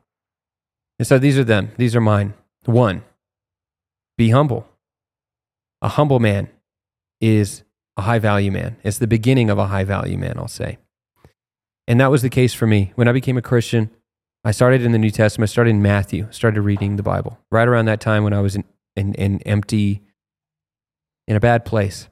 And 0.98 1.06
so 1.06 1.16
these 1.16 1.38
are 1.38 1.44
them. 1.44 1.70
These 1.76 1.94
are 1.94 2.00
mine. 2.00 2.34
One, 2.64 3.04
be 4.18 4.30
humble. 4.30 4.66
A 5.80 5.90
humble 5.90 6.18
man 6.18 6.48
is 7.20 7.62
a 7.96 8.02
high 8.02 8.18
value 8.18 8.50
man. 8.50 8.78
It's 8.82 8.98
the 8.98 9.06
beginning 9.06 9.48
of 9.48 9.58
a 9.58 9.68
high 9.68 9.84
value 9.84 10.18
man, 10.18 10.38
I'll 10.38 10.48
say. 10.48 10.78
And 11.86 12.00
that 12.00 12.10
was 12.10 12.22
the 12.22 12.30
case 12.30 12.54
for 12.54 12.66
me. 12.66 12.92
When 12.94 13.08
I 13.08 13.12
became 13.12 13.36
a 13.36 13.42
Christian, 13.42 13.90
I 14.44 14.52
started 14.52 14.82
in 14.82 14.92
the 14.92 14.98
New 14.98 15.10
Testament. 15.10 15.50
I 15.50 15.52
started 15.52 15.70
in 15.70 15.82
Matthew, 15.82 16.28
started 16.30 16.62
reading 16.62 16.96
the 16.96 17.02
Bible. 17.02 17.38
Right 17.50 17.68
around 17.68 17.86
that 17.86 18.00
time 18.00 18.24
when 18.24 18.32
I 18.32 18.40
was 18.40 18.56
in, 18.56 18.64
in, 18.96 19.14
in 19.14 19.42
empty, 19.42 20.02
in 21.26 21.36
a 21.36 21.40
bad 21.40 21.64
place. 21.64 22.08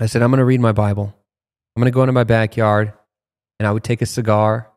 I 0.00 0.06
said, 0.06 0.22
I'm 0.22 0.30
going 0.30 0.38
to 0.38 0.44
read 0.44 0.60
my 0.60 0.72
Bible. 0.72 1.14
I'm 1.76 1.80
going 1.80 1.92
to 1.92 1.94
go 1.94 2.02
into 2.02 2.12
my 2.12 2.24
backyard 2.24 2.92
and 3.58 3.66
I 3.66 3.72
would 3.72 3.84
take 3.84 4.02
a 4.02 4.06
cigar 4.06 4.70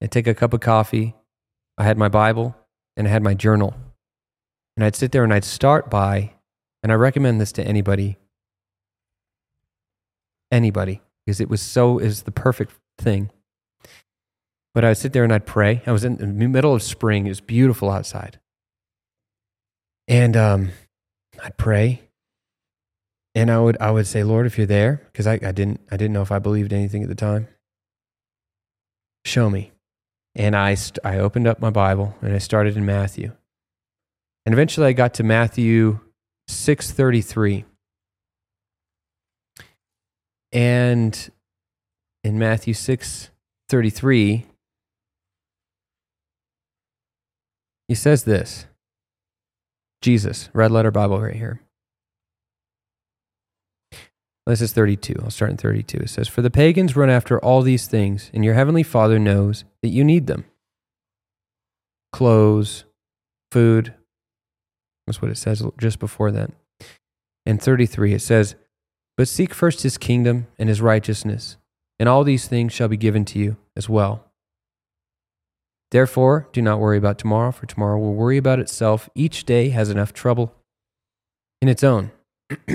and 0.00 0.10
take 0.10 0.26
a 0.26 0.34
cup 0.34 0.52
of 0.52 0.60
coffee. 0.60 1.14
I 1.76 1.84
had 1.84 1.98
my 1.98 2.08
Bible 2.08 2.56
and 2.96 3.06
I 3.06 3.10
had 3.10 3.22
my 3.22 3.34
journal. 3.34 3.74
And 4.76 4.84
I'd 4.84 4.96
sit 4.96 5.12
there 5.12 5.24
and 5.24 5.34
I'd 5.34 5.44
start 5.44 5.90
by, 5.90 6.34
and 6.82 6.92
I 6.92 6.94
recommend 6.94 7.40
this 7.40 7.52
to 7.52 7.64
anybody, 7.64 8.16
anybody, 10.50 11.02
because 11.26 11.40
it 11.40 11.48
was 11.48 11.60
so, 11.60 11.98
is 11.98 12.22
the 12.22 12.30
perfect 12.30 12.72
thing. 12.98 13.30
But 14.74 14.84
I'd 14.84 14.98
sit 14.98 15.12
there 15.12 15.24
and 15.24 15.32
I'd 15.32 15.46
pray. 15.46 15.82
I 15.86 15.92
was 15.92 16.04
in 16.04 16.16
the 16.16 16.26
middle 16.26 16.74
of 16.74 16.82
spring. 16.82 17.26
It 17.26 17.30
was 17.30 17.40
beautiful 17.40 17.90
outside. 17.90 18.38
And 20.06 20.36
um, 20.36 20.70
I'd 21.42 21.56
pray 21.56 22.08
and 23.38 23.52
I 23.52 23.58
would 23.60 23.76
I 23.80 23.92
would 23.92 24.06
say, 24.06 24.24
Lord, 24.24 24.46
if 24.46 24.58
you're 24.58 24.66
there, 24.66 25.02
because 25.12 25.28
I, 25.28 25.34
I 25.34 25.52
didn't 25.52 25.80
I 25.92 25.96
didn't 25.96 26.12
know 26.12 26.22
if 26.22 26.32
I 26.32 26.40
believed 26.40 26.72
anything 26.72 27.04
at 27.04 27.08
the 27.08 27.14
time. 27.14 27.46
Show 29.24 29.48
me. 29.48 29.70
And 30.34 30.56
I 30.56 30.74
st- 30.74 30.98
I 31.04 31.18
opened 31.18 31.46
up 31.46 31.60
my 31.60 31.70
Bible 31.70 32.16
and 32.20 32.34
I 32.34 32.38
started 32.38 32.76
in 32.76 32.84
Matthew. 32.84 33.32
And 34.44 34.52
eventually 34.52 34.88
I 34.88 34.92
got 34.92 35.14
to 35.14 35.22
Matthew 35.22 36.00
633. 36.48 37.64
And 40.50 41.30
in 42.28 42.38
Matthew 42.38 42.74
633 42.74 44.46
he 47.88 47.94
says 47.94 48.24
this. 48.24 48.66
Jesus, 50.02 50.50
red 50.52 50.70
letter 50.70 50.90
Bible 50.90 51.20
right 51.20 51.34
here. 51.34 51.60
This 54.46 54.60
is 54.60 54.72
32. 54.72 55.14
I'll 55.22 55.30
start 55.30 55.50
in 55.50 55.56
32. 55.56 55.98
It 55.98 56.10
says, 56.10 56.28
For 56.28 56.42
the 56.42 56.50
pagans 56.50 56.96
run 56.96 57.10
after 57.10 57.38
all 57.38 57.62
these 57.62 57.86
things, 57.86 58.30
and 58.32 58.44
your 58.44 58.54
heavenly 58.54 58.82
Father 58.82 59.18
knows 59.18 59.64
that 59.82 59.88
you 59.88 60.04
need 60.04 60.26
them 60.26 60.44
clothes, 62.12 62.84
food. 63.52 63.94
That's 65.06 65.20
what 65.20 65.30
it 65.30 65.36
says 65.36 65.62
just 65.78 65.98
before 65.98 66.30
that. 66.30 66.50
And 67.44 67.60
33, 67.60 68.14
it 68.14 68.22
says, 68.22 68.54
But 69.16 69.28
seek 69.28 69.52
first 69.52 69.82
his 69.82 69.98
kingdom 69.98 70.46
and 70.58 70.68
his 70.68 70.80
righteousness, 70.80 71.56
and 71.98 72.08
all 72.08 72.24
these 72.24 72.46
things 72.46 72.72
shall 72.72 72.88
be 72.88 72.96
given 72.96 73.24
to 73.26 73.38
you 73.38 73.56
as 73.76 73.88
well. 73.88 74.24
Therefore, 75.90 76.48
do 76.52 76.60
not 76.60 76.80
worry 76.80 76.98
about 76.98 77.18
tomorrow, 77.18 77.50
for 77.50 77.66
tomorrow 77.66 77.98
will 77.98 78.14
worry 78.14 78.36
about 78.36 78.58
itself. 78.58 79.08
Each 79.14 79.44
day 79.44 79.70
has 79.70 79.88
enough 79.88 80.12
trouble 80.12 80.54
in 81.62 81.68
its 81.68 81.82
own. 81.82 82.10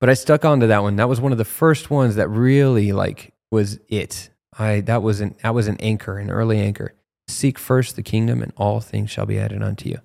but 0.00 0.08
I 0.08 0.14
stuck 0.14 0.44
onto 0.44 0.66
that 0.66 0.82
one. 0.82 0.96
That 0.96 1.08
was 1.08 1.20
one 1.20 1.32
of 1.32 1.38
the 1.38 1.44
first 1.44 1.90
ones 1.90 2.16
that 2.16 2.28
really 2.28 2.92
like 2.92 3.34
was 3.50 3.78
it. 3.88 4.30
I 4.58 4.80
that 4.80 5.02
was 5.02 5.20
an 5.20 5.34
that 5.42 5.54
was 5.54 5.68
an 5.68 5.76
anchor, 5.80 6.18
an 6.18 6.30
early 6.30 6.58
anchor. 6.58 6.94
Seek 7.28 7.58
first 7.58 7.94
the 7.94 8.02
kingdom, 8.02 8.42
and 8.42 8.52
all 8.56 8.80
things 8.80 9.10
shall 9.10 9.26
be 9.26 9.38
added 9.38 9.62
unto 9.62 9.88
you. 9.88 9.98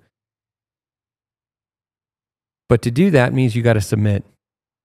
But 2.68 2.82
to 2.82 2.90
do 2.90 3.10
that 3.10 3.32
means 3.32 3.56
you 3.56 3.62
got 3.62 3.74
to 3.74 3.80
submit. 3.80 4.24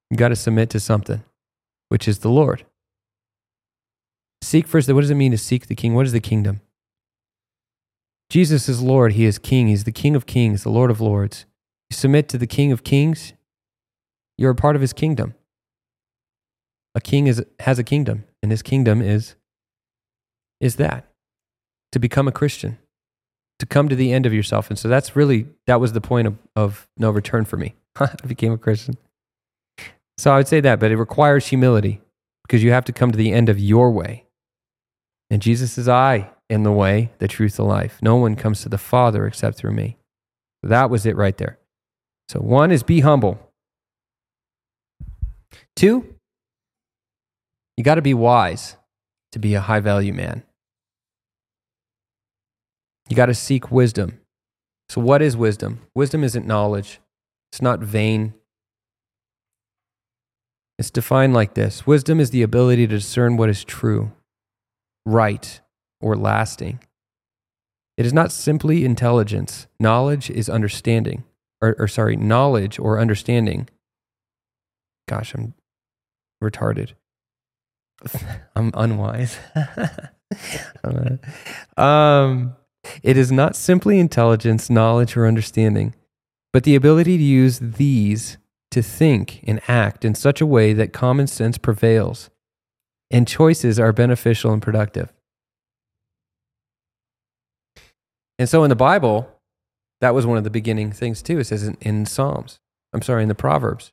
You 0.10 0.18
got 0.18 0.30
to 0.30 0.36
submit 0.36 0.70
to 0.72 0.80
something, 0.80 1.24
which 1.90 2.08
is 2.08 2.20
the 2.20 2.30
Lord. 2.30 2.66
Seek 4.42 4.68
first. 4.68 4.92
What 4.92 5.02
does 5.02 5.12
it 5.12 5.16
mean 5.16 5.32
to 5.32 5.38
seek 5.38 5.68
the 5.68 5.76
king? 5.76 5.94
What 5.94 6.06
is 6.06 6.12
the 6.12 6.20
kingdom? 6.20 6.62
Jesus 8.30 8.70
is 8.70 8.82
Lord. 8.82 9.14
He 9.14 9.26
is 9.26 9.38
King. 9.38 9.68
He's 9.68 9.84
the 9.84 9.92
King 9.92 10.16
of 10.16 10.26
kings, 10.26 10.64
the 10.64 10.70
Lord 10.70 10.90
of 10.90 11.02
lords. 11.02 11.46
You 11.90 11.96
submit 11.96 12.30
to 12.30 12.38
the 12.38 12.48
King 12.48 12.72
of 12.72 12.84
kings, 12.84 13.34
you're 14.38 14.52
a 14.52 14.56
part 14.56 14.76
of 14.76 14.82
his 14.82 14.94
kingdom. 14.94 15.36
A 16.96 17.02
king 17.02 17.28
is, 17.28 17.44
has 17.60 17.78
a 17.78 17.84
kingdom, 17.84 18.24
and 18.42 18.52
his 18.52 18.62
kingdom 18.62 19.02
is, 19.02 19.36
is 20.60 20.78
that 20.78 21.08
to 21.92 22.00
become 22.00 22.28
a 22.28 22.32
Christian, 22.32 22.78
to 23.60 23.66
come 23.66 23.88
to 23.90 23.96
the 23.96 24.12
end 24.12 24.26
of 24.26 24.34
yourself. 24.34 24.70
And 24.70 24.80
so 24.80 24.88
that's 24.88 25.16
really, 25.16 25.48
that 25.68 25.80
was 25.80 25.94
the 25.94 26.02
point 26.02 26.28
of, 26.28 26.38
of 26.56 26.88
no 26.98 27.12
return 27.12 27.46
for 27.46 27.58
me. 27.58 27.76
I 28.00 28.10
became 28.26 28.52
a 28.52 28.58
Christian. 28.58 28.96
So 30.18 30.32
I 30.32 30.38
would 30.38 30.48
say 30.48 30.62
that, 30.62 30.80
but 30.80 30.92
it 30.92 30.98
requires 30.98 31.48
humility 31.48 32.02
because 32.48 32.64
you 32.64 32.72
have 32.72 32.86
to 32.86 32.94
come 32.94 33.12
to 33.12 33.18
the 33.18 33.32
end 33.32 33.50
of 33.50 33.60
your 33.60 33.92
way. 33.92 34.26
And 35.32 35.42
Jesus 35.42 35.78
is 35.78 35.88
I 35.88 36.30
in 36.50 36.64
the 36.64 36.72
way, 36.74 37.10
the 37.20 37.28
truth, 37.28 37.56
the 37.56 37.64
life. 37.64 37.98
No 38.02 38.18
one 38.18 38.36
comes 38.36 38.62
to 38.62 38.70
the 38.70 38.78
Father 38.78 39.26
except 39.26 39.58
through 39.58 39.72
me. 39.72 39.98
That 40.62 40.90
was 40.90 41.06
it 41.06 41.16
right 41.16 41.38
there. 41.38 41.58
So 42.28 42.40
one 42.40 42.70
is 42.70 42.84
be 42.84 43.00
humble. 43.00 43.40
Two, 45.76 46.16
you 47.78 47.84
got 47.84 47.96
to 47.96 48.02
be 48.02 48.14
wise 48.14 48.76
to 49.32 49.40
be 49.40 49.54
a 49.54 49.62
high 49.62 49.80
value 49.80 50.14
man. 50.14 50.44
You 53.10 53.16
got 53.16 53.28
to 53.28 53.34
seek 53.34 53.72
wisdom. 53.72 54.20
So, 54.90 55.02
what 55.02 55.22
is 55.22 55.38
wisdom? 55.38 55.82
Wisdom 55.96 56.24
isn't 56.24 56.46
knowledge, 56.46 57.00
it's 57.52 57.62
not 57.62 57.80
vain. 57.80 58.34
It's 60.78 60.92
defined 60.92 61.34
like 61.34 61.54
this 61.54 61.86
Wisdom 61.88 62.20
is 62.20 62.32
the 62.32 62.42
ability 62.42 62.88
to 62.88 62.96
discern 62.96 63.38
what 63.38 63.50
is 63.50 63.64
true, 63.64 64.12
right, 65.06 65.60
or 66.00 66.16
lasting. 66.16 66.80
It 67.98 68.06
is 68.06 68.14
not 68.14 68.32
simply 68.32 68.86
intelligence. 68.86 69.68
Knowledge 69.80 70.30
is 70.30 70.50
understanding, 70.50 71.24
or, 71.62 71.76
or 71.78 71.88
sorry, 71.88 72.16
knowledge 72.16 72.80
or 72.80 73.00
understanding. 73.00 73.68
Gosh, 75.08 75.34
I'm 75.34 75.54
retarded. 76.44 76.94
I'm 78.56 78.72
unwise. 78.74 79.38
um, 81.78 82.56
It 83.04 83.18
is 83.18 83.32
not 83.32 83.56
simply 83.56 84.00
intelligence, 84.00 84.70
knowledge, 84.70 85.16
or 85.16 85.28
understanding, 85.28 85.94
but 86.52 86.64
the 86.64 86.76
ability 86.76 87.18
to 87.18 87.24
use 87.24 87.60
these 87.60 88.38
to 88.72 88.82
think 88.82 89.44
and 89.46 89.62
act 89.68 90.06
in 90.06 90.16
such 90.16 90.42
a 90.42 90.46
way 90.46 90.74
that 90.74 90.94
common 90.94 91.28
sense 91.28 91.58
prevails 91.58 92.30
and 93.12 93.28
choices 93.28 93.80
are 93.80 93.92
beneficial 93.92 94.52
and 94.54 94.62
productive. 94.62 95.14
And 98.40 98.50
so 98.50 98.64
in 98.64 98.70
the 98.70 98.76
Bible, 98.76 99.30
that 100.00 100.16
was 100.16 100.26
one 100.26 100.38
of 100.38 100.44
the 100.44 100.50
beginning 100.50 100.92
things 100.92 101.22
too. 101.22 101.40
It 101.40 101.44
says 101.44 101.68
in, 101.68 101.78
in 101.82 102.06
Psalms, 102.08 102.60
I'm 102.94 103.04
sorry, 103.04 103.22
in 103.22 103.30
the 103.30 103.36
Proverbs. 103.36 103.92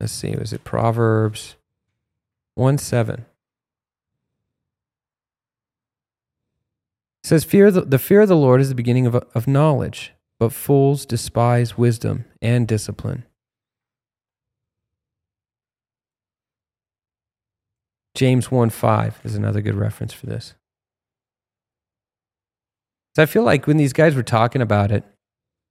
Let's 0.00 0.12
see, 0.12 0.34
was 0.34 0.52
it 0.52 0.64
Proverbs 0.64 1.54
1 2.56 2.78
7? 2.78 3.24
It 7.22 7.28
says, 7.28 7.44
fear 7.44 7.70
the, 7.70 7.82
the 7.82 8.00
fear 8.00 8.22
of 8.22 8.28
the 8.28 8.36
Lord 8.36 8.60
is 8.60 8.68
the 8.68 8.74
beginning 8.74 9.06
of, 9.06 9.14
of 9.14 9.46
knowledge, 9.46 10.12
but 10.40 10.52
fools 10.52 11.06
despise 11.06 11.78
wisdom 11.78 12.24
and 12.40 12.66
discipline. 12.66 13.24
James 18.14 18.50
1 18.50 18.70
5 18.70 19.20
is 19.24 19.34
another 19.34 19.60
good 19.60 19.74
reference 19.74 20.12
for 20.12 20.26
this. 20.26 20.54
So 23.14 23.22
I 23.22 23.26
feel 23.26 23.42
like 23.42 23.66
when 23.66 23.76
these 23.76 23.92
guys 23.92 24.14
were 24.14 24.22
talking 24.22 24.62
about 24.62 24.90
it, 24.90 25.04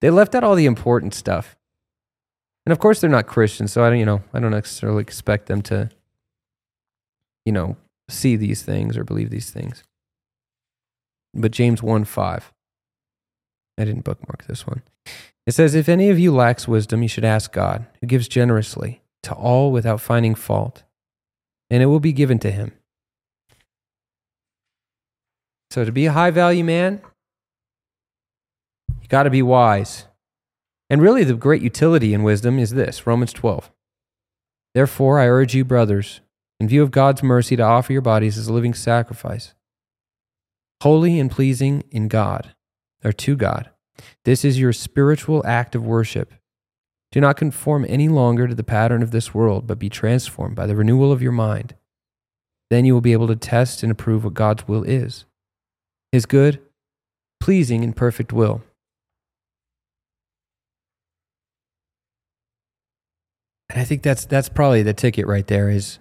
they 0.02 0.10
left 0.10 0.36
out 0.36 0.44
all 0.44 0.56
the 0.56 0.66
important 0.66 1.14
stuff. 1.14 1.56
And 2.66 2.72
of 2.72 2.80
course, 2.80 3.02
they're 3.02 3.10
not 3.10 3.28
Christians, 3.28 3.72
so 3.72 3.84
I 3.84 3.90
don't, 3.90 4.00
you 4.00 4.06
know, 4.06 4.24
I 4.34 4.40
don't 4.40 4.52
necessarily 4.52 5.02
expect 5.02 5.48
them 5.48 5.62
to, 5.64 5.90
you 7.46 7.52
know, 7.52 7.78
see 8.10 8.36
these 8.36 8.62
things 8.62 8.98
or 8.98 9.04
believe 9.04 9.32
these 9.32 9.50
things. 9.50 9.84
But 11.34 11.52
James 11.52 11.82
1 11.82 12.06
5. 12.06 12.52
I 13.78 13.86
didn't 13.86 14.04
bookmark 14.04 14.46
this 14.46 14.68
one. 14.68 14.84
It 15.48 15.54
says, 15.54 15.74
If 15.74 15.90
any 15.90 16.10
of 16.10 16.20
you 16.20 16.32
lacks 16.34 16.68
wisdom, 16.68 17.02
you 17.02 17.08
should 17.08 17.26
ask 17.26 17.52
God, 17.52 17.88
who 18.00 18.08
gives 18.08 18.28
generously 18.28 19.02
to 19.24 19.34
all 19.34 19.72
without 19.72 20.02
finding 20.02 20.36
fault, 20.36 20.84
and 21.72 21.82
it 21.82 21.88
will 21.88 22.02
be 22.02 22.12
given 22.12 22.38
to 22.40 22.52
him. 22.52 22.74
So, 25.72 25.86
to 25.86 25.92
be 25.92 26.06
a 26.06 26.12
high 26.12 26.32
value 26.32 26.66
man, 26.66 27.02
you 29.02 29.08
got 29.08 29.24
to 29.24 29.30
be 29.30 29.42
wise. 29.42 30.06
And 30.90 31.02
really, 31.02 31.24
the 31.24 31.34
great 31.34 31.62
utility 31.62 32.14
in 32.14 32.24
wisdom 32.24 32.60
is 32.60 32.72
this 32.72 33.08
Romans 33.08 33.32
12. 33.32 33.72
Therefore, 34.76 35.20
I 35.20 35.28
urge 35.28 35.56
you, 35.56 35.64
brothers, 35.64 36.20
in 36.60 36.68
view 36.68 36.84
of 36.84 36.92
God's 36.92 37.24
mercy, 37.24 37.56
to 37.56 37.64
offer 37.64 37.94
your 37.94 38.02
bodies 38.02 38.38
as 38.38 38.48
a 38.48 38.54
living 38.54 38.74
sacrifice, 38.74 39.54
holy 40.82 41.20
and 41.20 41.32
pleasing 41.32 41.86
in 41.90 42.10
God, 42.10 42.54
or 43.02 43.14
to 43.14 43.38
God. 43.38 43.70
This 44.26 44.44
is 44.44 44.60
your 44.60 44.74
spiritual 44.74 45.42
act 45.46 45.74
of 45.74 45.86
worship. 45.86 46.34
Do 47.12 47.20
not 47.20 47.38
conform 47.38 47.86
any 47.90 48.08
longer 48.08 48.48
to 48.48 48.56
the 48.56 48.64
pattern 48.64 49.04
of 49.04 49.12
this 49.12 49.34
world, 49.34 49.68
but 49.68 49.80
be 49.80 49.90
transformed 49.90 50.56
by 50.56 50.66
the 50.66 50.76
renewal 50.76 51.12
of 51.12 51.22
your 51.22 51.34
mind. 51.34 51.76
Then 52.70 52.86
you 52.86 52.94
will 52.94 53.02
be 53.02 53.12
able 53.12 53.28
to 53.28 53.36
test 53.36 53.84
and 53.84 53.92
approve 53.92 54.24
what 54.24 54.34
God's 54.34 54.68
will 54.68 54.84
is 54.84 55.26
His 56.12 56.26
good, 56.26 56.62
pleasing, 57.42 57.84
and 57.84 57.96
perfect 57.96 58.32
will. 58.32 58.62
And 63.70 63.80
I 63.80 63.84
think 63.84 64.04
that's 64.04 64.26
that's 64.26 64.50
probably 64.50 64.84
the 64.84 64.94
ticket 64.94 65.28
right 65.28 65.48
there 65.48 65.70
is 65.70 66.00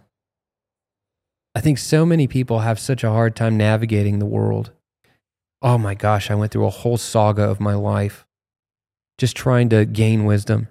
I 1.54 1.61
think 1.61 1.78
so 1.78 2.06
many 2.06 2.28
people 2.28 2.61
have 2.61 2.78
such 2.78 3.02
a 3.02 3.11
hard 3.11 3.34
time 3.34 3.56
navigating 3.56 4.18
the 4.18 4.26
world. 4.26 4.70
Oh 5.62 5.76
my 5.76 5.94
gosh, 5.94 6.30
I 6.30 6.36
went 6.36 6.52
through 6.52 6.66
a 6.66 6.70
whole 6.70 6.96
saga 6.96 7.42
of 7.42 7.61
my 7.61 7.74
life 7.74 8.26
just 9.18 9.36
trying 9.36 9.68
to 9.68 9.84
gain 9.84 10.24
wisdom. 10.24 10.68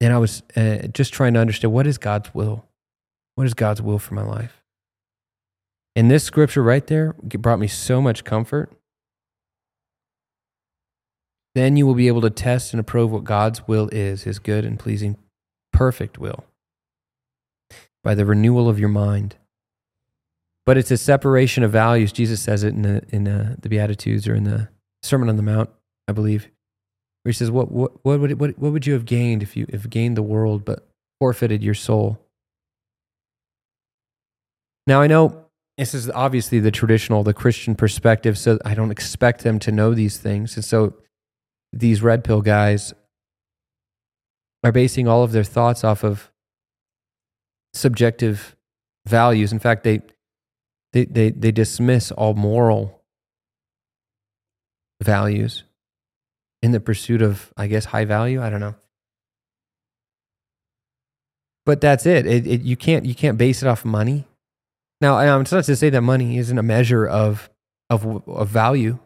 And 0.00 0.12
I 0.12 0.18
was 0.18 0.42
uh, 0.56 0.88
just 0.92 1.12
trying 1.12 1.34
to 1.34 1.40
understand 1.40 1.72
what 1.72 1.86
is 1.86 1.98
God's 1.98 2.34
will? 2.34 2.66
What 3.36 3.46
is 3.46 3.54
God's 3.54 3.82
will 3.82 3.98
for 3.98 4.14
my 4.14 4.22
life? 4.22 4.62
And 5.96 6.10
this 6.10 6.24
scripture 6.24 6.62
right 6.62 6.86
there 6.86 7.14
brought 7.38 7.58
me 7.60 7.68
so 7.68 8.00
much 8.00 8.24
comfort. 8.24 8.72
Then 11.54 11.76
you 11.76 11.86
will 11.86 11.94
be 11.94 12.08
able 12.08 12.20
to 12.22 12.30
test 12.30 12.72
and 12.72 12.80
approve 12.80 13.12
what 13.12 13.24
God's 13.24 13.66
will 13.68 13.88
is, 13.92 14.24
his 14.24 14.40
good 14.40 14.64
and 14.64 14.78
pleasing 14.78 15.16
perfect 15.72 16.18
will 16.18 16.44
by 18.02 18.14
the 18.14 18.26
renewal 18.26 18.68
of 18.68 18.78
your 18.78 18.88
mind. 18.88 19.36
But 20.66 20.78
it's 20.78 20.90
a 20.90 20.96
separation 20.96 21.62
of 21.62 21.70
values. 21.70 22.10
Jesus 22.10 22.40
says 22.40 22.64
it 22.64 22.68
in 22.68 22.82
the, 22.82 23.02
in 23.10 23.24
the, 23.24 23.56
the 23.60 23.68
Beatitudes 23.68 24.26
or 24.26 24.34
in 24.34 24.44
the 24.44 24.68
Sermon 25.02 25.28
on 25.28 25.36
the 25.36 25.42
Mount, 25.42 25.70
I 26.08 26.12
believe, 26.12 26.48
where 27.24 27.30
he 27.30 27.34
says, 27.34 27.50
what, 27.50 27.72
what, 27.72 27.92
what, 28.04 28.20
would, 28.20 28.38
what, 28.38 28.58
what 28.58 28.72
would 28.72 28.86
you 28.86 28.92
have 28.92 29.06
gained 29.06 29.42
if 29.42 29.56
you 29.56 29.64
if 29.70 29.88
gained 29.88 30.14
the 30.14 30.22
world 30.22 30.62
but 30.64 30.86
forfeited 31.18 31.62
your 31.62 31.74
soul? 31.74 32.20
Now, 34.86 35.00
I 35.00 35.06
know 35.06 35.46
this 35.78 35.94
is 35.94 36.10
obviously 36.10 36.60
the 36.60 36.70
traditional, 36.70 37.22
the 37.22 37.32
Christian 37.32 37.74
perspective, 37.74 38.36
so 38.36 38.58
I 38.62 38.74
don't 38.74 38.90
expect 38.90 39.42
them 39.42 39.58
to 39.60 39.72
know 39.72 39.94
these 39.94 40.18
things. 40.18 40.54
And 40.54 40.64
so 40.64 40.94
these 41.72 42.02
red 42.02 42.24
pill 42.24 42.42
guys 42.42 42.92
are 44.62 44.72
basing 44.72 45.08
all 45.08 45.22
of 45.22 45.32
their 45.32 45.44
thoughts 45.44 45.82
off 45.82 46.04
of 46.04 46.30
subjective 47.72 48.54
values. 49.06 49.50
In 49.50 49.58
fact, 49.58 49.82
they 49.82 50.02
they 50.92 51.06
they, 51.06 51.30
they 51.30 51.52
dismiss 51.52 52.12
all 52.12 52.34
moral 52.34 53.02
values 55.02 55.64
in 56.64 56.72
the 56.72 56.80
pursuit 56.80 57.20
of, 57.20 57.52
I 57.58 57.66
guess, 57.66 57.84
high 57.84 58.06
value. 58.06 58.42
I 58.42 58.48
don't 58.48 58.60
know. 58.60 58.74
But 61.66 61.82
that's 61.82 62.06
it. 62.06 62.26
It, 62.26 62.46
it. 62.46 62.62
You 62.62 62.74
can't 62.74 63.04
you 63.04 63.14
can't 63.14 63.36
base 63.36 63.62
it 63.62 63.68
off 63.68 63.84
money. 63.84 64.26
Now, 65.02 65.40
it's 65.40 65.52
not 65.52 65.64
to 65.64 65.76
say 65.76 65.90
that 65.90 66.00
money 66.00 66.38
isn't 66.38 66.56
a 66.56 66.62
measure 66.62 67.06
of 67.06 67.50
of 67.90 68.26
of 68.26 68.48
value 68.48 68.98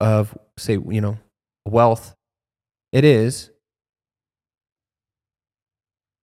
of 0.00 0.36
say 0.58 0.72
you 0.72 1.00
know 1.00 1.18
wealth. 1.64 2.16
It 2.90 3.04
is, 3.04 3.50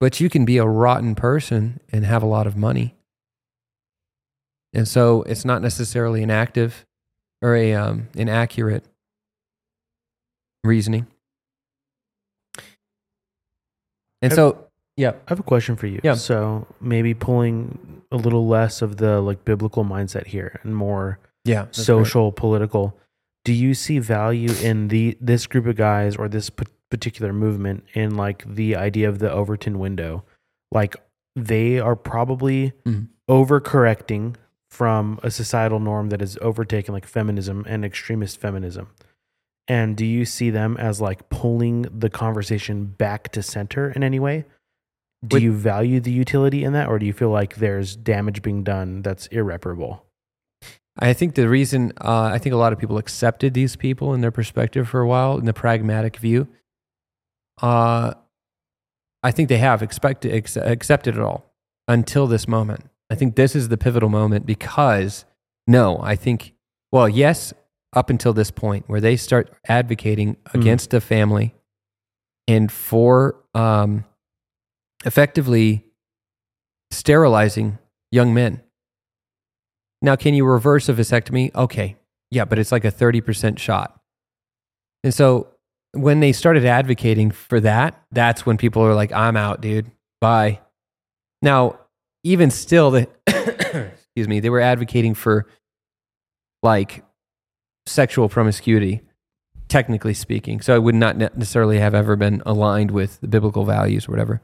but 0.02 0.20
you 0.20 0.30
can 0.30 0.44
be 0.44 0.58
a 0.58 0.66
rotten 0.66 1.16
person 1.16 1.80
and 1.90 2.06
have 2.06 2.22
a 2.22 2.28
lot 2.28 2.48
of 2.48 2.58
money. 2.58 2.96
And 4.74 4.88
so 4.88 5.22
it's 5.24 5.46
not 5.46 5.62
necessarily 5.62 6.22
an 6.22 6.32
active 6.32 6.86
or 7.42 7.56
a 7.56 7.74
um, 7.76 8.10
inaccurate 8.14 8.86
reasoning. 10.64 11.08
And 14.22 14.32
so, 14.34 14.68
yeah, 14.98 15.12
I 15.12 15.30
have 15.30 15.40
a 15.40 15.44
question 15.44 15.76
for 15.76 15.88
you. 15.88 16.00
Yeah. 16.04 16.14
So 16.14 16.68
maybe 16.80 17.14
pulling 17.14 18.04
a 18.12 18.18
little 18.18 18.48
less 18.48 18.82
of 18.82 18.98
the 18.98 19.20
like 19.22 19.44
biblical 19.46 19.84
mindset 19.84 20.28
here 20.28 20.60
and 20.64 20.76
more 20.76 21.20
yeah, 21.44 21.66
social, 21.72 22.32
political. 22.32 22.96
Do 23.46 23.54
you 23.54 23.74
see 23.74 23.98
value 23.98 24.52
in 24.62 24.90
the 24.90 25.18
this 25.20 25.48
group 25.48 25.66
of 25.66 25.76
guys 25.76 26.16
or 26.16 26.30
this 26.30 26.52
p- 26.52 26.66
particular 26.92 27.34
movement 27.34 27.84
in 27.96 28.16
like 28.16 28.44
the 28.54 28.76
idea 28.76 29.10
of 29.10 29.18
the 29.18 29.32
Overton 29.32 29.80
window? 29.80 30.24
Like 30.72 30.96
they 31.36 31.80
are 31.80 31.96
probably 31.96 32.74
Mhm. 32.86 33.08
overcorrecting 33.28 34.36
from 34.70 35.20
a 35.24 35.32
societal 35.32 35.80
norm 35.80 36.10
that 36.10 36.22
is 36.22 36.38
overtaken 36.42 36.94
like 36.94 37.08
feminism 37.08 37.66
and 37.68 37.84
extremist 37.84 38.40
feminism. 38.40 38.90
And 39.68 39.96
do 39.96 40.06
you 40.06 40.26
see 40.26 40.50
them 40.50 40.76
as 40.78 41.00
like 41.00 41.30
pulling 41.30 41.84
the 41.84 42.10
conversation 42.10 42.86
back 42.86 43.32
to 43.34 43.44
center 43.44 43.90
in 43.92 44.04
any 44.04 44.20
way? 44.20 44.46
Do 45.26 45.36
With- 45.36 45.44
you 45.44 45.54
value 45.54 46.00
the 46.00 46.12
utility 46.12 46.64
in 46.64 46.74
that, 46.74 46.88
or 46.88 46.98
do 47.00 47.06
you 47.06 47.14
feel 47.14 47.30
like 47.30 47.56
there's 47.58 47.96
damage 47.96 48.42
being 48.42 48.64
done 48.64 49.02
that's 49.02 49.28
irreparable? 49.28 50.06
I 51.00 51.14
think 51.14 51.36
the 51.36 51.48
reason 51.48 51.94
uh, 52.02 52.24
I 52.34 52.38
think 52.38 52.54
a 52.54 52.58
lot 52.58 52.74
of 52.74 52.80
people 52.80 52.98
accepted 52.98 53.54
these 53.54 53.76
people 53.76 54.14
in 54.14 54.22
their 54.22 54.32
perspective 54.32 54.90
for 54.90 55.00
a 55.00 55.08
while 55.08 55.38
in 55.38 55.46
the 55.46 55.54
pragmatic 55.54 56.18
view. 56.18 56.48
Uh, 57.62 58.14
I 59.24 59.32
think 59.32 59.48
they 59.48 59.58
have 59.60 59.82
expected 59.82 60.34
ex- 60.34 60.58
accepted 60.58 61.16
it 61.16 61.22
all 61.22 61.46
until 61.88 62.28
this 62.28 62.48
moment. 62.48 62.86
I 63.10 63.16
think 63.16 63.36
this 63.36 63.56
is 63.56 63.70
the 63.70 63.78
pivotal 63.78 64.10
moment 64.10 64.46
because 64.46 65.26
no, 65.68 66.00
I 66.02 66.16
think 66.16 66.54
well, 66.92 67.08
yes, 67.08 67.54
up 67.94 68.10
until 68.10 68.34
this 68.34 68.52
point 68.52 68.86
where 68.88 69.02
they 69.02 69.18
start 69.18 69.54
advocating 69.68 70.38
against 70.54 70.92
the 70.92 71.02
family 71.02 71.54
and 72.48 72.72
for 72.72 73.36
um, 73.54 74.06
effectively 75.06 75.86
sterilizing 76.90 77.78
young 78.12 78.34
men. 78.34 78.62
Now, 80.02 80.16
can 80.16 80.34
you 80.34 80.46
reverse 80.46 80.90
a 80.90 80.94
vasectomy? 80.94 81.54
Okay. 81.54 81.98
Yeah, 82.30 82.46
but 82.46 82.60
it's 82.60 82.72
like 82.72 82.86
a 82.86 82.92
30% 82.92 83.60
shot. 83.60 84.00
And 85.04 85.14
so 85.14 85.50
when 85.94 86.22
they 86.22 86.32
started 86.32 86.66
advocating 86.66 87.32
for 87.32 87.60
that, 87.60 88.02
that's 88.12 88.46
when 88.46 88.58
people 88.58 88.82
are 88.84 88.96
like, 88.96 89.12
I'm 89.12 89.36
out, 89.36 89.62
dude. 89.62 89.92
Bye. 90.22 90.62
Now, 91.42 91.80
even 92.24 92.52
still, 92.52 92.92
the, 92.92 93.08
excuse 93.28 94.28
me, 94.28 94.40
they 94.40 94.50
were 94.50 94.62
advocating 94.62 95.14
for 95.14 95.48
like 96.64 97.04
sexual 97.86 98.30
promiscuity, 98.30 99.02
technically 99.68 100.14
speaking. 100.14 100.62
So 100.62 100.76
it 100.76 100.84
would 100.84 100.96
not 100.96 101.18
necessarily 101.18 101.80
have 101.80 101.96
ever 101.96 102.16
been 102.16 102.42
aligned 102.46 102.92
with 102.92 103.20
the 103.22 103.28
biblical 103.28 103.66
values 103.66 104.08
or 104.08 104.12
whatever. 104.12 104.42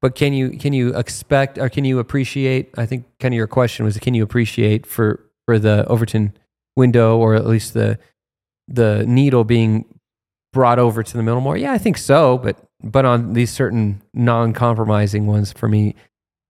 But 0.00 0.14
can 0.14 0.34
you 0.34 0.50
can 0.50 0.74
you 0.74 0.94
expect 0.96 1.56
or 1.58 1.70
can 1.70 1.84
you 1.84 1.98
appreciate? 1.98 2.70
I 2.76 2.84
think 2.84 3.06
kind 3.20 3.32
of 3.32 3.36
your 3.36 3.46
question 3.46 3.86
was, 3.86 3.96
can 3.98 4.12
you 4.12 4.22
appreciate 4.22 4.86
for 4.86 5.20
for 5.46 5.58
the 5.58 5.86
Overton 5.86 6.36
window 6.76 7.16
or 7.16 7.34
at 7.34 7.46
least 7.46 7.72
the 7.72 7.98
the 8.68 9.04
needle 9.06 9.44
being 9.44 9.86
brought 10.52 10.78
over 10.78 11.02
to 11.02 11.16
the 11.16 11.22
middle 11.22 11.40
more? 11.40 11.56
Yeah, 11.56 11.72
I 11.72 11.78
think 11.78 11.96
so. 11.96 12.36
But 12.36 12.58
but 12.82 13.06
on 13.06 13.32
these 13.32 13.50
certain 13.50 14.02
non-compromising 14.12 15.26
ones, 15.26 15.52
for 15.52 15.68
me, 15.68 15.94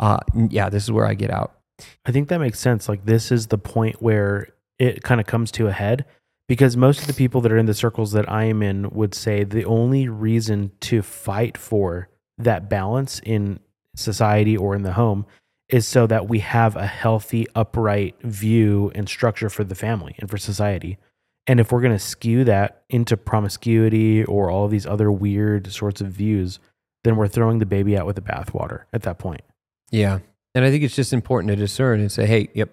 uh, 0.00 0.18
yeah, 0.50 0.68
this 0.68 0.82
is 0.82 0.90
where 0.90 1.06
I 1.06 1.14
get 1.14 1.30
out. 1.30 1.56
I 2.04 2.10
think 2.10 2.28
that 2.28 2.38
makes 2.38 2.58
sense. 2.58 2.88
Like 2.88 3.04
this 3.04 3.30
is 3.30 3.46
the 3.46 3.58
point 3.58 4.02
where 4.02 4.48
it 4.84 5.02
kind 5.02 5.20
of 5.20 5.26
comes 5.26 5.50
to 5.52 5.66
a 5.66 5.72
head 5.72 6.04
because 6.48 6.76
most 6.76 7.00
of 7.00 7.06
the 7.06 7.14
people 7.14 7.40
that 7.40 7.52
are 7.52 7.56
in 7.56 7.66
the 7.66 7.74
circles 7.74 8.12
that 8.12 8.30
I 8.30 8.44
am 8.44 8.62
in 8.62 8.90
would 8.90 9.14
say 9.14 9.44
the 9.44 9.64
only 9.64 10.08
reason 10.08 10.72
to 10.82 11.02
fight 11.02 11.56
for 11.56 12.08
that 12.38 12.68
balance 12.68 13.20
in 13.24 13.60
society 13.96 14.56
or 14.56 14.74
in 14.74 14.82
the 14.82 14.92
home 14.92 15.26
is 15.68 15.86
so 15.86 16.06
that 16.06 16.28
we 16.28 16.40
have 16.40 16.76
a 16.76 16.86
healthy, 16.86 17.46
upright 17.54 18.14
view 18.22 18.92
and 18.94 19.08
structure 19.08 19.48
for 19.48 19.64
the 19.64 19.74
family 19.74 20.14
and 20.18 20.28
for 20.28 20.36
society. 20.36 20.98
And 21.46 21.60
if 21.60 21.72
we're 21.72 21.80
going 21.80 21.92
to 21.92 21.98
skew 21.98 22.44
that 22.44 22.82
into 22.90 23.16
promiscuity 23.16 24.24
or 24.24 24.50
all 24.50 24.68
these 24.68 24.86
other 24.86 25.10
weird 25.10 25.72
sorts 25.72 26.00
of 26.00 26.08
views, 26.08 26.58
then 27.02 27.16
we're 27.16 27.28
throwing 27.28 27.58
the 27.58 27.66
baby 27.66 27.96
out 27.96 28.06
with 28.06 28.16
the 28.16 28.22
bathwater 28.22 28.84
at 28.92 29.02
that 29.02 29.18
point. 29.18 29.42
Yeah. 29.90 30.20
And 30.54 30.64
I 30.64 30.70
think 30.70 30.84
it's 30.84 30.96
just 30.96 31.12
important 31.12 31.48
to 31.50 31.56
discern 31.56 32.00
and 32.00 32.10
say, 32.10 32.26
hey, 32.26 32.48
yep, 32.54 32.70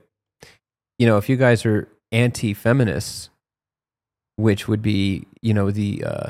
you 1.00 1.08
know, 1.08 1.18
if 1.18 1.30
you 1.30 1.36
guys 1.36 1.66
are 1.66 1.88
anti 2.12 2.54
feminists, 2.54 3.30
which 4.36 4.68
would 4.68 4.82
be, 4.82 5.28
you 5.42 5.54
know, 5.54 5.72
the 5.72 6.04
uh, 6.04 6.30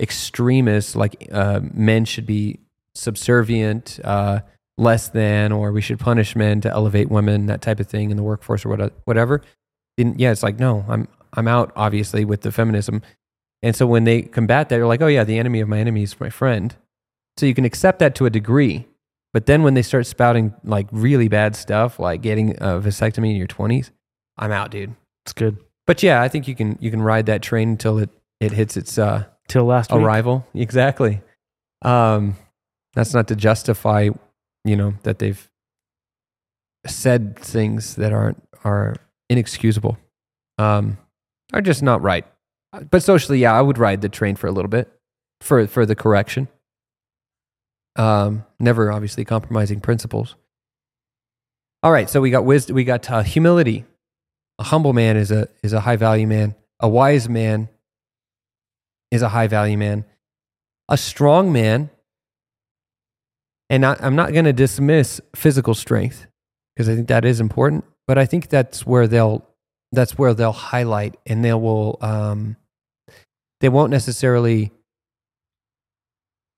extremists, 0.00 0.94
like 0.94 1.28
uh, 1.32 1.60
men 1.72 2.04
should 2.04 2.26
be 2.26 2.60
subservient, 2.94 4.00
uh, 4.04 4.40
less 4.76 5.08
than, 5.08 5.52
or 5.52 5.72
we 5.72 5.80
should 5.80 5.98
punish 5.98 6.36
men 6.36 6.60
to 6.60 6.70
elevate 6.70 7.10
women, 7.10 7.46
that 7.46 7.60
type 7.60 7.80
of 7.80 7.86
thing 7.86 8.10
in 8.10 8.16
the 8.16 8.22
workforce 8.22 8.64
or 8.64 8.90
whatever. 9.04 9.42
Then, 9.96 10.14
yeah, 10.18 10.30
it's 10.30 10.42
like, 10.42 10.58
no, 10.58 10.84
I'm, 10.88 11.08
I'm 11.32 11.48
out, 11.48 11.72
obviously, 11.74 12.24
with 12.24 12.42
the 12.42 12.52
feminism. 12.52 13.02
And 13.62 13.74
so 13.74 13.86
when 13.86 14.04
they 14.04 14.22
combat 14.22 14.68
that, 14.68 14.76
they're 14.76 14.86
like, 14.86 15.02
oh, 15.02 15.08
yeah, 15.08 15.24
the 15.24 15.38
enemy 15.38 15.60
of 15.60 15.68
my 15.68 15.78
enemy 15.78 16.04
is 16.04 16.18
my 16.20 16.30
friend. 16.30 16.74
So 17.36 17.46
you 17.46 17.54
can 17.54 17.64
accept 17.64 17.98
that 17.98 18.14
to 18.16 18.26
a 18.26 18.30
degree. 18.30 18.86
But 19.32 19.46
then 19.46 19.62
when 19.62 19.74
they 19.74 19.82
start 19.82 20.06
spouting 20.06 20.54
like 20.64 20.86
really 20.90 21.28
bad 21.28 21.54
stuff, 21.54 21.98
like 21.98 22.22
getting 22.22 22.52
a 22.56 22.80
vasectomy 22.80 23.30
in 23.30 23.36
your 23.36 23.46
20s, 23.46 23.90
I'm 24.36 24.52
out, 24.52 24.70
dude. 24.70 24.94
It's 25.28 25.34
good. 25.34 25.58
But 25.86 26.02
yeah, 26.02 26.22
I 26.22 26.28
think 26.28 26.48
you 26.48 26.54
can 26.54 26.78
you 26.80 26.90
can 26.90 27.02
ride 27.02 27.26
that 27.26 27.42
train 27.42 27.68
until 27.68 27.98
it 27.98 28.08
it 28.40 28.52
hits 28.52 28.78
its 28.78 28.96
uh, 28.96 29.24
Till 29.46 29.66
last 29.66 29.92
week. 29.92 30.00
arrival. 30.00 30.46
Exactly. 30.54 31.20
Um, 31.82 32.34
that's 32.94 33.12
not 33.12 33.28
to 33.28 33.36
justify, 33.36 34.08
you 34.64 34.74
know, 34.76 34.94
that 35.02 35.18
they've 35.18 35.50
said 36.86 37.38
things 37.38 37.96
that 37.96 38.10
aren't 38.10 38.42
are 38.64 38.96
inexcusable, 39.28 39.98
um, 40.56 40.96
are 41.52 41.60
just 41.60 41.82
not 41.82 42.00
right. 42.00 42.24
But 42.90 43.02
socially, 43.02 43.38
yeah, 43.38 43.52
I 43.52 43.60
would 43.60 43.76
ride 43.76 44.00
the 44.00 44.08
train 44.08 44.34
for 44.34 44.46
a 44.46 44.50
little 44.50 44.70
bit 44.70 44.90
for 45.42 45.66
for 45.66 45.84
the 45.84 45.94
correction. 45.94 46.48
Um, 47.96 48.46
never 48.58 48.90
obviously 48.90 49.26
compromising 49.26 49.80
principles. 49.80 50.36
All 51.82 51.92
right, 51.92 52.08
so 52.08 52.22
we 52.22 52.30
got 52.30 52.46
wisdom, 52.46 52.76
we 52.76 52.84
got 52.84 53.10
uh, 53.10 53.22
humility. 53.22 53.84
A 54.58 54.64
humble 54.64 54.92
man 54.92 55.16
is 55.16 55.30
a 55.30 55.48
is 55.62 55.72
a 55.72 55.80
high 55.80 55.96
value 55.96 56.26
man. 56.26 56.54
A 56.80 56.88
wise 56.88 57.28
man 57.28 57.68
is 59.10 59.22
a 59.22 59.28
high 59.28 59.46
value 59.46 59.78
man. 59.78 60.04
A 60.88 60.96
strong 60.96 61.52
man, 61.52 61.90
and 63.70 63.84
I, 63.84 63.96
I'm 64.00 64.16
not 64.16 64.32
going 64.32 64.46
to 64.46 64.52
dismiss 64.52 65.20
physical 65.36 65.74
strength 65.74 66.26
because 66.74 66.88
I 66.88 66.94
think 66.94 67.08
that 67.08 67.24
is 67.24 67.40
important, 67.40 67.84
but 68.06 68.18
I 68.18 68.26
think 68.26 68.48
that's 68.48 68.86
where 68.86 69.06
they'll 69.06 69.46
that's 69.92 70.18
where 70.18 70.34
they'll 70.34 70.52
highlight 70.52 71.16
and 71.26 71.44
they 71.44 71.52
will 71.52 71.98
um, 72.00 72.56
they 73.60 73.68
won't 73.68 73.90
necessarily 73.90 74.72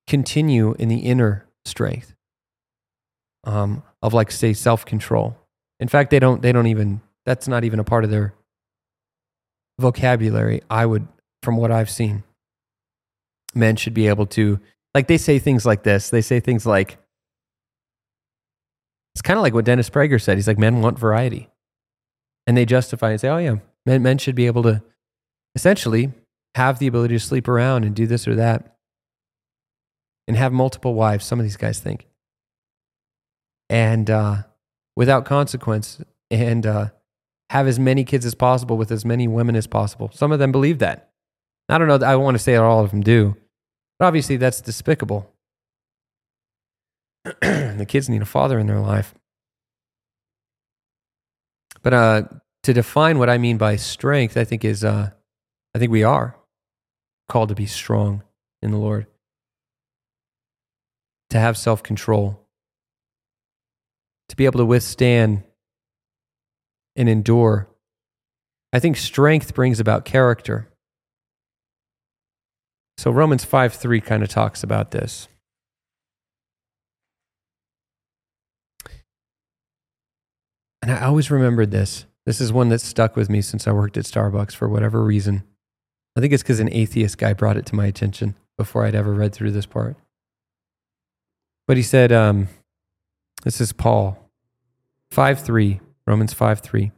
continue 0.06 0.74
in 0.78 0.88
the 0.88 0.98
inner 0.98 1.46
strength 1.64 2.14
um, 3.44 3.82
of 4.02 4.12
like 4.12 4.30
say 4.30 4.52
self 4.52 4.84
control. 4.84 5.36
In 5.78 5.88
fact, 5.88 6.10
they 6.10 6.18
don't 6.18 6.42
they 6.42 6.52
don't 6.52 6.66
even 6.66 7.00
that's 7.26 7.48
not 7.48 7.64
even 7.64 7.78
a 7.78 7.84
part 7.84 8.04
of 8.04 8.10
their 8.10 8.34
vocabulary. 9.78 10.62
I 10.70 10.86
would, 10.86 11.06
from 11.42 11.56
what 11.56 11.70
I've 11.70 11.90
seen, 11.90 12.24
men 13.54 13.76
should 13.76 13.94
be 13.94 14.06
able 14.08 14.26
to 14.26 14.60
like 14.94 15.06
they 15.06 15.18
say 15.18 15.38
things 15.38 15.64
like 15.64 15.82
this. 15.82 16.10
They 16.10 16.22
say 16.22 16.40
things 16.40 16.66
like 16.66 16.98
it's 19.14 19.22
kind 19.22 19.38
of 19.38 19.42
like 19.42 19.54
what 19.54 19.64
Dennis 19.64 19.90
Prager 19.90 20.20
said. 20.20 20.38
He's 20.38 20.48
like 20.48 20.58
men 20.58 20.82
want 20.82 20.98
variety, 20.98 21.48
and 22.46 22.56
they 22.56 22.64
justify 22.64 23.10
and 23.10 23.20
say, 23.20 23.28
oh 23.28 23.38
yeah, 23.38 23.56
men 23.86 24.02
men 24.02 24.18
should 24.18 24.34
be 24.34 24.46
able 24.46 24.62
to 24.64 24.82
essentially 25.54 26.12
have 26.54 26.78
the 26.78 26.86
ability 26.86 27.14
to 27.14 27.20
sleep 27.20 27.48
around 27.48 27.84
and 27.84 27.94
do 27.94 28.06
this 28.06 28.26
or 28.26 28.34
that 28.34 28.76
and 30.26 30.36
have 30.36 30.52
multiple 30.52 30.94
wives. 30.94 31.24
Some 31.24 31.38
of 31.40 31.44
these 31.44 31.56
guys 31.56 31.80
think, 31.80 32.06
and 33.68 34.08
uh, 34.10 34.42
without 34.96 35.24
consequence, 35.24 36.00
and 36.30 36.66
uh, 36.66 36.90
have 37.50 37.66
as 37.66 37.80
many 37.80 38.04
kids 38.04 38.24
as 38.24 38.34
possible 38.36 38.76
with 38.76 38.92
as 38.92 39.04
many 39.04 39.26
women 39.26 39.56
as 39.56 39.66
possible. 39.66 40.08
Some 40.14 40.30
of 40.30 40.38
them 40.38 40.52
believe 40.52 40.78
that. 40.78 41.10
I 41.68 41.78
don't 41.78 41.88
know. 41.88 42.06
I 42.06 42.14
want 42.14 42.36
to 42.36 42.38
say 42.38 42.54
all 42.54 42.84
of 42.84 42.90
them 42.90 43.00
do, 43.00 43.36
but 43.98 44.06
obviously 44.06 44.36
that's 44.36 44.60
despicable. 44.60 45.28
the 47.24 47.86
kids 47.88 48.08
need 48.08 48.22
a 48.22 48.26
father 48.26 48.58
in 48.58 48.68
their 48.68 48.78
life. 48.78 49.14
But 51.82 51.94
uh, 51.94 52.22
to 52.62 52.72
define 52.72 53.18
what 53.18 53.28
I 53.28 53.36
mean 53.36 53.58
by 53.58 53.74
strength, 53.76 54.36
I 54.36 54.44
think 54.44 54.64
is 54.64 54.84
uh, 54.84 55.10
I 55.74 55.78
think 55.78 55.90
we 55.90 56.04
are 56.04 56.36
called 57.28 57.48
to 57.48 57.54
be 57.56 57.66
strong 57.66 58.22
in 58.62 58.70
the 58.70 58.78
Lord 58.78 59.06
to 61.30 61.38
have 61.38 61.58
self 61.58 61.82
control, 61.82 62.46
to 64.28 64.36
be 64.36 64.44
able 64.44 64.58
to 64.58 64.66
withstand 64.66 65.42
and 66.96 67.08
endure. 67.08 67.68
I 68.72 68.78
think 68.78 68.96
strength 68.96 69.54
brings 69.54 69.80
about 69.80 70.04
character. 70.04 70.68
So 72.98 73.10
Romans 73.10 73.44
5 73.44 73.74
3 73.74 74.00
kind 74.00 74.22
of 74.22 74.28
talks 74.28 74.62
about 74.62 74.90
this. 74.90 75.28
And 80.82 80.90
I 80.92 81.04
always 81.04 81.30
remembered 81.30 81.70
this. 81.70 82.06
This 82.26 82.40
is 82.40 82.52
one 82.52 82.68
that 82.68 82.80
stuck 82.80 83.16
with 83.16 83.28
me 83.28 83.42
since 83.42 83.66
I 83.66 83.72
worked 83.72 83.96
at 83.96 84.04
Starbucks 84.04 84.54
for 84.54 84.68
whatever 84.68 85.02
reason. 85.02 85.44
I 86.16 86.20
think 86.20 86.32
it's 86.32 86.42
because 86.42 86.60
an 86.60 86.72
atheist 86.72 87.18
guy 87.18 87.32
brought 87.32 87.56
it 87.56 87.66
to 87.66 87.74
my 87.74 87.86
attention 87.86 88.34
before 88.56 88.84
I'd 88.84 88.94
ever 88.94 89.12
read 89.12 89.32
through 89.32 89.52
this 89.52 89.66
part. 89.66 89.96
But 91.66 91.76
he 91.76 91.82
said, 91.82 92.12
um, 92.12 92.48
this 93.44 93.60
is 93.60 93.72
Paul 93.72 94.30
5 95.10 95.42
3, 95.42 95.80
Romans 96.10 96.32
5 96.34 96.60
3. 96.60 96.90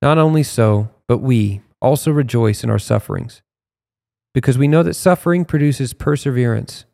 Not 0.00 0.16
only 0.16 0.44
so, 0.44 0.88
but 1.08 1.18
we 1.18 1.60
also 1.82 2.12
rejoice 2.12 2.62
in 2.62 2.70
our 2.70 2.78
sufferings, 2.78 3.42
because 4.32 4.56
we 4.56 4.68
know 4.68 4.84
that 4.84 4.94
suffering 4.94 5.44
produces 5.44 5.92
perseverance, 5.92 6.84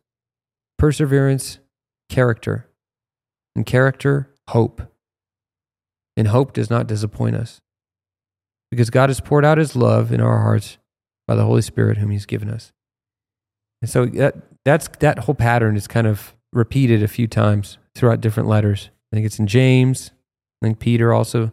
perseverance, 0.78 1.58
character, 2.08 2.66
and 3.54 3.66
character, 3.66 4.32
hope. 4.48 4.82
And 6.16 6.28
hope 6.28 6.54
does 6.54 6.70
not 6.70 6.86
disappoint 6.86 7.36
us, 7.36 7.60
because 8.70 8.88
God 8.88 9.10
has 9.10 9.20
poured 9.20 9.44
out 9.44 9.58
his 9.58 9.76
love 9.76 10.10
in 10.12 10.20
our 10.22 10.38
hearts 10.38 10.78
by 11.28 11.34
the 11.34 11.44
Holy 11.44 11.60
Spirit, 11.60 11.98
whom 11.98 12.10
he's 12.10 12.24
given 12.24 12.48
us. 12.48 12.72
And 13.82 13.90
so 13.90 14.06
that, 14.06 14.34
that's, 14.64 14.88
that 15.00 15.20
whole 15.20 15.34
pattern 15.34 15.76
is 15.76 15.86
kind 15.86 16.06
of 16.06 16.34
repeated 16.54 17.02
a 17.02 17.08
few 17.08 17.26
times 17.26 17.76
throughout 17.94 18.22
different 18.22 18.48
letters. 18.48 18.88
I 19.12 19.16
think 19.16 19.26
it's 19.26 19.38
in 19.38 19.46
James. 19.46 20.12
I 20.62 20.66
think 20.66 20.78
Peter 20.78 21.12
also 21.12 21.52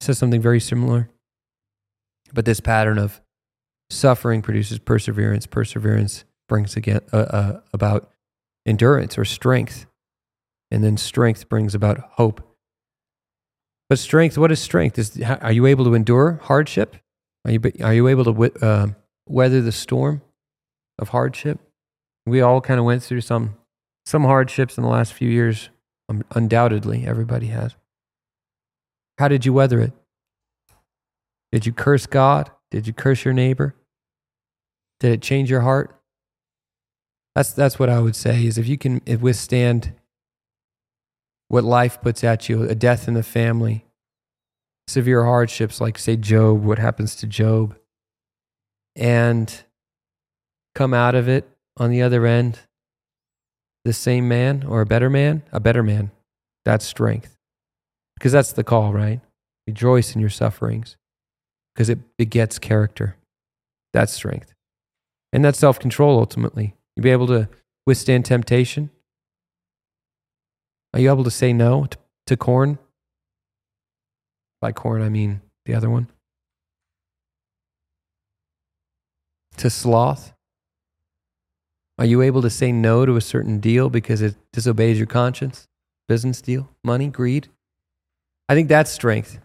says 0.00 0.18
something 0.18 0.40
very 0.40 0.60
similar. 0.60 1.10
But 2.32 2.44
this 2.44 2.60
pattern 2.60 2.98
of 2.98 3.20
suffering 3.90 4.42
produces 4.42 4.78
perseverance. 4.78 5.46
Perseverance 5.46 6.24
brings 6.48 6.76
again 6.76 7.00
uh, 7.12 7.16
uh, 7.16 7.60
about 7.72 8.10
endurance 8.66 9.16
or 9.16 9.24
strength, 9.24 9.86
and 10.70 10.82
then 10.82 10.96
strength 10.96 11.48
brings 11.48 11.74
about 11.74 11.98
hope. 12.12 12.42
But 13.88 13.98
strength, 13.98 14.36
what 14.36 14.50
is 14.50 14.60
strength? 14.60 14.98
Is 14.98 15.20
are 15.22 15.52
you 15.52 15.66
able 15.66 15.84
to 15.84 15.94
endure 15.94 16.40
hardship? 16.42 16.96
Are 17.44 17.52
you 17.52 17.60
are 17.82 17.94
you 17.94 18.08
able 18.08 18.24
to 18.24 18.64
uh, 18.64 18.88
weather 19.28 19.60
the 19.60 19.72
storm 19.72 20.22
of 20.98 21.10
hardship? 21.10 21.60
We 22.26 22.40
all 22.40 22.60
kind 22.60 22.80
of 22.80 22.86
went 22.86 23.04
through 23.04 23.20
some 23.20 23.56
some 24.04 24.24
hardships 24.24 24.76
in 24.76 24.82
the 24.82 24.90
last 24.90 25.12
few 25.12 25.28
years. 25.28 25.70
Um, 26.08 26.24
undoubtedly, 26.32 27.06
everybody 27.06 27.46
has. 27.48 27.76
How 29.18 29.28
did 29.28 29.46
you 29.46 29.52
weather 29.52 29.80
it? 29.80 29.92
Did 31.52 31.66
you 31.66 31.72
curse 31.72 32.06
God? 32.06 32.50
Did 32.70 32.86
you 32.86 32.92
curse 32.92 33.24
your 33.24 33.34
neighbor? 33.34 33.74
Did 35.00 35.12
it 35.12 35.22
change 35.22 35.50
your 35.50 35.62
heart? 35.62 35.98
That's 37.34 37.52
that's 37.52 37.78
what 37.78 37.90
I 37.90 38.00
would 38.00 38.16
say 38.16 38.44
is 38.46 38.58
if 38.58 38.66
you 38.66 38.78
can 38.78 39.00
withstand 39.20 39.92
what 41.48 41.64
life 41.64 42.00
puts 42.00 42.24
at 42.24 42.48
you, 42.48 42.62
a 42.64 42.74
death 42.74 43.08
in 43.08 43.14
the 43.14 43.22
family, 43.22 43.84
severe 44.88 45.24
hardships 45.24 45.80
like 45.80 45.98
say 45.98 46.16
Job, 46.16 46.64
what 46.64 46.78
happens 46.78 47.14
to 47.16 47.26
Job, 47.26 47.76
and 48.96 49.64
come 50.74 50.92
out 50.92 51.14
of 51.14 51.28
it 51.28 51.48
on 51.76 51.90
the 51.90 52.02
other 52.02 52.26
end 52.26 52.60
the 53.84 53.92
same 53.92 54.26
man 54.26 54.64
or 54.66 54.80
a 54.80 54.86
better 54.86 55.08
man, 55.08 55.42
a 55.52 55.60
better 55.60 55.82
man. 55.82 56.10
That's 56.64 56.84
strength. 56.84 57.35
Because 58.16 58.32
that's 58.32 58.52
the 58.52 58.64
call, 58.64 58.92
right? 58.92 59.20
Rejoice 59.66 60.14
in 60.14 60.20
your 60.20 60.30
sufferings 60.30 60.96
because 61.74 61.88
it 61.88 62.16
begets 62.16 62.58
character. 62.58 63.16
That's 63.92 64.12
strength. 64.12 64.52
And 65.32 65.44
that's 65.44 65.58
self 65.58 65.78
control 65.78 66.18
ultimately. 66.18 66.74
you'll 66.96 67.04
be 67.04 67.10
able 67.10 67.26
to 67.26 67.48
withstand 67.86 68.24
temptation. 68.24 68.90
Are 70.94 71.00
you 71.00 71.10
able 71.10 71.24
to 71.24 71.30
say 71.30 71.52
no 71.52 71.86
to, 71.86 71.98
to 72.28 72.36
corn? 72.36 72.78
By 74.60 74.72
corn, 74.72 75.02
I 75.02 75.10
mean 75.10 75.42
the 75.66 75.74
other 75.74 75.90
one. 75.90 76.08
To 79.58 79.68
sloth? 79.68 80.32
Are 81.98 82.04
you 82.04 82.22
able 82.22 82.42
to 82.42 82.50
say 82.50 82.72
no 82.72 83.06
to 83.06 83.16
a 83.16 83.20
certain 83.20 83.58
deal 83.58 83.88
because 83.88 84.20
it 84.20 84.36
disobeys 84.52 84.98
your 84.98 85.06
conscience? 85.06 85.66
Business 86.08 86.40
deal, 86.40 86.68
money, 86.84 87.08
greed? 87.08 87.48
I 88.48 88.54
think 88.54 88.68
that's 88.68 88.90
strength. 88.90 89.38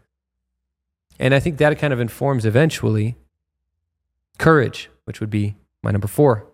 And 1.20 1.34
I 1.34 1.40
think 1.40 1.58
that 1.58 1.78
kind 1.80 1.94
of 1.94 2.00
informs 2.00 2.46
eventually 2.46 3.16
courage, 4.38 4.90
which 5.06 5.20
would 5.20 5.30
be 5.30 5.56
my 5.84 5.92
number 5.92 6.08
four. 6.08 6.48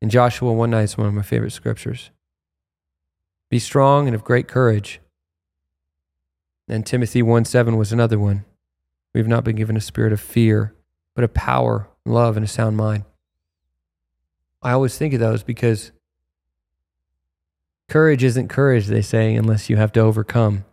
In 0.00 0.10
Joshua 0.10 0.52
1 0.52 0.70
9 0.70 0.84
is 0.84 0.96
one 0.96 1.06
of 1.06 1.14
my 1.14 1.22
favorite 1.22 1.50
scriptures. 1.50 2.10
Be 3.50 3.58
strong 3.58 4.06
and 4.06 4.14
of 4.14 4.24
great 4.24 4.48
courage. 4.48 5.00
And 6.68 6.86
Timothy 6.86 7.22
1 7.22 7.44
7 7.44 7.76
was 7.76 7.92
another 7.92 8.18
one. 8.18 8.44
We 9.14 9.20
have 9.20 9.28
not 9.28 9.44
been 9.44 9.56
given 9.56 9.76
a 9.76 9.80
spirit 9.80 10.12
of 10.12 10.20
fear, 10.20 10.74
but 11.14 11.24
of 11.24 11.34
power, 11.34 11.88
love, 12.04 12.36
and 12.36 12.44
a 12.44 12.48
sound 12.48 12.76
mind. 12.76 13.04
I 14.62 14.72
always 14.72 14.96
think 14.98 15.14
of 15.14 15.20
those 15.20 15.42
because 15.42 15.92
courage 17.88 18.22
isn't 18.22 18.48
courage, 18.48 18.86
they 18.86 19.02
say, 19.02 19.34
unless 19.34 19.70
you 19.70 19.76
have 19.76 19.92
to 19.92 20.00
overcome. 20.00 20.64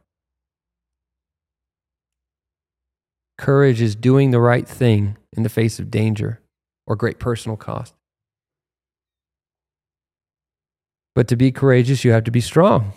Courage 3.37 3.81
is 3.81 3.95
doing 3.95 4.31
the 4.31 4.39
right 4.39 4.67
thing 4.67 5.17
in 5.33 5.43
the 5.43 5.49
face 5.49 5.79
of 5.79 5.91
danger 5.91 6.41
or 6.87 6.95
great 6.95 7.19
personal 7.19 7.57
cost. 7.57 7.93
But 11.13 11.27
to 11.29 11.35
be 11.35 11.51
courageous, 11.51 12.03
you 12.03 12.11
have 12.11 12.23
to 12.25 12.31
be 12.31 12.41
strong. 12.41 12.93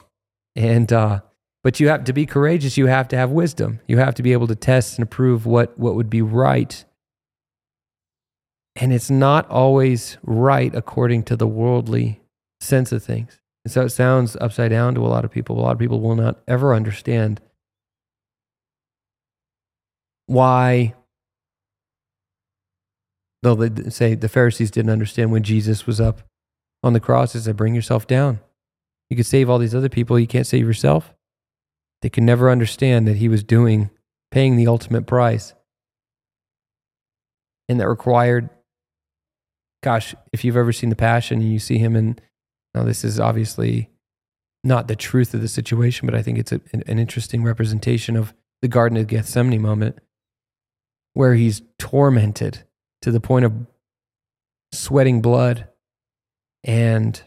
And, 0.56 0.92
uh, 0.92 1.20
but 1.62 1.80
you 1.80 1.88
have 1.88 2.04
to 2.04 2.12
be 2.12 2.26
courageous, 2.26 2.76
you 2.76 2.86
have 2.86 3.08
to 3.08 3.16
have 3.16 3.30
wisdom. 3.30 3.80
You 3.86 3.98
have 3.98 4.14
to 4.16 4.22
be 4.22 4.32
able 4.32 4.46
to 4.48 4.56
test 4.56 4.98
and 4.98 5.02
approve 5.04 5.46
what, 5.46 5.78
what 5.78 5.94
would 5.94 6.10
be 6.10 6.22
right 6.22 6.84
and 8.80 8.92
it's 8.92 9.10
not 9.10 9.48
always 9.50 10.18
right 10.22 10.72
according 10.74 11.24
to 11.24 11.36
the 11.36 11.48
worldly 11.48 12.20
sense 12.60 12.92
of 12.92 13.02
things. 13.02 13.40
And 13.64 13.72
so 13.72 13.82
it 13.82 13.90
sounds 13.90 14.36
upside 14.40 14.70
down 14.70 14.94
to 14.94 15.00
a 15.00 15.08
lot 15.08 15.24
of 15.24 15.32
people. 15.32 15.58
A 15.58 15.62
lot 15.62 15.72
of 15.72 15.78
people 15.78 16.00
will 16.00 16.14
not 16.14 16.40
ever 16.46 16.74
understand 16.74 17.40
why, 20.28 20.94
though 23.42 23.54
they 23.54 23.90
say 23.90 24.14
the 24.14 24.28
Pharisees 24.28 24.70
didn't 24.70 24.92
understand 24.92 25.32
when 25.32 25.42
Jesus 25.42 25.86
was 25.86 26.00
up 26.00 26.22
on 26.82 26.92
the 26.92 27.00
cross, 27.00 27.34
is 27.34 27.44
said, 27.44 27.56
bring 27.56 27.74
yourself 27.74 28.06
down. 28.06 28.38
You 29.10 29.16
could 29.16 29.26
save 29.26 29.48
all 29.48 29.58
these 29.58 29.74
other 29.74 29.88
people, 29.88 30.18
you 30.18 30.26
can't 30.26 30.46
save 30.46 30.66
yourself. 30.66 31.14
They 32.02 32.10
can 32.10 32.24
never 32.24 32.50
understand 32.50 33.08
that 33.08 33.16
he 33.16 33.28
was 33.28 33.42
doing, 33.42 33.90
paying 34.30 34.56
the 34.56 34.68
ultimate 34.68 35.06
price. 35.06 35.54
And 37.68 37.80
that 37.80 37.88
required 37.88 38.50
gosh, 39.82 40.14
if 40.32 40.44
you've 40.44 40.56
ever 40.56 40.72
seen 40.72 40.90
The 40.90 40.96
Passion 40.96 41.40
and 41.40 41.52
you 41.52 41.60
see 41.60 41.78
him 41.78 41.94
in, 41.94 42.18
now 42.74 42.82
this 42.82 43.04
is 43.04 43.20
obviously 43.20 43.90
not 44.64 44.88
the 44.88 44.96
truth 44.96 45.34
of 45.34 45.40
the 45.40 45.48
situation, 45.48 46.06
but 46.06 46.16
I 46.16 46.22
think 46.22 46.36
it's 46.36 46.50
a, 46.50 46.60
an 46.72 46.98
interesting 46.98 47.44
representation 47.44 48.16
of 48.16 48.34
the 48.60 48.66
Garden 48.68 48.98
of 48.98 49.06
Gethsemane 49.06 49.62
moment 49.62 49.98
where 51.14 51.34
he's 51.34 51.62
tormented 51.78 52.64
to 53.02 53.10
the 53.10 53.20
point 53.20 53.44
of 53.44 53.52
sweating 54.72 55.22
blood 55.22 55.68
and 56.64 57.22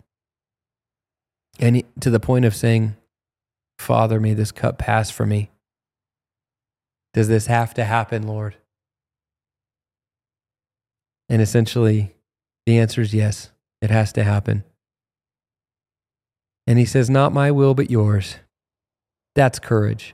and 1.60 1.84
to 2.00 2.10
the 2.10 2.20
point 2.20 2.46
of 2.46 2.56
saying 2.56 2.96
father 3.80 4.20
may 4.20 4.34
this 4.34 4.52
cup 4.52 4.78
pass 4.78 5.10
from 5.10 5.30
me 5.30 5.50
does 7.14 7.28
this 7.28 7.48
have 7.48 7.74
to 7.74 7.84
happen 7.84 8.28
lord 8.28 8.56
and 11.32 11.42
essentially 11.42 12.14
the 12.66 12.78
answer 12.78 13.02
is 13.02 13.14
yes, 13.14 13.52
it 13.82 13.90
has 13.90 14.12
to 14.14 14.24
happen. 14.24 14.66
And 16.68 16.78
he 16.78 16.86
says, 16.86 17.10
Not 17.10 17.34
my 17.34 17.52
will, 17.52 17.74
but 17.74 17.90
yours. 17.90 18.36
That's 19.34 19.58
courage. 19.58 20.14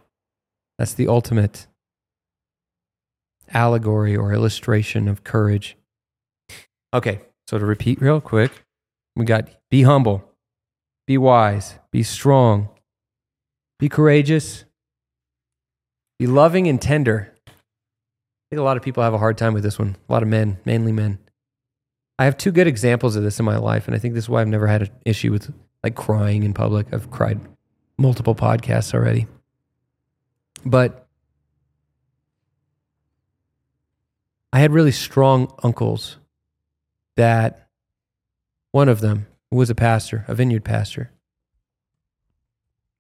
That's 0.78 0.94
the 0.94 1.08
ultimate 1.08 1.66
allegory 3.54 4.16
or 4.16 4.34
illustration 4.34 5.08
of 5.08 5.24
courage. 5.24 5.78
Okay, 6.94 7.22
so 7.48 7.58
to 7.58 7.66
repeat 7.66 8.02
real 8.02 8.22
quick, 8.22 8.64
we 9.16 9.26
got 9.26 9.50
be 9.70 9.84
humble, 9.84 10.24
be 11.06 11.18
wise, 11.18 11.80
be 11.92 12.04
strong, 12.04 12.70
be 13.80 13.90
courageous, 13.90 14.66
be 16.20 16.28
loving 16.28 16.68
and 16.68 16.82
tender. 16.82 17.34
I 17.48 17.52
think 18.50 18.60
a 18.60 18.64
lot 18.64 18.78
of 18.78 18.84
people 18.84 19.04
have 19.04 19.14
a 19.14 19.18
hard 19.18 19.38
time 19.38 19.54
with 19.54 19.64
this 19.64 19.78
one. 19.78 19.98
A 20.08 20.14
lot 20.14 20.24
of 20.24 20.30
men, 20.30 20.58
mainly 20.66 20.92
men. 20.92 21.20
I 22.20 22.26
have 22.26 22.38
two 22.38 22.52
good 22.52 22.68
examples 22.68 23.16
of 23.16 23.24
this 23.24 23.40
in 23.40 23.46
my 23.46 23.58
life, 23.58 23.88
and 23.88 23.96
I 23.96 24.00
think 24.00 24.14
this 24.14 24.26
is 24.26 24.30
why 24.30 24.42
I've 24.42 24.48
never 24.48 24.68
had 24.68 24.84
an 24.84 24.90
issue 25.06 25.32
with 25.32 25.54
like 25.84 25.96
crying 25.96 26.44
in 26.44 26.54
public. 26.54 26.88
I've 26.92 27.12
cried 27.12 27.40
multiple 27.98 28.36
podcasts 28.36 28.94
already. 28.94 29.28
But 30.66 31.07
I 34.52 34.60
had 34.60 34.72
really 34.72 34.92
strong 34.92 35.54
uncles 35.64 36.18
that 37.16 37.68
one 38.72 38.90
of 38.90 39.02
them 39.02 39.28
was 39.52 39.70
a 39.70 39.76
pastor, 39.76 40.26
a 40.28 40.36
vineyard 40.36 40.64
pastor. 40.64 41.12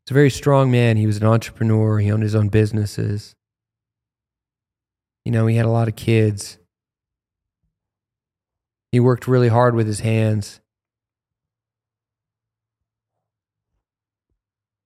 He's 0.05 0.11
a 0.11 0.13
very 0.13 0.29
strong 0.29 0.71
man. 0.71 0.97
He 0.97 1.05
was 1.05 1.17
an 1.17 1.25
entrepreneur. 1.25 1.99
He 1.99 2.11
owned 2.11 2.23
his 2.23 2.35
own 2.35 2.47
businesses. 2.47 3.35
You 5.25 5.31
know, 5.31 5.47
he 5.47 5.57
had 5.57 5.65
a 5.65 5.69
lot 5.69 5.89
of 5.89 5.97
kids. 5.97 6.57
He 8.93 9.01
worked 9.01 9.27
really 9.27 9.49
hard 9.49 9.75
with 9.75 9.85
his 9.85 9.99
hands 9.99 10.61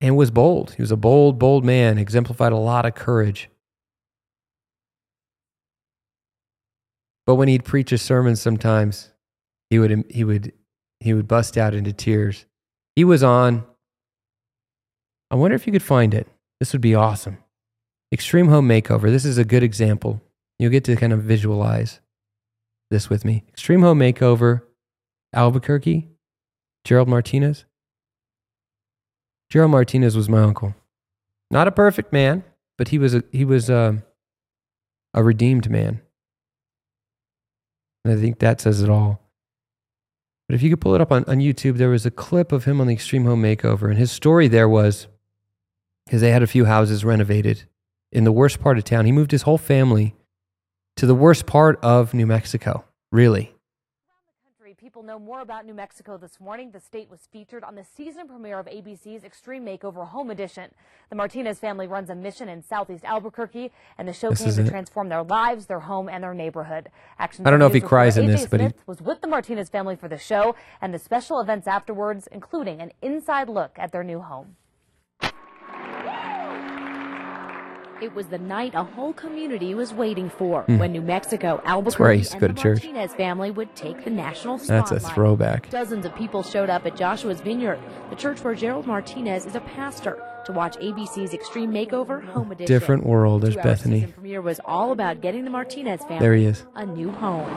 and 0.02 0.18
was 0.18 0.32
bold. 0.32 0.72
He 0.72 0.82
was 0.82 0.92
a 0.92 0.98
bold, 0.98 1.38
bold 1.38 1.64
man, 1.64 2.00
exemplified 2.00 2.52
a 2.52 2.58
lot 2.58 2.88
of 2.88 2.96
courage. 2.96 3.51
But 7.26 7.36
when 7.36 7.48
he'd 7.48 7.66
preach 7.66 7.92
a 7.92 7.98
sermon 7.98 8.36
sometimes, 8.36 9.12
he 9.70 9.80
would 9.80 10.06
he 10.10 10.24
would 10.24 10.54
he 11.00 11.14
would 11.14 11.28
bust 11.28 11.58
out 11.58 11.74
into 11.74 11.94
tears. 11.94 12.46
He 12.96 13.04
was 13.04 13.24
on 13.24 13.66
I 15.32 15.36
wonder 15.36 15.56
if 15.56 15.66
you 15.66 15.72
could 15.72 15.84
find 15.84 16.14
it. 16.14 16.28
This 16.60 16.74
would 16.74 16.82
be 16.82 16.94
awesome. 16.94 17.38
Extreme 18.12 18.50
Home 18.50 18.68
Makeover. 18.68 19.04
This 19.04 19.24
is 19.24 19.38
a 19.38 19.46
good 19.46 19.64
example. 19.64 20.22
You'll 20.60 20.72
get 20.72 20.84
to 20.86 20.96
kind 20.98 21.14
of 21.14 21.24
visualize 21.24 22.02
this 22.92 23.10
with 23.10 23.24
me. 23.24 23.46
Extreme 23.48 23.82
Home 23.82 24.00
Makeover, 24.00 24.64
Albuquerque, 25.34 26.10
Gerald 26.84 27.08
Martinez. 27.08 27.64
Gerald 29.50 29.72
Martinez 29.72 30.18
was 30.18 30.28
my 30.28 30.44
uncle. 30.44 30.76
Not 31.50 31.68
a 31.68 31.72
perfect 31.72 32.12
man, 32.12 32.44
but 32.78 32.90
he 32.90 32.98
was 32.98 33.16
a, 33.16 33.24
he 33.32 33.46
was 33.46 33.70
a, 33.70 33.78
um, 33.78 34.04
a 35.14 35.24
redeemed 35.24 35.70
man. 35.70 36.02
And 38.04 38.14
I 38.14 38.18
think 38.18 38.40
that 38.40 38.62
says 38.62 38.82
it 38.82 38.90
all. 38.90 39.22
But 40.48 40.56
if 40.56 40.64
you 40.64 40.70
could 40.70 40.82
pull 40.82 40.96
it 40.96 41.02
up 41.02 41.12
on, 41.12 41.24
on 41.26 41.38
YouTube, 41.38 41.78
there 41.78 41.90
was 41.90 42.06
a 42.06 42.12
clip 42.12 42.52
of 42.52 42.66
him 42.66 42.82
on 42.82 42.88
the 42.88 42.94
Extreme 42.94 43.26
Home 43.26 43.42
Makeover. 43.42 43.90
And 43.90 43.98
his 43.98 44.12
story 44.12 44.48
there 44.48 44.68
was 44.68 45.08
because 46.06 46.22
they 46.22 46.32
had 46.32 46.44
a 46.44 46.48
few 46.48 46.66
houses 46.66 47.06
renovated 47.06 47.64
in 48.12 48.26
the 48.26 48.32
worst 48.32 48.60
part 48.60 48.78
of 48.78 48.84
town. 48.84 49.06
He 49.06 49.12
moved 49.12 49.32
his 49.32 49.44
whole 49.44 49.58
family 49.58 50.16
to 50.98 51.06
the 51.06 51.16
worst 51.16 51.46
part 51.46 51.80
of 51.82 52.14
New 52.14 52.26
Mexico, 52.26 52.84
really. 53.12 53.54
Know 55.12 55.20
more 55.20 55.42
about 55.42 55.66
New 55.66 55.74
Mexico 55.74 56.18
this 56.18 56.40
morning. 56.40 56.72
The 56.72 56.80
state 56.80 57.10
was 57.10 57.28
featured 57.34 57.66
on 57.66 57.76
the 57.76 57.84
season 57.84 58.30
premiere 58.30 58.60
of 58.60 58.66
ABC's 58.66 59.26
Extreme 59.26 59.66
Makeover 59.66 60.08
Home 60.08 60.32
Edition. 60.32 60.72
The 61.10 61.18
Martinez 61.18 61.60
family 61.60 61.86
runs 61.86 62.10
a 62.10 62.16
mission 62.16 62.48
in 62.48 62.64
southeast 62.64 63.04
Albuquerque, 63.04 63.74
and 63.98 64.08
the 64.08 64.14
show 64.14 64.30
This 64.30 64.42
came 64.42 64.54
to 64.54 64.62
it. 64.62 64.70
transform 64.70 65.10
their 65.10 65.24
lives, 65.24 65.66
their 65.66 65.82
home, 65.82 66.08
and 66.08 66.24
their 66.24 66.34
neighborhood. 66.34 66.88
Action 67.20 67.46
I 67.46 67.50
don't 67.50 67.60
know 67.60 67.66
if 67.66 67.74
he 67.74 67.82
cries 67.82 68.18
in 68.18 68.28
this, 68.28 68.46
but 68.46 68.62
he- 68.62 68.70
was 68.88 69.02
with 69.02 69.20
the 69.20 69.28
Martinez 69.28 69.68
family 69.68 69.98
for 69.98 70.08
the 70.08 70.18
show 70.18 70.56
and 70.80 70.94
the 70.94 71.00
special 71.00 71.42
events 71.42 71.68
afterwards, 71.68 72.28
including 72.32 72.80
an 72.80 72.94
inside 73.02 73.50
look 73.50 73.78
at 73.78 73.92
their 73.92 74.06
new 74.06 74.22
home. 74.22 74.56
It 78.02 78.16
was 78.16 78.26
the 78.28 78.40
night 78.40 78.74
a 78.74 78.84
whole 78.84 79.14
community 79.14 79.76
was 79.76 79.94
waiting 79.94 80.30
for 80.32 80.64
Hmm. 80.64 80.80
when 80.80 80.92
New 80.92 81.02
Mexico, 81.04 81.62
Albuquerque, 81.66 82.24
to 82.24 82.34
and 82.34 82.42
the 82.58 82.60
church. 82.60 82.84
Martinez 82.84 83.14
family 83.14 83.52
would 83.52 83.76
take 83.76 84.04
the 84.04 84.10
national 84.10 84.58
spotlight. 84.58 84.90
That's 84.90 85.06
a 85.06 85.10
throwback. 85.14 85.70
Dozens 85.70 86.04
of 86.06 86.16
people 86.16 86.42
showed 86.42 86.70
up 86.72 86.88
at 86.88 86.96
Joshua's 86.96 87.42
Vineyard, 87.42 87.78
the 88.10 88.16
church 88.16 88.44
where 88.44 88.56
Gerald 88.56 88.88
Martinez 88.88 89.46
is 89.46 89.54
a 89.56 89.60
pastor, 89.60 90.18
to 90.46 90.52
watch 90.52 90.78
ABC's 90.78 91.32
Extreme 91.36 91.72
Makeover 91.72 92.26
Home 92.30 92.52
Edition. 92.52 92.74
Different 92.74 93.06
world. 93.06 93.44
There's 93.44 93.56
Bethany. 93.56 94.00
season 94.00 94.14
premiere 94.14 94.42
was 94.42 94.60
all 94.66 94.92
about 94.92 95.22
getting 95.22 95.44
the 95.44 95.52
Martinez 95.52 96.02
family 96.02 96.18
There 96.20 96.34
he 96.34 96.46
is. 96.46 96.66
a 96.76 96.86
new 96.88 97.12
home. 97.12 97.48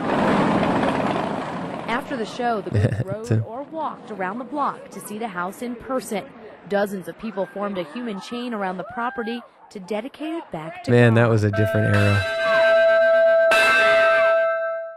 After 1.89 2.17
the 2.19 2.27
show, 2.27 2.61
the 2.61 2.71
group 2.71 2.93
rode 3.07 3.31
a- 3.31 3.41
or 3.45 3.63
walked 3.63 4.11
around 4.11 4.39
the 4.39 4.45
block 4.45 4.91
to 4.91 5.01
see 5.01 5.17
the 5.19 5.29
house 5.29 5.63
in 5.63 5.75
person. 5.75 6.25
Dozens 6.69 7.09
of 7.09 7.19
people 7.19 7.47
formed 7.47 7.79
a 7.79 7.85
human 7.85 8.21
chain 8.21 8.53
around 8.53 8.77
the 8.79 8.85
property 8.95 9.41
to 9.75 9.81
dedicate 9.81 10.33
it 10.35 10.49
back 10.53 10.85
to 10.85 10.91
Man, 10.93 11.15
that 11.15 11.29
was 11.29 11.43
a 11.43 11.51
different 11.51 11.97
era. 11.97 12.23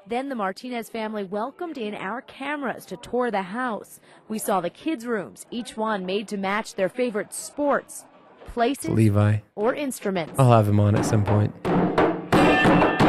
Then 0.06 0.30
the 0.30 0.36
Martinez 0.36 0.88
family 0.88 1.24
welcomed 1.24 1.80
in 1.80 1.96
our 1.96 2.22
cameras 2.22 2.86
to 2.86 2.98
tour 2.98 3.32
the 3.32 3.42
house. 3.42 4.00
We 4.30 4.38
saw 4.38 4.62
the 4.62 4.70
kids' 4.70 5.08
rooms, 5.08 5.48
each 5.50 5.76
one 5.76 6.06
made 6.06 6.28
to 6.28 6.38
match 6.38 6.76
their 6.76 6.90
favorite 6.90 7.34
sports, 7.34 8.06
places, 8.46 8.92
Levi. 8.92 9.38
or 9.56 9.74
instruments. 9.74 10.36
I'll 10.38 10.52
have 10.52 10.68
him 10.70 10.80
on 10.80 10.96
at 10.96 11.06
some 11.06 11.26
point. 11.26 11.54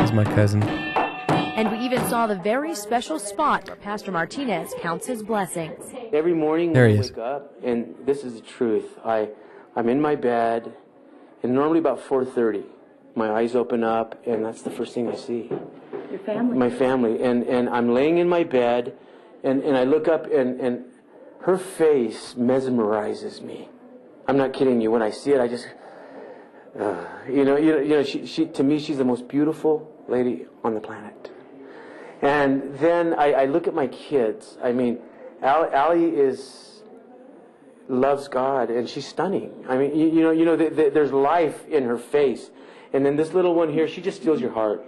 He's 0.00 0.10
my 0.12 0.24
cousin. 0.24 0.62
And 0.62 1.70
we 1.70 1.78
even 1.80 2.02
saw 2.08 2.26
the 2.26 2.36
very 2.36 2.74
special 2.74 3.18
spot 3.18 3.66
where 3.68 3.76
Pastor 3.76 4.10
Martinez 4.10 4.72
counts 4.80 5.06
his 5.06 5.22
blessings. 5.22 5.84
Every 6.14 6.32
morning 6.34 6.72
There 6.72 6.84
when 6.84 6.92
he 6.92 6.96
I 6.96 7.00
is. 7.00 7.10
wake 7.10 7.18
up, 7.18 7.52
and 7.62 7.94
this 8.06 8.24
is 8.24 8.34
the 8.36 8.40
truth. 8.40 8.98
I, 9.04 9.28
I'm 9.76 9.88
in 9.90 10.00
my 10.00 10.14
bed, 10.16 10.72
and 11.42 11.54
normally 11.54 11.78
about 11.78 12.00
4:30, 12.00 12.64
my 13.14 13.30
eyes 13.30 13.54
open 13.54 13.84
up, 13.84 14.20
and 14.26 14.44
that's 14.44 14.62
the 14.62 14.70
first 14.70 14.94
thing 14.94 15.08
I 15.08 15.14
see. 15.16 15.50
Your 16.10 16.20
family. 16.20 16.56
My 16.56 16.70
family, 16.70 17.22
and 17.22 17.44
and 17.44 17.68
I'm 17.68 17.92
laying 17.92 18.18
in 18.18 18.28
my 18.28 18.44
bed, 18.44 18.94
and 19.42 19.62
and 19.62 19.76
I 19.76 19.84
look 19.84 20.08
up, 20.08 20.26
and 20.26 20.60
and 20.60 20.84
her 21.40 21.58
face 21.58 22.34
mesmerizes 22.34 23.40
me. 23.40 23.68
I'm 24.26 24.36
not 24.36 24.52
kidding 24.52 24.80
you. 24.80 24.90
When 24.90 25.02
I 25.02 25.10
see 25.10 25.32
it, 25.32 25.40
I 25.40 25.48
just, 25.48 25.66
uh, 26.78 27.04
you 27.28 27.44
know, 27.44 27.56
you 27.56 27.72
know, 27.72 27.78
you 27.78 27.88
know, 27.88 28.02
she, 28.02 28.26
she 28.26 28.46
to 28.46 28.62
me, 28.62 28.78
she's 28.78 28.98
the 28.98 29.04
most 29.04 29.26
beautiful 29.28 29.90
lady 30.08 30.46
on 30.62 30.74
the 30.74 30.80
planet. 30.80 31.30
And 32.20 32.76
then 32.78 33.14
I, 33.14 33.32
I 33.32 33.44
look 33.46 33.66
at 33.66 33.74
my 33.74 33.86
kids. 33.86 34.58
I 34.62 34.72
mean, 34.72 34.98
Al- 35.40 35.72
Allie 35.72 36.10
is 36.16 36.67
loves 37.88 38.28
God, 38.28 38.70
and 38.70 38.88
she's 38.88 39.06
stunning. 39.06 39.52
I 39.68 39.76
mean, 39.76 39.96
you, 39.98 40.06
you 40.08 40.22
know, 40.22 40.30
you 40.30 40.44
know, 40.44 40.56
th- 40.56 40.76
th- 40.76 40.92
there's 40.92 41.12
life 41.12 41.66
in 41.68 41.84
her 41.84 41.98
face. 41.98 42.50
And 42.92 43.04
then 43.04 43.16
this 43.16 43.32
little 43.34 43.54
one 43.54 43.72
here, 43.72 43.88
she 43.88 44.00
just 44.00 44.20
steals 44.20 44.40
your 44.40 44.52
heart. 44.52 44.84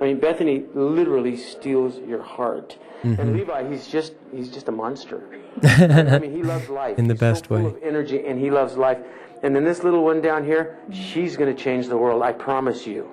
I 0.00 0.04
mean, 0.04 0.20
Bethany 0.20 0.64
literally 0.74 1.36
steals 1.36 1.98
your 1.98 2.22
heart. 2.22 2.76
Mm-hmm. 3.02 3.20
And 3.20 3.36
Levi, 3.36 3.68
he's 3.70 3.88
just 3.88 4.14
he's 4.34 4.50
just 4.50 4.68
a 4.68 4.72
monster. 4.72 5.22
I 5.62 6.18
mean, 6.18 6.32
he 6.32 6.42
loves 6.42 6.68
life 6.68 6.98
In 6.98 7.08
the 7.08 7.14
He's 7.14 7.20
so 7.20 7.26
best 7.32 7.46
full 7.46 7.58
way. 7.58 7.66
of 7.66 7.78
energy, 7.82 8.26
and 8.26 8.38
he 8.38 8.50
loves 8.50 8.76
life. 8.76 8.98
And 9.42 9.54
then 9.56 9.64
this 9.64 9.82
little 9.82 10.04
one 10.04 10.20
down 10.20 10.44
here, 10.44 10.78
she's 10.92 11.36
going 11.36 11.54
to 11.54 11.62
change 11.62 11.88
the 11.88 11.96
world. 11.96 12.22
I 12.22 12.32
promise 12.32 12.86
you. 12.86 13.10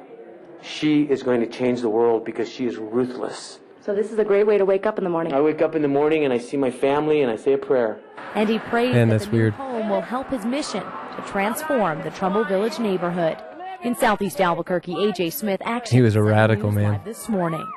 She 0.61 1.03
is 1.03 1.23
going 1.23 1.41
to 1.41 1.47
change 1.47 1.81
the 1.81 1.89
world 1.89 2.23
because 2.23 2.49
she 2.49 2.65
is 2.65 2.77
ruthless. 2.77 3.59
So 3.83 3.93
this 3.93 4.13
is 4.13 4.17
a 4.17 4.23
great 4.23 4.47
way 4.47 4.57
to 4.57 4.63
wake 4.63 4.85
up 4.85 4.97
in 4.97 5.03
the 5.03 5.09
morning. 5.09 5.33
I 5.33 5.41
wake 5.41 5.61
up 5.61 5.75
in 5.75 5.81
the 5.81 5.89
morning 5.89 6.23
and 6.23 6.31
I 6.31 6.37
see 6.37 6.55
my 6.55 6.71
family 6.71 7.21
and 7.21 7.29
I 7.29 7.35
say 7.35 7.51
a 7.51 7.57
prayer. 7.57 7.99
And 8.33 8.47
he 8.47 8.57
prays 8.57 8.93
Man, 8.93 9.09
that 9.09 9.15
that's 9.15 9.25
the 9.25 9.31
new 9.31 9.37
weird. 9.39 9.53
home 9.55 9.89
will 9.89 9.99
help 9.99 10.29
his 10.29 10.45
mission 10.45 10.81
to 10.83 11.23
transform 11.27 12.01
the 12.01 12.09
Trumbull 12.11 12.45
Village 12.45 12.79
neighborhood. 12.79 13.37
In 13.83 13.93
southeast 13.93 14.39
Albuquerque, 14.39 14.93
AJ 14.93 15.33
Smith 15.33 15.61
Action. 15.65 15.97
He 15.97 16.01
was 16.01 16.15
a 16.15 16.23
radical, 16.23 16.71
man. 16.71 17.01
This 17.03 17.27
morning. 17.27 17.67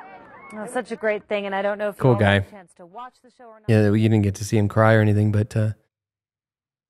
Oh, 0.53 0.65
such 0.65 0.93
a 0.93 0.95
great 0.95 1.27
thing, 1.27 1.45
and 1.45 1.53
I 1.53 1.61
don't 1.61 1.77
know 1.77 1.89
if 1.89 1.97
Cool 1.97 2.13
you 2.13 2.23
had 2.23 2.43
guy. 2.43 2.47
a 2.47 2.51
chance 2.51 2.73
to 2.75 2.85
watch 2.85 3.15
the 3.21 3.29
show 3.29 3.43
or 3.43 3.59
not. 3.59 3.67
Yeah, 3.67 3.91
you 3.91 4.07
didn't 4.07 4.21
get 4.21 4.35
to 4.35 4.45
see 4.45 4.57
him 4.57 4.69
cry 4.69 4.93
or 4.93 5.01
anything, 5.01 5.33
but 5.33 5.53
uh, 5.57 5.71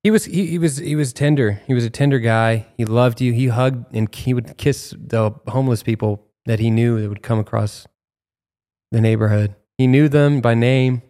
he 0.04 0.12
was 0.12 0.26
he, 0.26 0.46
he 0.46 0.58
was 0.60 0.76
he 0.76 0.94
was 0.94 1.12
tender. 1.12 1.60
He 1.66 1.74
was 1.74 1.84
a 1.84 1.90
tender 1.90 2.20
guy. 2.20 2.66
He 2.76 2.84
loved 2.84 3.20
you. 3.20 3.32
He 3.32 3.48
hugged 3.48 3.92
and 3.92 4.14
he 4.14 4.32
would 4.32 4.56
kiss 4.56 4.94
the 4.96 5.32
homeless 5.48 5.82
people 5.82 6.24
that 6.46 6.60
he 6.60 6.70
knew 6.70 7.00
that 7.00 7.08
would 7.08 7.24
come 7.24 7.40
across 7.40 7.88
the 8.90 9.00
neighborhood. 9.00 9.54
He 9.76 9.86
knew 9.86 10.08
them 10.08 10.40
by 10.40 10.54
name, 10.54 11.02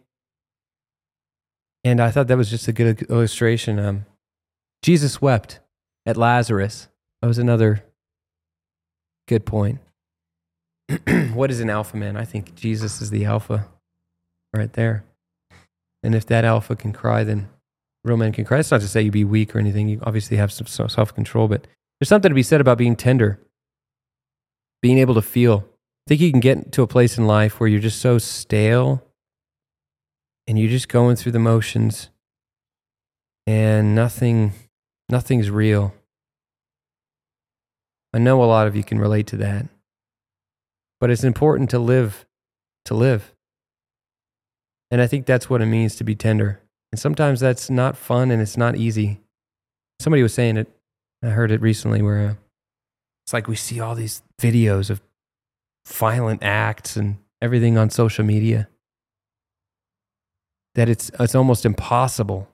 and 1.84 2.00
I 2.00 2.10
thought 2.10 2.28
that 2.28 2.36
was 2.36 2.50
just 2.50 2.68
a 2.68 2.72
good 2.72 3.02
illustration. 3.02 3.78
Um, 3.78 4.06
Jesus 4.82 5.22
wept 5.22 5.60
at 6.06 6.16
Lazarus. 6.16 6.88
That 7.22 7.28
was 7.28 7.38
another 7.38 7.84
good 9.26 9.44
point. 9.46 9.80
what 11.34 11.50
is 11.50 11.60
an 11.60 11.70
alpha 11.70 11.96
man? 11.96 12.16
I 12.16 12.24
think 12.24 12.54
Jesus 12.54 13.00
is 13.00 13.10
the 13.10 13.24
alpha 13.24 13.66
right 14.54 14.72
there. 14.72 15.04
And 16.02 16.14
if 16.14 16.26
that 16.26 16.44
alpha 16.44 16.76
can 16.76 16.92
cry, 16.92 17.24
then 17.24 17.48
real 18.04 18.16
men 18.16 18.32
can 18.32 18.44
cry. 18.44 18.58
That's 18.58 18.70
not 18.70 18.80
to 18.80 18.88
say 18.88 19.02
you'd 19.02 19.12
be 19.12 19.24
weak 19.24 19.54
or 19.54 19.58
anything. 19.58 19.88
You 19.88 20.00
obviously 20.02 20.36
have 20.36 20.52
some 20.52 20.66
self 20.66 21.14
control, 21.14 21.48
but 21.48 21.66
there's 21.98 22.08
something 22.08 22.30
to 22.30 22.34
be 22.34 22.42
said 22.42 22.60
about 22.60 22.78
being 22.78 22.96
tender, 22.96 23.40
being 24.80 24.98
able 24.98 25.14
to 25.14 25.22
feel. 25.22 25.68
Think 26.08 26.22
you 26.22 26.30
can 26.30 26.40
get 26.40 26.72
to 26.72 26.80
a 26.80 26.86
place 26.86 27.18
in 27.18 27.26
life 27.26 27.60
where 27.60 27.68
you're 27.68 27.80
just 27.80 28.00
so 28.00 28.16
stale 28.16 29.04
and 30.46 30.58
you're 30.58 30.70
just 30.70 30.88
going 30.88 31.16
through 31.16 31.32
the 31.32 31.38
motions 31.38 32.08
and 33.46 33.94
nothing 33.94 34.54
nothing's 35.10 35.50
real. 35.50 35.92
I 38.14 38.18
know 38.18 38.42
a 38.42 38.46
lot 38.46 38.66
of 38.66 38.74
you 38.74 38.82
can 38.82 38.98
relate 38.98 39.26
to 39.26 39.36
that. 39.36 39.66
But 40.98 41.10
it's 41.10 41.24
important 41.24 41.68
to 41.70 41.78
live 41.78 42.24
to 42.86 42.94
live. 42.94 43.34
And 44.90 45.02
I 45.02 45.06
think 45.06 45.26
that's 45.26 45.50
what 45.50 45.60
it 45.60 45.66
means 45.66 45.94
to 45.96 46.04
be 46.04 46.14
tender. 46.14 46.62
And 46.90 46.98
sometimes 46.98 47.38
that's 47.38 47.68
not 47.68 47.98
fun 47.98 48.30
and 48.30 48.40
it's 48.40 48.56
not 48.56 48.76
easy. 48.76 49.20
Somebody 50.00 50.22
was 50.22 50.32
saying 50.32 50.56
it. 50.56 50.68
I 51.22 51.28
heard 51.28 51.50
it 51.50 51.60
recently 51.60 52.00
where 52.00 52.28
uh, 52.30 52.34
it's 53.26 53.34
like 53.34 53.46
we 53.46 53.56
see 53.56 53.78
all 53.78 53.94
these 53.94 54.22
videos 54.40 54.88
of 54.88 55.02
violent 55.88 56.42
acts 56.42 56.96
and 56.96 57.18
everything 57.40 57.78
on 57.78 57.90
social 57.90 58.24
media 58.24 58.68
that 60.74 60.88
it's 60.88 61.10
it's 61.18 61.34
almost 61.34 61.64
impossible 61.64 62.48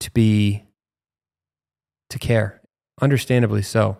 to 0.00 0.10
be 0.12 0.64
to 2.08 2.18
care. 2.18 2.60
Understandably 3.00 3.62
so. 3.62 3.98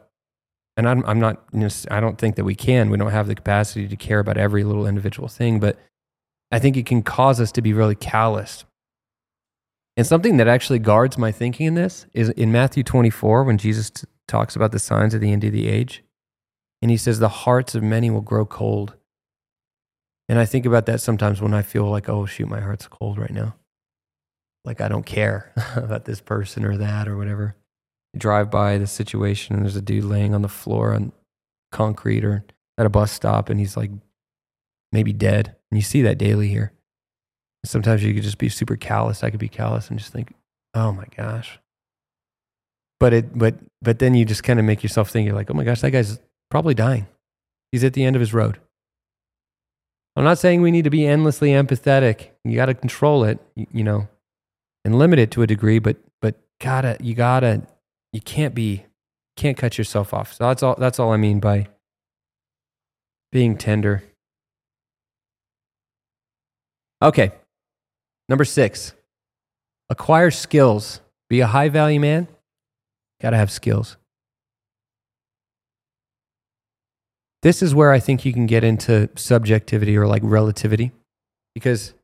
And 0.77 0.89
I'm 0.89 1.05
I'm 1.05 1.21
not 1.21 1.43
you 1.53 1.61
know, 1.61 1.69
I 1.91 2.01
don't 2.01 2.19
think 2.19 2.37
that 2.37 2.45
we 2.45 2.55
can. 2.55 2.89
We 2.89 2.97
don't 2.97 3.11
have 3.11 3.27
the 3.27 3.35
capacity 3.35 3.89
to 3.89 3.97
care 3.97 4.21
about 4.21 4.39
every 4.39 4.65
little 4.65 4.87
individual 4.87 5.29
thing, 5.29 5.61
but 5.61 5.79
I 6.51 6.59
think 6.59 6.77
it 6.77 6.87
can 6.87 7.03
cause 7.03 7.41
us 7.41 7.53
to 7.53 7.63
be 7.63 7.73
really 7.73 7.95
calloused. 7.95 8.65
And 9.97 10.07
something 10.07 10.39
that 10.39 10.49
actually 10.49 10.79
guards 10.79 11.19
my 11.19 11.31
thinking 11.31 11.67
in 11.67 11.75
this 11.75 12.07
is 12.15 12.31
in 12.31 12.51
Matthew 12.53 12.83
24 12.83 13.45
when 13.45 13.59
Jesus 13.59 13.91
t- 13.91 14.07
talks 14.27 14.57
about 14.57 14.73
the 14.73 14.79
signs 14.79 15.13
of 15.13 15.21
the 15.21 15.31
end 15.31 15.45
of 15.45 15.53
the 15.53 15.69
age. 15.69 16.03
And 16.83 16.91
he 16.91 16.97
says 16.97 17.19
the 17.19 17.29
hearts 17.29 17.75
of 17.75 17.83
many 17.83 18.11
will 18.11 18.21
grow 18.21 18.47
cold. 18.47 18.95
And 20.29 20.39
I 20.39 20.47
think 20.47 20.65
about 20.65 20.87
that 20.87 21.01
sometimes 21.01 21.43
when 21.43 21.55
I 21.55 21.63
feel 21.63 21.91
like, 21.91 22.09
oh, 22.09 22.25
shoot, 22.25 22.49
my 22.49 22.61
heart's 22.61 22.87
cold 22.87 23.19
right 23.19 23.33
now. 23.33 23.57
Like 24.65 24.81
I 24.81 24.89
don't 24.89 25.07
care 25.07 25.53
about 25.77 26.05
this 26.05 26.21
person 26.21 26.65
or 26.65 26.77
that 26.77 27.09
or 27.09 27.17
whatever. 27.17 27.57
You 28.15 28.21
drive 28.21 28.51
by 28.51 28.79
the 28.79 28.87
situation 28.87 29.57
and 29.57 29.65
there's 29.65 29.77
a 29.77 29.83
dude 29.83 30.05
laying 30.05 30.35
on 30.35 30.43
the 30.43 30.49
floor 30.49 30.95
on 30.95 31.13
concrete 31.73 32.25
or 32.25 32.45
at 32.79 32.87
a 32.87 32.91
bus 32.91 33.13
stop 33.13 33.49
and 33.49 33.61
he's 33.61 33.77
like 33.77 33.91
maybe 34.93 35.13
dead. 35.13 35.57
And 35.71 35.79
you 35.79 35.83
see 35.83 36.03
that 36.03 36.19
daily 36.19 36.49
here. 36.49 36.73
Sometimes 37.65 38.03
you 38.03 38.15
could 38.15 38.23
just 38.23 38.39
be 38.39 38.49
super 38.49 38.77
callous. 38.77 39.23
I 39.23 39.31
could 39.31 39.41
be 39.41 39.49
callous 39.49 39.91
and 39.91 39.99
just 39.99 40.13
think, 40.13 40.33
oh 40.75 40.93
my 40.93 41.05
gosh. 41.17 41.59
But 42.99 43.13
it 43.13 43.39
but 43.39 43.57
but 43.83 43.99
then 43.99 44.15
you 44.15 44.25
just 44.25 44.45
kind 44.45 44.59
of 44.59 44.65
make 44.65 44.83
yourself 44.83 45.11
think 45.11 45.27
you're 45.27 45.35
like, 45.35 45.51
oh 45.51 45.55
my 45.55 45.65
gosh, 45.65 45.81
that 45.81 45.91
guy's 45.91 46.19
probably 46.51 46.75
dying. 46.75 47.07
He's 47.73 47.85
at 47.85 47.93
the 47.93 48.05
end 48.05 48.17
of 48.17 48.21
his 48.21 48.35
road. 48.35 48.59
I'm 50.17 50.25
not 50.25 50.39
saying 50.39 50.61
we 50.61 50.71
need 50.71 50.85
to 50.85 50.91
be 50.91 51.07
endlessly 51.07 51.51
empathetic. 51.51 52.31
You 52.45 52.57
got 52.57 52.67
to 52.67 52.75
control 52.75 53.25
it, 53.25 53.39
you, 53.55 53.85
know, 53.85 54.09
and 54.85 54.99
limit 54.99 55.19
it 55.19 55.31
to 55.33 55.43
a 55.43 55.47
degree. 55.47 55.79
But 55.79 55.97
but 56.21 56.37
gotta 56.61 56.97
you 57.01 57.15
gotta 57.15 57.63
you 58.13 58.21
can't 58.21 58.55
be 58.55 58.85
can't 59.37 59.57
cut 59.57 59.79
yourself 59.79 60.13
off. 60.13 60.35
So 60.35 60.45
that's 60.45 60.63
all 60.63 60.75
that's 60.77 60.99
all 60.99 61.13
I 61.13 61.17
mean 61.17 61.39
by 61.39 61.69
being 63.31 63.57
tender. 63.57 64.03
Okay. 67.03 67.33
Number 68.29 68.45
six, 68.45 68.95
acquire 69.89 70.31
skills. 70.31 71.01
Be 71.29 71.41
a 71.41 71.47
high 71.47 71.69
value 71.69 72.01
man. 72.01 72.29
Got 73.21 73.31
to 73.31 73.37
have 73.37 73.51
skills. 73.51 73.97
This 77.43 77.63
is 77.63 77.75
where 77.75 77.91
I 77.91 78.01
think 78.01 78.25
you 78.25 78.33
can 78.33 78.47
get 78.47 78.65
into 78.65 79.09
subjectivity 79.17 79.97
or 79.97 80.07
like 80.07 80.23
relativity 80.25 80.93
because 81.55 81.95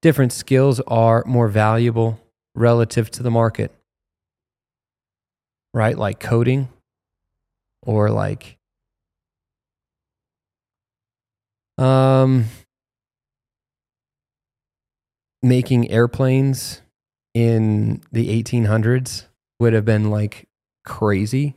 different 0.00 0.32
skills 0.32 0.80
are 0.86 1.24
more 1.26 1.48
valuable 1.48 2.20
relative 2.54 3.10
to 3.12 3.22
the 3.22 3.30
market. 3.30 3.72
Right? 5.72 5.98
Like 5.98 6.20
coding 6.20 6.68
or 7.82 8.10
like 8.10 8.56
um 11.76 12.44
making 15.42 15.90
airplanes 15.90 16.80
in 17.34 18.00
the 18.12 18.42
1800s 18.42 19.26
would 19.58 19.72
have 19.72 19.84
been 19.84 20.10
like 20.10 20.46
crazy 20.84 21.56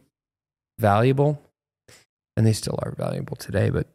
valuable 0.80 1.40
and 2.38 2.48
they 2.48 2.54
still 2.54 2.80
are 2.84 2.94
valuable 2.98 3.36
today 3.36 3.70
but 3.70 3.88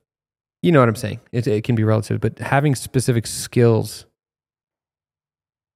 you 0.62 0.70
know 0.70 0.80
what 0.80 0.88
i'm 0.88 0.96
saying 0.96 1.20
it, 1.32 1.46
it 1.46 1.64
can 1.64 1.74
be 1.74 1.84
relative 1.84 2.20
but 2.20 2.38
having 2.38 2.74
specific 2.74 3.26
skills 3.26 4.04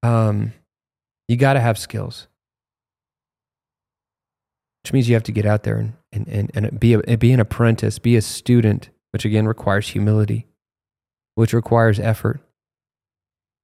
um 0.03 0.53
you 1.29 1.37
got 1.37 1.55
to 1.55 1.61
have 1.61 1.79
skills 1.79 2.29
which 4.85 4.93
means 4.93 5.09
you 5.09 5.14
have 5.14 5.25
to 5.25 5.33
get 5.33 5.47
out 5.47 5.64
there 5.64 5.79
and, 5.79 5.95
and, 6.12 6.29
and, 6.29 6.51
and 6.55 6.79
be, 6.79 6.93
a, 6.93 7.17
be 7.17 7.33
an 7.33 7.41
apprentice 7.41 7.99
be 7.99 8.17
a 8.17 8.23
student 8.23 8.91
which 9.12 9.25
again 9.25 9.49
requires 9.49 9.89
humility 9.89 10.47
which 11.35 11.55
requires 11.55 11.99
effort 11.99 12.41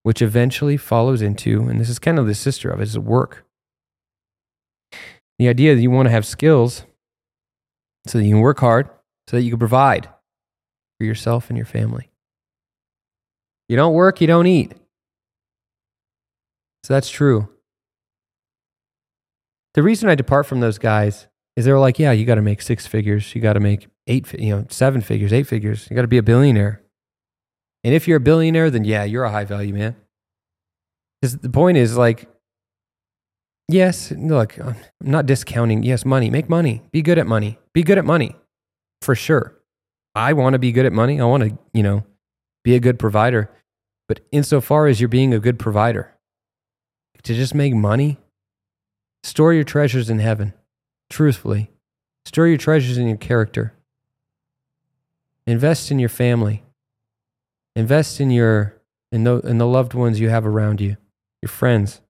which 0.03 0.21
eventually 0.21 0.77
follows 0.77 1.23
into, 1.23 1.63
and 1.63 1.81
this 1.81 1.89
is 1.89 1.99
kind 1.99 2.19
of 2.19 2.27
the 2.27 2.35
sister 2.35 2.71
of 2.71 2.81
it, 2.81 2.85
is 2.85 2.99
work. 2.99 3.45
The 5.39 5.49
idea 5.49 5.75
that 5.75 5.81
you 5.81 5.91
want 5.91 6.07
to 6.07 6.11
have 6.11 6.27
skills 6.27 6.85
so 8.07 8.19
that 8.19 8.25
you 8.25 8.33
can 8.33 8.41
work 8.41 8.61
hard, 8.61 8.89
so 9.29 9.37
that 9.37 9.43
you 9.43 9.51
can 9.51 9.59
provide 9.59 10.09
for 10.99 11.05
yourself 11.05 11.49
and 11.49 11.57
your 11.57 11.67
family. 11.67 12.11
You 13.69 13.77
don't 13.77 13.95
work, 13.95 14.21
you 14.21 14.27
don't 14.27 14.47
eat. 14.47 14.73
So 16.85 16.95
that's 16.95 17.11
true. 17.11 17.49
The 19.75 19.83
reason 19.83 20.09
I 20.09 20.15
depart 20.15 20.47
from 20.47 20.61
those 20.61 20.79
guys 20.79 21.29
is 21.57 21.65
they're 21.65 21.79
like, 21.79 21.99
yeah, 21.99 22.13
you 22.13 22.25
got 22.25 22.35
to 22.35 22.43
make 22.43 22.61
six 22.61 22.87
figures, 22.87 23.35
you 23.35 23.41
got 23.41 23.55
to 23.55 23.61
make 23.61 23.89
eight, 24.07 24.33
you 24.39 24.55
know, 24.55 24.67
seven 24.69 25.01
figures, 25.01 25.33
eight 25.33 25.47
figures, 25.47 25.87
you 25.91 25.97
got 25.97 26.03
to 26.03 26.09
be 26.09 26.19
a 26.19 26.23
billionaire. 26.23 26.83
And 27.85 27.95
if 27.95 28.07
you're 28.07 28.19
a 28.19 28.21
billionaire, 28.21 28.71
then 28.71 28.85
yeah, 28.85 29.05
you're 29.05 29.25
a 29.25 29.31
high 29.31 29.45
value 29.45 29.75
man. 29.75 29.97
Because 31.21 31.39
the 31.39 31.51
point 31.51 31.79
is 31.79 31.97
like, 31.97 32.29
yes, 33.73 34.13
look, 34.13 34.59
I'm 34.59 34.77
not 35.01 35.27
discounting. 35.27 35.83
Yes, 35.83 36.05
money, 36.05 36.31
make 36.31 36.49
money, 36.49 36.83
be 36.93 37.03
good 37.03 37.19
at 37.19 37.27
money, 37.27 37.59
be 37.73 37.83
good 37.83 37.99
at 37.99 38.05
money 38.05 38.37
for 39.01 39.15
sure. 39.15 39.59
I 40.15 40.33
want 40.35 40.55
to 40.55 40.59
be 40.59 40.73
good 40.73 40.87
at 40.87 40.93
money. 40.93 41.21
I 41.21 41.25
want 41.25 41.43
to, 41.43 41.59
you 41.73 41.83
know, 41.83 42.05
be 42.63 42.75
a 42.75 42.81
good 42.81 42.99
provider. 42.99 43.51
But 44.09 44.21
insofar 44.31 44.87
as 44.87 45.01
you're 45.01 45.09
being 45.09 45.33
a 45.33 45.39
good 45.39 45.59
provider, 45.59 46.13
to 47.23 47.35
just 47.35 47.55
make 47.55 47.75
money, 47.75 48.19
store 49.23 49.55
your 49.55 49.65
treasures 49.65 50.11
in 50.11 50.19
heaven, 50.19 50.53
truthfully. 51.09 51.71
Store 52.25 52.47
your 52.47 52.59
treasures 52.59 52.99
in 52.99 53.09
your 53.09 53.17
character. 53.17 53.75
Invest 55.47 55.91
in 55.91 55.99
your 55.99 56.09
family. 56.09 56.63
Invest 57.75 58.21
in 58.21 58.31
your 58.31 58.77
in 59.11 59.25
the, 59.25 59.41
in 59.41 59.59
the 59.59 59.67
loved 59.67 59.93
ones 59.93 60.19
you 60.19 60.31
have 60.31 60.47
around 60.47 60.81
you, 60.81 60.97
your 61.43 61.51
friends. 61.51 62.01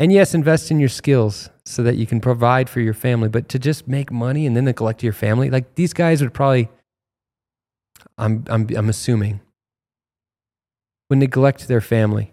And 0.00 0.12
yes, 0.12 0.32
invest 0.32 0.70
in 0.70 0.78
your 0.78 0.88
skills 0.88 1.50
so 1.66 1.82
that 1.82 1.96
you 1.96 2.06
can 2.06 2.20
provide 2.20 2.70
for 2.70 2.80
your 2.80 2.94
family. 2.94 3.28
But 3.28 3.48
to 3.50 3.58
just 3.58 3.88
make 3.88 4.12
money 4.12 4.46
and 4.46 4.56
then 4.56 4.64
neglect 4.64 5.02
your 5.02 5.12
family, 5.12 5.50
like 5.50 5.74
these 5.74 5.92
guys 5.92 6.22
would 6.22 6.32
probably, 6.32 6.68
I'm, 8.16 8.44
I'm, 8.48 8.68
I'm 8.76 8.88
assuming, 8.88 9.40
would 11.10 11.18
neglect 11.18 11.66
their 11.66 11.80
family. 11.80 12.32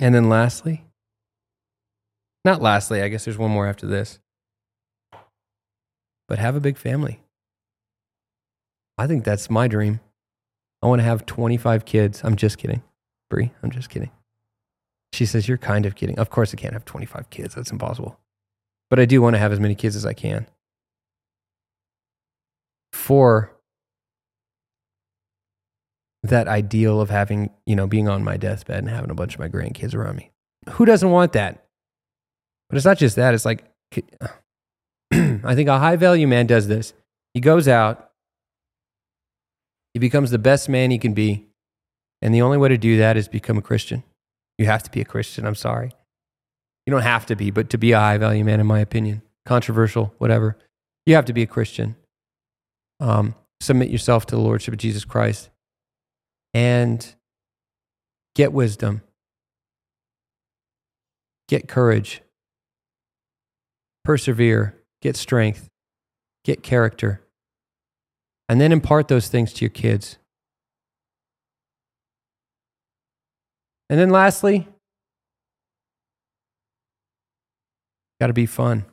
And 0.00 0.12
then 0.12 0.28
lastly, 0.28 0.84
not 2.44 2.60
lastly, 2.60 3.02
I 3.02 3.08
guess 3.08 3.24
there's 3.24 3.38
one 3.38 3.52
more 3.52 3.68
after 3.68 3.86
this, 3.86 4.18
but 6.26 6.40
have 6.40 6.56
a 6.56 6.60
big 6.60 6.76
family. 6.76 7.20
I 8.98 9.06
think 9.06 9.22
that's 9.22 9.48
my 9.48 9.68
dream. 9.68 10.00
I 10.82 10.86
want 10.86 11.00
to 11.00 11.04
have 11.04 11.24
25 11.26 11.84
kids. 11.84 12.22
I'm 12.24 12.36
just 12.36 12.58
kidding. 12.58 12.82
Brie, 13.30 13.52
I'm 13.62 13.70
just 13.70 13.88
kidding. 13.88 14.10
She 15.12 15.26
says, 15.26 15.46
You're 15.46 15.58
kind 15.58 15.86
of 15.86 15.94
kidding. 15.94 16.18
Of 16.18 16.30
course, 16.30 16.52
I 16.52 16.56
can't 16.56 16.72
have 16.72 16.84
25 16.84 17.30
kids. 17.30 17.54
That's 17.54 17.70
impossible. 17.70 18.18
But 18.90 18.98
I 18.98 19.04
do 19.04 19.22
want 19.22 19.34
to 19.34 19.38
have 19.38 19.52
as 19.52 19.60
many 19.60 19.74
kids 19.74 19.96
as 19.96 20.04
I 20.04 20.12
can. 20.12 20.46
For 22.92 23.52
that 26.22 26.46
ideal 26.46 27.00
of 27.00 27.10
having, 27.10 27.50
you 27.66 27.74
know, 27.74 27.86
being 27.86 28.08
on 28.08 28.22
my 28.22 28.36
deathbed 28.36 28.78
and 28.78 28.88
having 28.88 29.10
a 29.10 29.14
bunch 29.14 29.34
of 29.34 29.40
my 29.40 29.48
grandkids 29.48 29.94
around 29.94 30.16
me. 30.16 30.30
Who 30.70 30.84
doesn't 30.84 31.10
want 31.10 31.32
that? 31.32 31.64
But 32.68 32.76
it's 32.76 32.86
not 32.86 32.98
just 32.98 33.16
that. 33.16 33.34
It's 33.34 33.44
like, 33.44 33.64
I 35.12 35.54
think 35.54 35.68
a 35.68 35.78
high 35.78 35.96
value 35.96 36.28
man 36.28 36.46
does 36.46 36.68
this. 36.68 36.94
He 37.34 37.40
goes 37.40 37.66
out, 37.66 38.11
he 39.94 40.00
becomes 40.00 40.30
the 40.30 40.38
best 40.38 40.68
man 40.68 40.90
he 40.90 40.98
can 40.98 41.14
be. 41.14 41.46
And 42.20 42.34
the 42.34 42.42
only 42.42 42.58
way 42.58 42.68
to 42.68 42.78
do 42.78 42.98
that 42.98 43.16
is 43.16 43.28
become 43.28 43.58
a 43.58 43.62
Christian. 43.62 44.04
You 44.58 44.66
have 44.66 44.82
to 44.84 44.90
be 44.90 45.00
a 45.00 45.04
Christian. 45.04 45.46
I'm 45.46 45.54
sorry. 45.54 45.92
You 46.86 46.90
don't 46.90 47.02
have 47.02 47.26
to 47.26 47.36
be, 47.36 47.50
but 47.50 47.70
to 47.70 47.78
be 47.78 47.92
a 47.92 47.98
high 47.98 48.18
value 48.18 48.44
man, 48.44 48.60
in 48.60 48.66
my 48.66 48.80
opinion, 48.80 49.22
controversial, 49.44 50.14
whatever, 50.18 50.56
you 51.06 51.14
have 51.14 51.24
to 51.26 51.32
be 51.32 51.42
a 51.42 51.46
Christian. 51.46 51.96
Um, 53.00 53.34
submit 53.60 53.90
yourself 53.90 54.26
to 54.26 54.36
the 54.36 54.40
Lordship 54.40 54.74
of 54.74 54.78
Jesus 54.78 55.04
Christ 55.04 55.50
and 56.54 57.14
get 58.34 58.52
wisdom, 58.52 59.02
get 61.48 61.68
courage, 61.68 62.22
persevere, 64.04 64.76
get 65.00 65.16
strength, 65.16 65.68
get 66.44 66.62
character, 66.62 67.21
and 68.52 68.60
then 68.60 68.70
impart 68.70 69.08
those 69.08 69.28
things 69.28 69.50
to 69.50 69.64
your 69.64 69.70
kids. 69.70 70.18
And 73.88 73.98
then 73.98 74.10
lastly, 74.10 74.68
got 78.20 78.26
to 78.26 78.34
be 78.34 78.44
fun. 78.44 78.84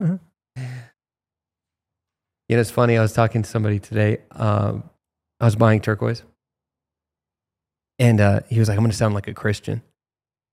Uh-huh. 0.00 0.18
You 2.48 2.56
know, 2.56 2.60
it's 2.60 2.70
funny. 2.70 2.96
I 2.96 3.02
was 3.02 3.12
talking 3.12 3.42
to 3.42 3.50
somebody 3.50 3.80
today. 3.80 4.18
Um, 4.30 4.88
I 5.40 5.46
was 5.46 5.56
buying 5.56 5.80
turquoise. 5.80 6.22
And 7.98 8.20
uh, 8.20 8.40
he 8.48 8.60
was 8.60 8.68
like, 8.68 8.78
I'm 8.78 8.84
going 8.84 8.92
to 8.92 8.96
sound 8.96 9.14
like 9.14 9.26
a 9.26 9.34
Christian 9.34 9.82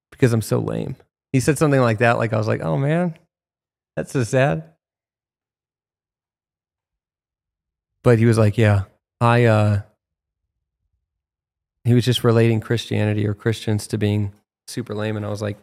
because 0.09 0.33
I'm 0.33 0.41
so 0.41 0.57
lame. 0.57 0.95
He 1.31 1.39
said 1.39 1.59
something 1.59 1.81
like 1.81 1.99
that. 1.99 2.17
Like, 2.17 2.33
I 2.33 2.37
was 2.37 2.47
like, 2.47 2.61
oh 2.61 2.75
man, 2.75 3.19
that's 3.95 4.11
so 4.11 4.23
sad. 4.23 4.63
But 8.03 8.19
he 8.19 8.25
was 8.25 8.37
like, 8.37 8.57
yeah, 8.57 8.83
I, 9.19 9.45
uh, 9.45 9.81
he 11.83 11.93
was 11.93 12.05
just 12.05 12.23
relating 12.23 12.61
Christianity 12.61 13.27
or 13.27 13.33
Christians 13.33 13.87
to 13.87 13.97
being 13.97 14.33
super 14.67 14.93
lame. 14.93 15.17
And 15.17 15.25
I 15.25 15.29
was 15.29 15.41
like, 15.41 15.57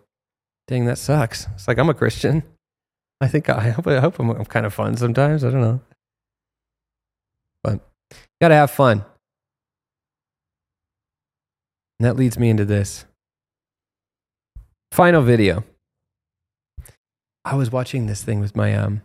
dang, 0.68 0.86
that 0.86 0.98
sucks. 0.98 1.46
It's 1.54 1.68
like, 1.68 1.78
I'm 1.78 1.88
a 1.88 1.94
Christian. 1.94 2.42
I 3.20 3.28
think 3.28 3.48
I 3.48 3.70
hope, 3.70 3.86
I 3.86 4.00
hope 4.00 4.18
I'm, 4.18 4.30
I'm 4.30 4.44
kind 4.44 4.66
of 4.66 4.74
fun 4.74 4.96
sometimes. 4.96 5.42
I 5.44 5.50
don't 5.50 5.62
know. 5.62 5.80
But 7.62 7.80
got 8.40 8.48
to 8.48 8.54
have 8.54 8.70
fun. 8.70 9.04
And 11.98 12.06
that 12.06 12.16
leads 12.16 12.38
me 12.38 12.50
into 12.50 12.66
this 12.66 13.06
final 14.92 15.22
video. 15.22 15.64
I 17.44 17.54
was 17.54 17.70
watching 17.70 18.06
this 18.06 18.22
thing 18.24 18.40
with 18.40 18.56
my 18.56 18.74
um 18.74 19.02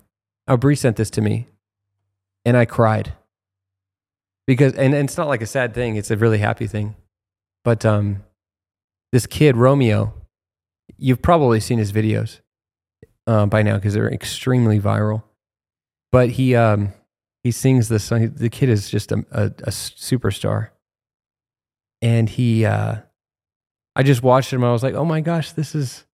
oh 0.47 0.57
Bree 0.57 0.75
sent 0.75 0.97
this 0.97 1.09
to 1.11 1.21
me 1.21 1.47
and 2.43 2.57
I 2.57 2.65
cried. 2.65 3.13
Because 4.47 4.73
and, 4.73 4.93
and 4.93 5.07
it's 5.07 5.17
not 5.17 5.27
like 5.27 5.41
a 5.41 5.47
sad 5.47 5.73
thing, 5.73 5.95
it's 5.95 6.11
a 6.11 6.17
really 6.17 6.39
happy 6.39 6.67
thing. 6.67 6.95
But 7.63 7.85
um 7.85 8.23
this 9.11 9.25
kid, 9.25 9.57
Romeo, 9.57 10.13
you've 10.97 11.21
probably 11.21 11.59
seen 11.59 11.79
his 11.79 11.91
videos 11.91 12.39
uh, 13.27 13.45
by 13.45 13.61
now 13.61 13.75
because 13.75 13.93
they're 13.93 14.11
extremely 14.11 14.79
viral. 14.79 15.23
But 16.11 16.31
he 16.31 16.55
um 16.55 16.93
he 17.43 17.51
sings 17.51 17.89
this 17.89 18.03
song. 18.03 18.33
The 18.35 18.49
kid 18.49 18.69
is 18.69 18.89
just 18.89 19.11
a, 19.11 19.25
a, 19.31 19.45
a 19.45 19.71
superstar. 19.71 20.69
And 22.01 22.29
he, 22.29 22.65
uh, 22.65 22.97
I 23.95 24.03
just 24.03 24.23
watched 24.23 24.51
him. 24.51 24.63
I 24.63 24.71
was 24.71 24.83
like, 24.83 24.95
oh 24.95 25.05
my 25.05 25.21
gosh, 25.21 25.51
this 25.51 25.75
is, 25.75 26.05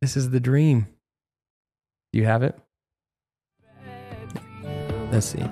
this 0.00 0.16
is 0.16 0.30
the 0.30 0.40
dream. 0.40 0.86
Do 2.12 2.18
you 2.18 2.26
have 2.26 2.42
it? 2.42 2.58
Let's 5.12 5.26
see. 5.26 5.44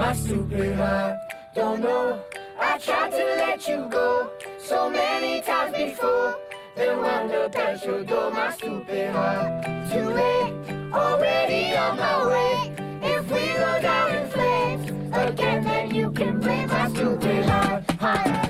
My 0.00 0.14
stupid 0.14 0.76
heart, 0.76 1.18
don't 1.54 1.82
know. 1.82 2.18
I 2.58 2.78
tried 2.78 3.10
to 3.10 3.24
let 3.36 3.68
you 3.68 3.86
go 3.90 4.30
so 4.58 4.88
many 4.88 5.42
times 5.42 5.76
before. 5.76 6.38
Then 6.74 6.96
wound 7.02 7.32
up 7.32 7.54
at 7.54 7.84
your 7.84 8.02
door, 8.04 8.30
my 8.30 8.50
stupid 8.50 9.10
heart. 9.10 9.62
Too 9.92 10.08
late, 10.08 10.54
already 10.90 11.76
on 11.76 11.98
my 11.98 12.26
way. 12.28 12.72
If 13.02 13.30
we 13.30 13.52
go 13.52 13.82
down 13.82 14.14
in 14.16 14.30
flames 14.30 14.88
again, 15.12 15.64
then 15.64 15.94
you 15.94 16.10
can 16.12 16.40
blame 16.40 16.68
my 16.68 16.88
stupid 16.88 17.44
heart. 17.44 17.90
heart, 18.00 18.49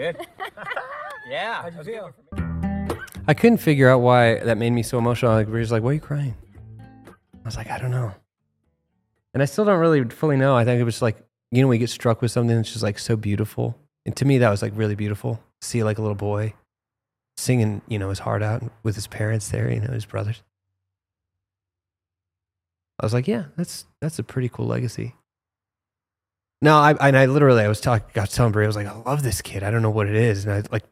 Good. 0.00 0.16
yeah. 1.28 1.60
How'd 1.60 1.76
you 1.76 1.84
feel? 1.84 2.14
I 3.28 3.34
couldn't 3.34 3.58
figure 3.58 3.86
out 3.90 3.98
why 3.98 4.38
that 4.38 4.56
made 4.56 4.70
me 4.70 4.82
so 4.82 4.96
emotional. 4.96 5.32
Like, 5.32 5.46
Bree's 5.46 5.70
like, 5.70 5.82
why 5.82 5.90
are 5.90 5.92
you 5.92 6.00
crying? 6.00 6.34
I 7.06 7.12
was 7.44 7.58
like, 7.58 7.70
I 7.70 7.78
don't 7.78 7.90
know. 7.90 8.14
And 9.34 9.42
I 9.42 9.46
still 9.46 9.66
don't 9.66 9.78
really 9.78 10.02
fully 10.04 10.38
know. 10.38 10.56
I 10.56 10.64
think 10.64 10.80
it 10.80 10.84
was 10.84 11.02
like, 11.02 11.22
you 11.50 11.60
know, 11.60 11.68
we 11.68 11.76
get 11.76 11.90
struck 11.90 12.22
with 12.22 12.30
something 12.30 12.56
that's 12.56 12.72
just 12.72 12.82
like 12.82 12.98
so 12.98 13.14
beautiful. 13.14 13.76
And 14.06 14.16
to 14.16 14.24
me, 14.24 14.38
that 14.38 14.48
was 14.48 14.62
like 14.62 14.72
really 14.74 14.94
beautiful. 14.94 15.38
See 15.60 15.84
like 15.84 15.98
a 15.98 16.00
little 16.00 16.14
boy 16.14 16.54
singing, 17.36 17.82
you 17.86 17.98
know, 17.98 18.08
his 18.08 18.20
heart 18.20 18.42
out 18.42 18.62
with 18.82 18.94
his 18.94 19.06
parents 19.06 19.50
there, 19.50 19.70
you 19.70 19.80
know, 19.80 19.92
his 19.92 20.06
brothers. 20.06 20.42
I 22.98 23.04
was 23.04 23.12
like, 23.12 23.28
yeah, 23.28 23.44
that's 23.54 23.84
that's 24.00 24.18
a 24.18 24.22
pretty 24.22 24.48
cool 24.48 24.66
legacy. 24.66 25.14
No, 26.62 26.76
I 26.76 26.92
and 27.08 27.16
I 27.16 27.26
literally 27.26 27.62
I 27.62 27.68
was 27.68 27.80
talking, 27.80 28.06
I 28.16 28.20
was 28.20 28.32
telling 28.32 28.52
Brie, 28.52 28.64
I 28.64 28.66
was 28.66 28.76
like, 28.76 28.86
I 28.86 28.94
love 28.94 29.22
this 29.22 29.40
kid. 29.40 29.62
I 29.62 29.70
don't 29.70 29.82
know 29.82 29.90
what 29.90 30.06
it 30.08 30.14
is, 30.14 30.44
and 30.44 30.54
I 30.54 30.62
like 30.70 30.84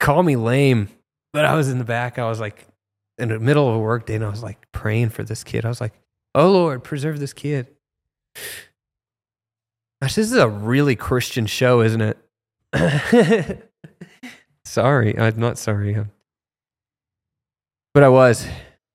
call 0.00 0.22
me 0.22 0.36
lame, 0.36 0.88
but 1.32 1.44
I 1.44 1.54
was 1.54 1.68
in 1.68 1.78
the 1.78 1.84
back. 1.84 2.18
I 2.18 2.28
was 2.28 2.40
like 2.40 2.66
in 3.18 3.28
the 3.28 3.38
middle 3.38 3.68
of 3.68 3.76
a 3.76 3.78
work 3.78 4.06
day, 4.06 4.16
and 4.16 4.24
I 4.24 4.28
was 4.28 4.42
like 4.42 4.70
praying 4.72 5.10
for 5.10 5.22
this 5.22 5.44
kid. 5.44 5.64
I 5.64 5.68
was 5.68 5.80
like, 5.80 5.92
Oh 6.34 6.50
Lord, 6.50 6.82
preserve 6.82 7.20
this 7.20 7.32
kid. 7.32 7.68
Gosh, 10.02 10.14
this 10.14 10.30
is 10.30 10.36
a 10.36 10.48
really 10.48 10.96
Christian 10.96 11.46
show, 11.46 11.80
isn't 11.80 12.00
it? 12.00 12.18
sorry, 14.64 15.18
I'm 15.18 15.38
not 15.38 15.58
sorry. 15.58 15.96
Um, 15.96 16.10
but 17.94 18.02
I 18.02 18.08
was. 18.08 18.46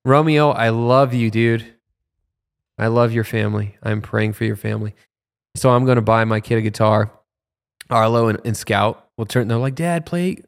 Romeo, 0.06 0.50
I 0.50 0.68
love 0.68 1.14
you, 1.14 1.30
dude. 1.30 1.74
I 2.78 2.88
love 2.88 3.12
your 3.12 3.24
family. 3.24 3.76
I'm 3.82 4.02
praying 4.02 4.34
for 4.34 4.44
your 4.44 4.56
family. 4.56 4.94
So 5.56 5.70
I'm 5.70 5.84
going 5.84 5.96
to 5.96 6.02
buy 6.02 6.24
my 6.24 6.40
kid 6.40 6.58
a 6.58 6.62
guitar. 6.62 7.10
Arlo 7.90 8.28
and, 8.28 8.40
and 8.44 8.56
Scout 8.56 9.08
will 9.16 9.26
turn. 9.26 9.48
They're 9.48 9.58
like, 9.58 9.74
Dad, 9.74 10.06
play 10.06 10.38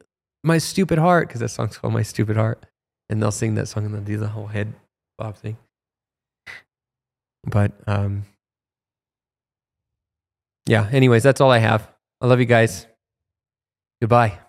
my 0.43 0.57
stupid 0.57 0.97
heart 0.97 1.27
because 1.27 1.41
that 1.41 1.49
song's 1.49 1.77
called 1.77 1.93
My 1.93 2.01
Stupid 2.01 2.35
Heart, 2.35 2.65
and 3.09 3.21
they'll 3.21 3.31
sing 3.31 3.55
that 3.55 3.67
song 3.67 3.85
and 3.85 3.93
they'll 3.93 4.01
do 4.01 4.17
the 4.17 4.27
whole 4.27 4.47
head 4.47 4.73
bob 5.17 5.37
thing. 5.37 5.57
But 7.45 7.71
um, 7.85 8.23
yeah. 10.65 10.89
Anyways, 10.91 11.23
that's 11.23 11.39
all 11.41 11.51
I 11.51 11.59
have. 11.59 11.89
I 12.19 12.27
love 12.27 12.39
you 12.39 12.45
guys. 12.45 12.87
Goodbye. 14.01 14.39